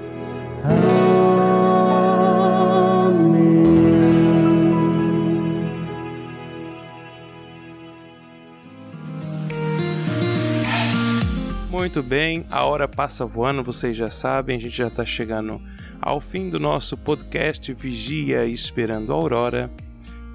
Muito 11.70 12.02
bem, 12.02 12.44
a 12.50 12.64
hora 12.64 12.86
passa 12.86 13.24
voando, 13.24 13.62
vocês 13.62 13.96
já 13.96 14.10
sabem, 14.10 14.56
a 14.56 14.60
gente 14.60 14.76
já 14.76 14.88
está 14.88 15.06
chegando 15.06 15.60
ao 16.02 16.20
fim 16.20 16.50
do 16.50 16.60
nosso 16.60 16.96
podcast 16.98 17.72
Vigia 17.72 18.44
Esperando 18.44 19.12
a 19.12 19.16
Aurora. 19.16 19.70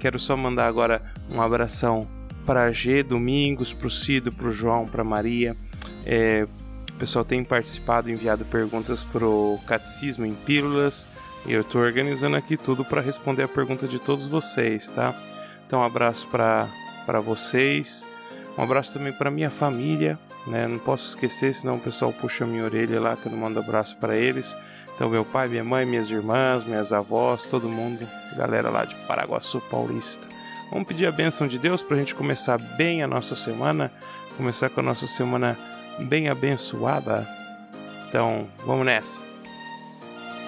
Quero 0.00 0.18
só 0.18 0.36
mandar 0.36 0.66
agora 0.66 1.00
um 1.32 1.40
abração 1.40 2.08
para 2.44 2.72
G 2.72 3.02
Domingos, 3.02 3.72
para 3.72 3.86
o 3.86 3.90
Cido, 3.90 4.32
para 4.32 4.48
o 4.48 4.52
João, 4.52 4.86
para 4.86 5.04
Maria 5.04 5.56
é, 6.06 6.46
o 6.90 6.94
pessoal 6.94 7.24
tem 7.24 7.42
participado, 7.44 8.10
enviado 8.10 8.44
perguntas 8.44 9.02
pro 9.02 9.58
Catecismo 9.66 10.26
em 10.26 10.34
Pílulas. 10.34 11.08
E 11.46 11.52
eu 11.52 11.62
estou 11.62 11.80
organizando 11.80 12.36
aqui 12.36 12.56
tudo 12.56 12.84
para 12.84 13.00
responder 13.00 13.42
a 13.42 13.48
pergunta 13.48 13.88
de 13.88 13.98
todos 13.98 14.26
vocês, 14.26 14.88
tá? 14.90 15.14
Então, 15.66 15.80
um 15.80 15.84
abraço 15.84 16.28
para 16.28 17.20
vocês. 17.24 18.06
Um 18.58 18.62
abraço 18.62 18.92
também 18.92 19.12
para 19.12 19.30
minha 19.30 19.48
família, 19.48 20.18
né? 20.46 20.66
Não 20.68 20.78
posso 20.78 21.08
esquecer, 21.08 21.54
senão 21.54 21.76
o 21.76 21.80
pessoal 21.80 22.12
puxa 22.12 22.44
minha 22.44 22.64
orelha 22.64 23.00
lá 23.00 23.16
que 23.16 23.26
eu 23.26 23.32
não 23.32 23.38
mando 23.38 23.58
abraço 23.58 23.96
para 23.96 24.16
eles. 24.16 24.54
Então, 24.94 25.08
meu 25.08 25.24
pai, 25.24 25.48
minha 25.48 25.64
mãe, 25.64 25.86
minhas 25.86 26.10
irmãs, 26.10 26.64
minhas 26.64 26.92
avós, 26.92 27.44
todo 27.44 27.66
mundo, 27.68 28.06
galera 28.36 28.68
lá 28.68 28.84
de 28.84 28.94
Paraguaçu 29.06 29.58
Paulista. 29.70 30.28
Vamos 30.70 30.86
pedir 30.86 31.06
a 31.06 31.12
bênção 31.12 31.46
de 31.46 31.58
Deus 31.58 31.82
para 31.82 31.96
a 31.96 31.98
gente 31.98 32.14
começar 32.14 32.58
bem 32.58 33.02
a 33.02 33.06
nossa 33.06 33.34
semana, 33.34 33.90
começar 34.36 34.68
com 34.68 34.80
a 34.80 34.82
nossa 34.82 35.06
semana 35.06 35.56
bem 36.04 36.28
abençoada. 36.28 37.26
Então, 38.08 38.48
vamos 38.66 38.86
nessa. 38.86 39.20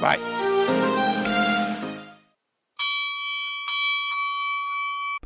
Vai! 0.00 0.18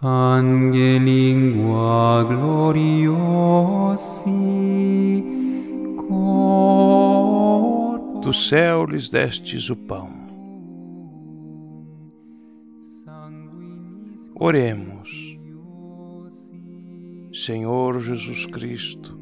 Pangelingua 0.01 2.25
gloriosi 2.25 3.77
Do 8.27 8.33
céu 8.33 8.87
lhes 8.87 9.09
destes 9.09 9.71
o 9.71 9.77
pão. 9.77 10.11
Oremos. 14.35 15.39
Senhor 17.33 18.01
Jesus 18.01 18.45
Cristo, 18.47 19.16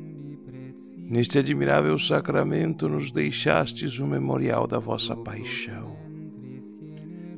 Neste 1.07 1.39
admirável 1.39 1.99
sacramento 1.99 2.89
nos 2.89 3.11
deixastes 3.11 3.99
o 3.99 4.07
memorial 4.07 4.67
da 4.67 4.79
vossa 4.79 5.15
paixão. 5.15 5.97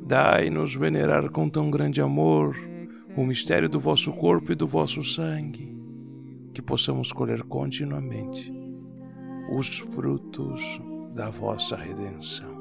Dai-nos 0.06 0.74
venerar 0.74 1.28
com 1.30 1.48
tão 1.48 1.68
grande 1.68 2.00
amor 2.00 2.56
o 3.16 3.24
mistério 3.24 3.68
do 3.68 3.80
vosso 3.80 4.12
corpo 4.12 4.52
e 4.52 4.54
do 4.54 4.66
vosso 4.66 5.02
sangue, 5.02 5.76
que 6.54 6.62
possamos 6.62 7.12
colher 7.12 7.42
continuamente 7.42 8.52
os 9.50 9.78
frutos 9.78 10.80
da 11.16 11.28
vossa 11.28 11.74
redenção. 11.76 12.54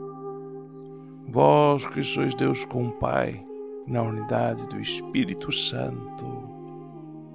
Vós 1.28 1.86
que 1.88 2.02
sois 2.04 2.34
Deus 2.34 2.66
com 2.66 2.88
o 2.88 2.92
Pai, 2.94 3.40
na 3.88 4.02
unidade 4.02 4.68
do 4.68 4.80
Espírito 4.80 5.52
Santo. 5.52 6.26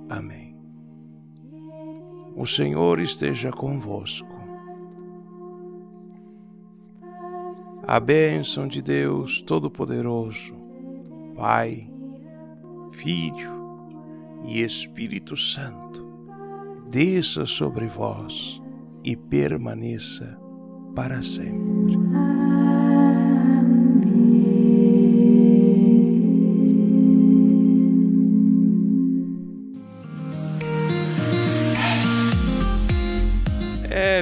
Amém. 0.09 0.49
O 2.37 2.47
Senhor 2.47 3.01
esteja 3.01 3.51
convosco. 3.51 4.39
A 7.87 7.99
bênção 7.99 8.68
de 8.68 8.81
Deus 8.81 9.41
Todo-Poderoso, 9.43 10.53
Pai, 11.35 11.91
Filho 12.93 13.51
e 14.45 14.62
Espírito 14.62 15.37
Santo, 15.37 16.07
desça 16.91 17.47
sobre 17.47 17.87
vós 17.87 18.61
e 19.05 19.16
permaneça 19.16 20.39
para 20.95 21.22
sempre. 21.22 21.97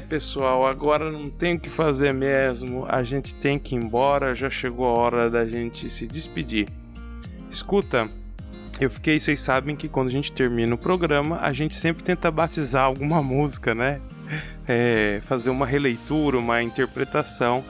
Pessoal, 0.01 0.67
agora 0.67 1.11
não 1.11 1.31
tem 1.31 1.55
o 1.55 1.61
que 1.61 1.69
fazer 1.69 2.13
mesmo, 2.13 2.87
a 2.89 3.03
gente 3.03 3.35
tem 3.35 3.59
que 3.59 3.75
ir 3.75 3.79
embora, 3.79 4.35
já 4.35 4.51
chegou 4.51 4.87
a 4.87 4.99
hora 4.99 5.31
da 5.31 5.45
gente 5.45 5.91
se 5.91 6.07
despedir. 6.07 6.69
Escuta, 7.51 8.09
eu 8.81 8.89
fiquei, 8.89 9.19
vocês 9.19 9.41
sabem 9.41 9.75
que 9.75 9.89
quando 9.89 10.09
a 10.09 10.11
gente 10.11 10.31
termina 10.31 10.75
o 10.75 10.79
programa, 10.79 11.41
a 11.41 11.53
gente 11.53 11.77
sempre 11.77 12.05
tenta 12.05 12.31
batizar 12.31 12.85
alguma 12.85 13.23
música, 13.23 13.75
né? 13.75 14.01
É, 14.69 15.21
fazer 15.25 15.51
uma 15.51 15.67
releitura, 15.67 16.39
uma 16.39 16.63
interpretação 16.63 17.65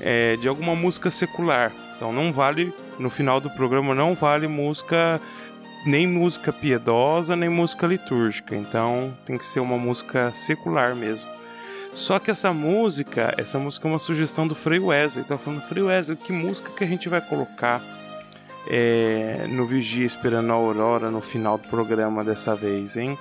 é, 0.00 0.36
de 0.36 0.48
alguma 0.48 0.74
música 0.74 1.10
secular. 1.10 1.72
Então 1.96 2.12
não 2.12 2.32
vale, 2.32 2.74
no 2.98 3.08
final 3.08 3.40
do 3.40 3.48
programa, 3.50 3.94
não 3.94 4.14
vale 4.14 4.48
música, 4.48 5.20
nem 5.86 6.06
música 6.06 6.52
piedosa, 6.52 7.36
nem 7.36 7.48
música 7.48 7.86
litúrgica. 7.86 8.56
Então 8.56 9.14
tem 9.24 9.38
que 9.38 9.46
ser 9.46 9.60
uma 9.60 9.78
música 9.78 10.30
secular 10.32 10.94
mesmo. 10.94 11.39
Só 11.92 12.18
que 12.18 12.30
essa 12.30 12.52
música, 12.52 13.34
essa 13.36 13.58
música 13.58 13.86
é 13.86 13.90
uma 13.90 13.98
sugestão 13.98 14.46
do 14.46 14.54
Frei 14.54 14.78
Wesley. 14.78 15.24
Tá 15.24 15.36
falando, 15.36 15.62
Frei 15.62 15.82
Wesley, 15.82 16.16
que 16.16 16.32
música 16.32 16.70
que 16.70 16.84
a 16.84 16.86
gente 16.86 17.08
vai 17.08 17.20
colocar 17.20 17.82
é, 18.68 19.46
no 19.48 19.66
Vigia 19.66 20.06
Esperando 20.06 20.50
a 20.50 20.54
Aurora 20.54 21.10
no 21.10 21.20
final 21.20 21.58
do 21.58 21.68
programa 21.68 22.22
dessa 22.22 22.54
vez, 22.54 22.96
hein? 22.96 23.18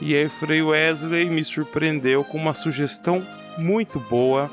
E 0.00 0.14
aí, 0.14 0.28
Frei 0.28 0.62
Wesley 0.62 1.28
me 1.30 1.44
surpreendeu 1.44 2.24
com 2.24 2.36
uma 2.38 2.54
sugestão 2.54 3.22
muito 3.58 3.98
boa 3.98 4.50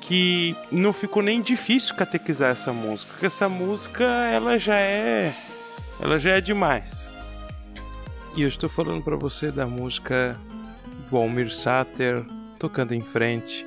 que 0.00 0.56
não 0.72 0.92
ficou 0.92 1.22
nem 1.22 1.40
difícil 1.40 1.94
catequizar 1.94 2.50
essa 2.50 2.72
música, 2.72 3.12
porque 3.12 3.26
essa 3.26 3.48
música 3.48 4.04
ela 4.04 4.58
já 4.58 4.76
é 4.76 5.34
ela 6.00 6.18
já 6.18 6.30
é 6.30 6.40
demais. 6.40 7.10
E 8.34 8.42
eu 8.42 8.48
estou 8.48 8.68
falando 8.68 9.02
para 9.02 9.16
você 9.16 9.50
da 9.50 9.66
música 9.66 10.36
do 11.10 11.16
Almir 11.16 11.52
Sater 11.52 12.24
tocando 12.60 12.94
em 12.94 13.00
frente. 13.00 13.66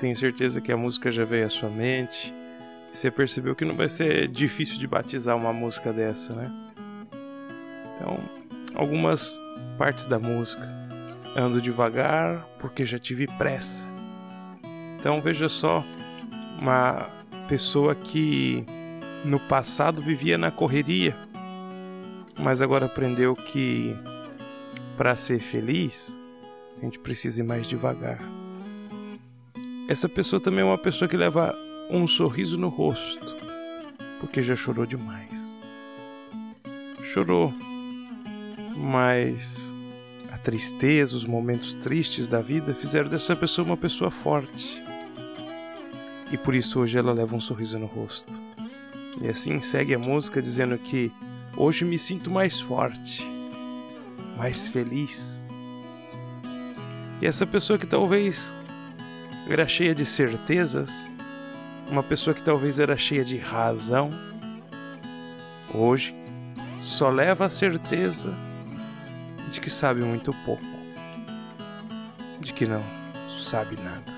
Tenho 0.00 0.16
certeza 0.16 0.60
que 0.60 0.72
a 0.72 0.76
música 0.76 1.12
já 1.12 1.24
veio 1.24 1.46
à 1.46 1.50
sua 1.50 1.68
mente. 1.68 2.32
Você 2.92 3.10
percebeu 3.10 3.54
que 3.54 3.64
não 3.64 3.76
vai 3.76 3.88
ser 3.88 4.26
difícil 4.26 4.78
de 4.78 4.86
batizar 4.86 5.36
uma 5.36 5.52
música 5.52 5.92
dessa, 5.92 6.34
né? 6.34 6.50
Então, 7.94 8.18
algumas 8.74 9.38
partes 9.78 10.06
da 10.06 10.18
música. 10.18 10.66
Ando 11.36 11.60
devagar 11.60 12.46
porque 12.58 12.84
já 12.84 12.98
tive 12.98 13.26
pressa. 13.38 13.86
Então 14.98 15.20
veja 15.20 15.48
só, 15.48 15.84
uma 16.58 17.08
pessoa 17.48 17.94
que 17.94 18.64
no 19.24 19.38
passado 19.40 20.00
vivia 20.02 20.38
na 20.38 20.50
correria, 20.50 21.16
mas 22.38 22.62
agora 22.62 22.86
aprendeu 22.86 23.34
que 23.34 23.96
para 24.96 25.16
ser 25.16 25.40
feliz 25.40 26.21
a 26.82 26.84
gente 26.84 26.98
precisa 26.98 27.40
ir 27.40 27.44
mais 27.44 27.66
devagar. 27.66 28.18
Essa 29.88 30.08
pessoa 30.08 30.40
também 30.40 30.62
é 30.62 30.64
uma 30.64 30.76
pessoa 30.76 31.08
que 31.08 31.16
leva 31.16 31.56
um 31.88 32.08
sorriso 32.08 32.58
no 32.58 32.68
rosto, 32.68 33.36
porque 34.20 34.42
já 34.42 34.56
chorou 34.56 34.84
demais. 34.84 35.62
Chorou, 37.04 37.54
mas 38.76 39.72
a 40.32 40.38
tristeza, 40.38 41.14
os 41.14 41.24
momentos 41.24 41.74
tristes 41.74 42.26
da 42.26 42.40
vida 42.40 42.74
fizeram 42.74 43.08
dessa 43.08 43.36
pessoa 43.36 43.64
uma 43.64 43.76
pessoa 43.76 44.10
forte. 44.10 44.82
E 46.32 46.38
por 46.38 46.54
isso 46.54 46.80
hoje 46.80 46.98
ela 46.98 47.12
leva 47.12 47.36
um 47.36 47.40
sorriso 47.40 47.78
no 47.78 47.86
rosto. 47.86 48.40
E 49.20 49.28
assim 49.28 49.60
segue 49.60 49.94
a 49.94 49.98
música 49.98 50.42
dizendo 50.42 50.76
que 50.78 51.12
hoje 51.56 51.84
me 51.84 51.98
sinto 51.98 52.30
mais 52.30 52.60
forte, 52.60 53.22
mais 54.36 54.68
feliz. 54.68 55.46
E 57.22 57.26
essa 57.26 57.46
pessoa 57.46 57.78
que 57.78 57.86
talvez 57.86 58.52
era 59.48 59.64
cheia 59.68 59.94
de 59.94 60.04
certezas, 60.04 61.06
uma 61.88 62.02
pessoa 62.02 62.34
que 62.34 62.42
talvez 62.42 62.80
era 62.80 62.96
cheia 62.96 63.24
de 63.24 63.36
razão, 63.36 64.10
hoje 65.72 66.12
só 66.80 67.10
leva 67.10 67.44
a 67.46 67.48
certeza 67.48 68.34
de 69.52 69.60
que 69.60 69.70
sabe 69.70 70.00
muito 70.00 70.34
pouco, 70.44 70.64
de 72.40 72.52
que 72.52 72.66
não 72.66 72.82
sabe 73.40 73.76
nada. 73.76 74.12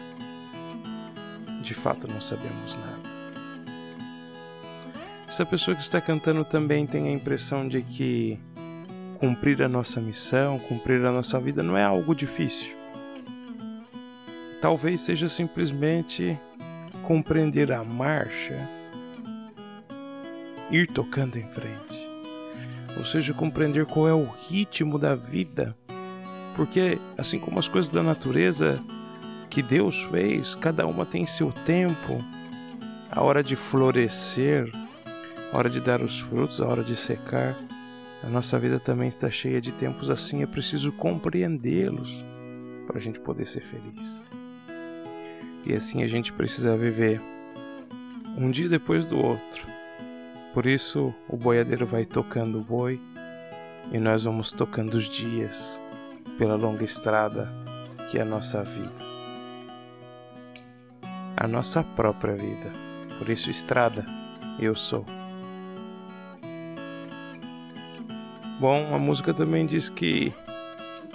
De 1.63 1.75
fato, 1.75 2.09
não 2.09 2.23
sabemos 2.23 2.75
nada. 2.77 3.03
Essa 5.29 5.45
pessoa 5.45 5.77
que 5.77 5.83
está 5.83 6.01
cantando 6.01 6.43
também 6.43 6.87
tem 6.87 7.09
a 7.09 7.13
impressão 7.13 7.69
de 7.69 7.83
que 7.83 8.41
cumprir 9.19 9.63
a 9.63 9.69
nossa 9.69 10.01
missão, 10.01 10.59
cumprir 10.59 11.05
a 11.05 11.13
nossa 11.13 11.39
vida 11.39 11.63
não 11.63 11.77
é 11.77 11.85
algo 11.85 12.15
difícil. 12.15 12.84
Talvez 14.65 15.03
seja 15.03 15.29
simplesmente 15.29 16.41
compreender 17.03 17.71
a 17.71 17.85
marcha, 17.85 18.67
ir 20.71 20.87
tocando 20.87 21.37
em 21.37 21.47
frente. 21.47 22.09
Ou 22.97 23.05
seja, 23.05 23.35
compreender 23.35 23.85
qual 23.85 24.09
é 24.09 24.15
o 24.15 24.25
ritmo 24.25 24.99
da 24.99 25.15
vida. 25.15 25.77
Porque, 26.57 26.99
assim 27.19 27.39
como 27.39 27.59
as 27.59 27.69
coisas 27.69 27.93
da 27.93 28.03
natureza 28.03 28.83
que 29.51 29.63
Deus 29.63 30.03
fez, 30.05 30.55
cada 30.55 30.87
uma 30.87 31.05
tem 31.05 31.27
seu 31.27 31.53
tempo, 31.67 32.25
a 33.13 33.21
hora 33.21 33.43
de 33.43 33.57
florescer, 33.57 34.73
a 35.53 35.59
hora 35.59 35.69
de 35.69 35.79
dar 35.79 36.01
os 36.01 36.21
frutos, 36.21 36.59
a 36.59 36.67
hora 36.67 36.83
de 36.83 36.97
secar. 36.97 37.55
A 38.23 38.31
nossa 38.31 38.59
vida 38.59 38.81
também 38.81 39.09
está 39.09 39.31
cheia 39.31 39.61
de 39.61 39.73
tempos 39.73 40.09
assim, 40.09 40.43
é 40.43 40.47
preciso 40.47 40.91
compreendê-los 40.91 42.25
para 42.87 42.97
a 42.97 43.01
gente 43.03 43.21
poder 43.21 43.47
ser 43.47 43.61
feliz. 43.61 44.27
E 45.67 45.73
assim 45.73 46.03
a 46.03 46.07
gente 46.07 46.33
precisa 46.33 46.77
viver 46.77 47.21
um 48.37 48.51
dia 48.51 48.69
depois 48.69 49.07
do 49.07 49.19
outro. 49.19 49.67
Por 50.53 50.67
isso 50.67 51.15
o 51.29 51.37
boiadeiro 51.37 51.87
vai 51.87 52.05
tocando 52.05 52.59
o 52.59 52.63
boi 52.63 53.01
e 53.91 53.99
nós 53.99 54.25
vamos 54.25 54.53
tocando 54.53 54.95
os 54.95 55.09
dias 55.09 55.81
pela 56.39 56.55
longa 56.55 56.85
estrada 56.85 57.49
que 58.11 58.19
é 58.19 58.23
a 58.23 58.27
nossa 58.27 58.63
vida. 58.63 58.93
A 61.37 61.49
nossa 61.49 61.83
própria 61.83 62.35
vida. 62.35 62.71
Por 63.19 63.29
isso, 63.29 63.51
estrada, 63.51 64.05
eu 64.59 64.75
sou. 64.75 65.05
Bom, 68.61 68.95
a 68.95 68.99
música 68.99 69.35
também 69.35 69.67
diz 69.67 69.89
que 69.89 70.33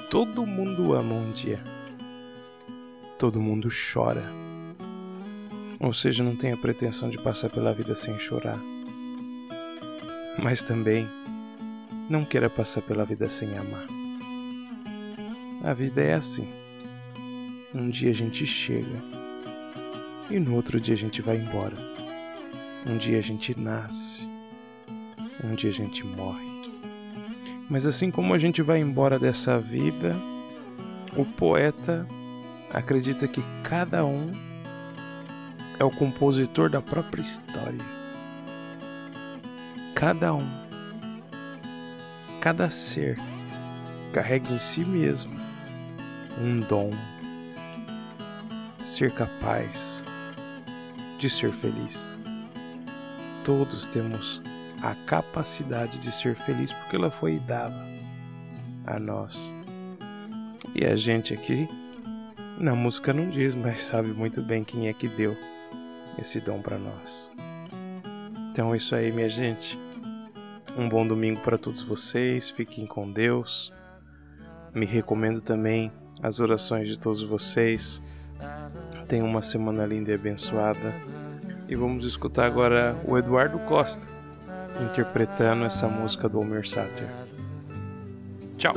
todo 0.10 0.46
mundo 0.46 0.94
ama 0.94 1.14
um 1.14 1.32
dia 1.32 1.60
todo 3.20 3.42
mundo 3.42 3.68
chora. 3.68 4.39
Ou 5.80 5.94
seja, 5.94 6.24
não 6.24 6.36
a 6.54 6.58
pretensão 6.58 7.10
de 7.10 7.18
passar 7.18 7.50
pela 7.50 7.74
vida 7.74 7.96
sem 7.96 8.20
chorar. 8.20 8.60
Mas 10.44 10.62
também 10.62 11.08
não 12.10 12.26
queira 12.26 12.50
passar 12.50 12.82
pela 12.82 13.06
vida 13.06 13.30
sem 13.30 13.58
amar. 13.58 13.86
A 15.64 15.74
vida 15.74 16.02
é 16.02 16.14
assim. 16.14 16.48
Um 17.74 17.90
dia 17.90 18.10
a 18.10 18.14
gente 18.14 18.46
chega 18.46 19.20
e 20.30 20.40
no 20.40 20.56
outro 20.56 20.80
dia 20.80 20.96
a 20.96 20.98
gente 20.98 21.22
vai 21.22 21.38
embora. 21.38 21.76
Um 22.86 22.98
dia 22.98 23.20
a 23.20 23.22
gente 23.22 23.58
nasce, 23.60 24.28
um 25.44 25.56
dia 25.56 25.70
a 25.70 25.74
gente 25.74 26.06
morre. 26.06 26.48
Mas 27.70 27.86
assim 27.86 28.10
como 28.10 28.34
a 28.34 28.40
gente 28.40 28.62
vai 28.62 28.80
embora 28.80 29.20
dessa 29.20 29.60
vida, 29.60 30.16
o 31.16 31.24
poeta 31.24 32.08
acredita 32.72 33.28
que 33.28 33.44
cada 33.64 34.06
um 34.06 34.49
é 35.80 35.84
o 35.84 35.90
compositor 35.90 36.70
da 36.70 36.82
própria 36.82 37.22
história. 37.22 37.80
Cada 39.96 40.34
um, 40.34 40.48
cada 42.42 42.70
ser 42.70 43.18
carrega 44.14 44.52
em 44.52 44.60
si 44.60 44.82
mesmo 44.82 45.40
um 46.42 46.60
dom, 46.60 46.92
ser 48.84 49.12
capaz 49.14 50.04
de 51.18 51.30
ser 51.30 51.52
feliz. 51.52 52.18
Todos 53.46 53.88
temos 53.88 54.42
a 54.82 54.96
capacidade 55.06 55.98
de 56.00 56.12
ser 56.12 56.36
feliz 56.36 56.72
porque 56.74 56.96
ela 56.98 57.10
foi 57.10 57.40
dada 57.40 57.88
a 58.86 59.00
nós. 59.00 59.54
E 60.76 60.86
a 60.86 60.96
gente 60.96 61.34
aqui 61.34 61.68
na 62.58 62.76
música 62.76 63.14
não 63.14 63.30
diz, 63.30 63.56
mas 63.56 63.82
sabe 63.82 64.10
muito 64.10 64.42
bem 64.42 64.64
quem 64.64 64.88
é 64.88 64.94
que 64.94 65.08
deu 65.08 65.49
esse 66.20 66.40
dom 66.40 66.62
para 66.62 66.78
nós. 66.78 67.30
Então 68.52 68.74
é 68.74 68.78
isso 68.78 68.96
aí, 68.96 69.12
minha 69.12 69.30
gente. 69.30 69.78
Um 70.78 70.88
bom 70.88 71.06
domingo 71.06 71.42
para 71.42 71.58
todos 71.58 71.82
vocês. 71.82 72.50
Fiquem 72.50 72.86
com 72.86 73.12
Deus. 73.12 73.74
Me 74.74 74.86
recomendo 74.86 75.42
também 75.42 75.92
as 76.22 76.40
orações 76.40 76.88
de 76.88 77.00
todos 77.00 77.24
vocês. 77.24 78.02
Tenham 79.08 79.28
uma 79.28 79.42
semana 79.42 79.86
linda 79.86 80.12
e 80.12 80.14
abençoada. 80.14 80.94
E 81.68 81.76
vamos 81.76 82.06
escutar 82.06 82.46
agora 82.46 82.96
o 83.06 83.18
Eduardo 83.18 83.60
Costa 83.60 84.08
interpretando 84.84 85.66
essa 85.66 85.88
música 85.88 86.30
do 86.30 86.40
Homer 86.40 86.68
Satter. 86.68 87.08
Tchau. 88.58 88.74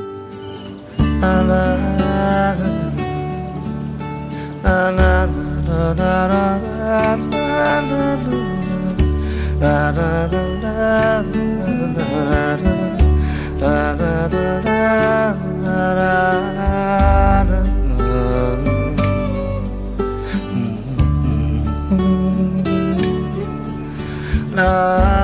love. 24.55 25.22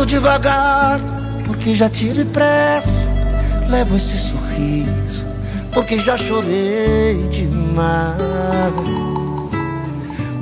Ando 0.00 0.06
devagar, 0.06 0.98
porque 1.44 1.74
já 1.74 1.90
tive 1.90 2.24
pressa. 2.24 3.10
Levo 3.68 3.96
esse 3.96 4.16
sorriso, 4.16 5.26
porque 5.72 5.98
já 5.98 6.16
chorei 6.16 7.22
demais. 7.24 8.16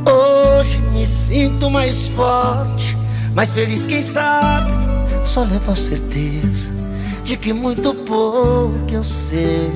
Hoje 0.06 0.78
me 0.92 1.04
sinto 1.04 1.68
mais 1.70 2.06
forte, 2.11 2.96
mais 3.34 3.50
feliz, 3.50 3.84
quem 3.84 4.00
sabe. 4.00 4.70
Só 5.24 5.42
levo 5.42 5.72
a 5.72 5.76
certeza 5.76 6.70
de 7.24 7.36
que 7.36 7.52
muito 7.52 7.92
pouco 7.92 8.86
eu 8.92 9.02
sei. 9.02 9.72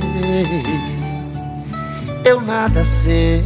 eu 2.24 2.40
nada 2.40 2.84
sei. 2.84 3.42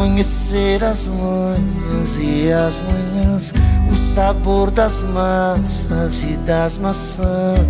Conhecer 0.00 0.82
as 0.82 1.06
manhãs 1.08 2.18
e 2.18 2.50
as 2.50 2.80
manhãs, 2.80 3.52
o 3.92 3.94
sabor 4.14 4.70
das 4.70 5.02
massas 5.02 6.22
e 6.22 6.38
das 6.38 6.78
maçãs. 6.78 7.60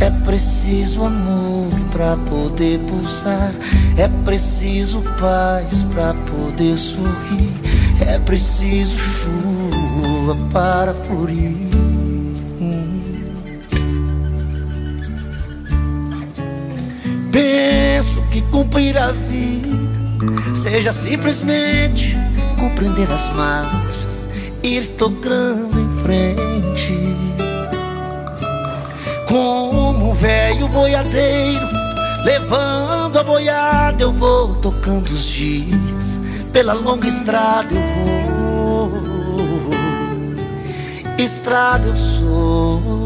É 0.00 0.08
preciso 0.24 1.04
amor 1.04 1.68
para 1.92 2.16
poder 2.30 2.78
pulsar, 2.88 3.52
é 3.98 4.08
preciso 4.24 5.02
paz 5.20 5.82
para 5.94 6.14
poder 6.14 6.78
sorrir, 6.78 7.52
é 8.00 8.18
preciso 8.18 8.96
chuva 8.96 10.34
para 10.50 10.94
florir. 10.94 11.75
Que 18.36 18.42
cumprir 18.50 18.98
a 18.98 19.12
vida 19.12 19.74
seja 20.54 20.92
simplesmente 20.92 22.14
compreender 22.60 23.10
as 23.10 23.32
marchas, 23.32 24.28
ir 24.62 24.88
tocando 24.88 25.80
em 25.80 26.02
frente. 26.02 27.16
Como 29.26 30.10
um 30.10 30.12
velho 30.12 30.68
boiadeiro, 30.68 31.66
levando 32.24 33.18
a 33.18 33.24
boiada, 33.24 34.02
eu 34.02 34.12
vou 34.12 34.54
tocando 34.56 35.06
os 35.06 35.24
dias. 35.24 36.20
Pela 36.52 36.74
longa 36.74 37.08
estrada 37.08 37.74
eu 37.74 38.90
vou, 38.90 39.72
estrada 41.16 41.86
eu 41.88 41.96
sou. 41.96 43.05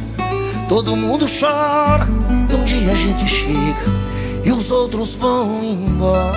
Todo 0.71 0.95
mundo 0.95 1.25
chora, 1.27 2.07
um 2.49 2.63
dia 2.63 2.93
a 2.93 2.95
gente 2.95 3.27
chega 3.27 4.45
e 4.45 4.53
os 4.53 4.71
outros 4.71 5.17
vão 5.17 5.61
embora. 5.61 6.31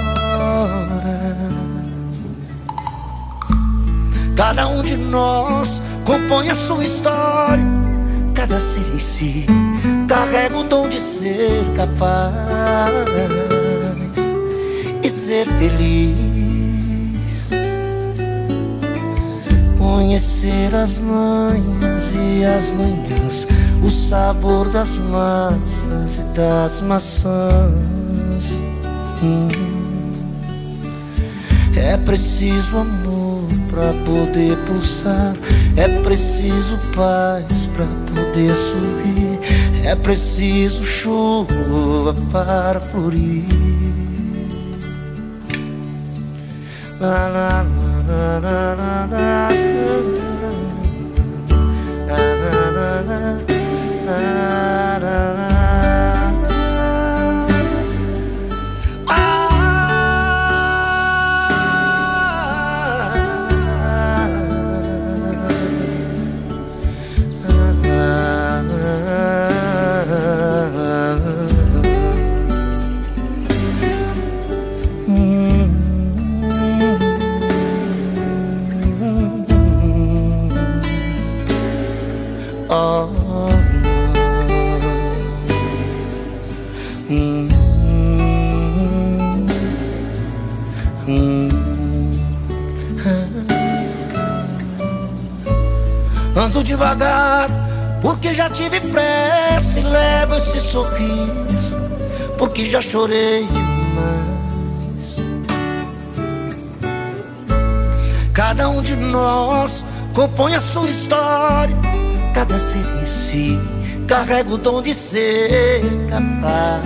Cada 4.34 4.66
um 4.66 4.82
de 4.82 4.96
nós 4.96 5.80
compõe 6.04 6.50
a 6.50 6.56
sua 6.56 6.84
história, 6.84 7.62
cada 8.34 8.58
ser 8.58 8.82
em 8.92 8.98
si 8.98 9.46
carrega 10.08 10.58
o 10.58 10.64
dom 10.64 10.88
de 10.88 10.98
ser 10.98 11.64
capaz 11.76 12.82
e 15.00 15.10
ser 15.10 15.46
feliz. 15.46 16.14
Conhecer 19.78 20.74
as 20.74 20.98
manhãs 20.98 22.12
e 22.16 22.44
as 22.44 22.68
manhãs 22.70 23.46
o 23.84 23.90
sabor 23.90 24.68
das 24.70 24.96
massas 24.96 26.18
e 26.18 26.22
das 26.34 26.80
maçãs. 26.80 27.74
É 31.76 31.96
preciso 31.98 32.78
amor 32.78 33.46
para 33.70 33.92
poder 34.04 34.56
pulsar, 34.66 35.36
é 35.76 35.88
preciso 36.00 36.78
paz 36.94 37.44
para 37.74 37.86
poder 38.14 38.54
sorrir, 38.54 39.40
é 39.84 39.94
preciso 39.94 40.82
chuva 40.82 42.14
para 42.32 42.80
florir. 42.80 43.44
La, 47.00 47.28
la, 47.28 47.64
la, 48.08 48.38
la, 48.38 48.74
la, 48.74 49.06
la, 49.06 49.48
la, 52.08 52.20
la, 52.72 53.00
la, 53.02 53.53
da, 54.20 54.98
da, 55.00 55.34
da. 55.34 55.53
Devagar, 96.74 97.48
porque 98.02 98.34
já 98.34 98.50
tive 98.50 98.80
pressa 98.80 99.78
e 99.78 99.82
levo 99.84 100.34
esse 100.34 100.60
sorriso, 100.60 101.76
porque 102.36 102.64
já 102.68 102.82
chorei 102.82 103.46
demais. 103.46 104.74
Cada 108.32 108.68
um 108.68 108.82
de 108.82 108.96
nós 108.96 109.84
compõe 110.12 110.56
a 110.56 110.60
sua 110.60 110.90
história, 110.90 111.76
cada 112.34 112.58
ser 112.58 112.84
em 113.00 113.06
si 113.06 113.60
carrega 114.08 114.52
o 114.52 114.58
dom 114.58 114.82
de 114.82 114.92
ser 114.92 115.80
capaz 116.10 116.84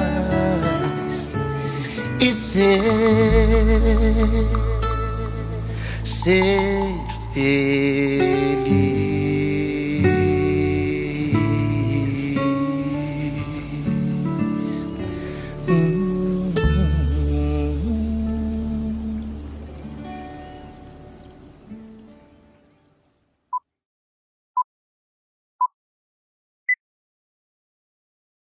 e 2.21 2.33
ser, 2.33 2.83
ser 6.05 6.93
feliz. 7.33 8.88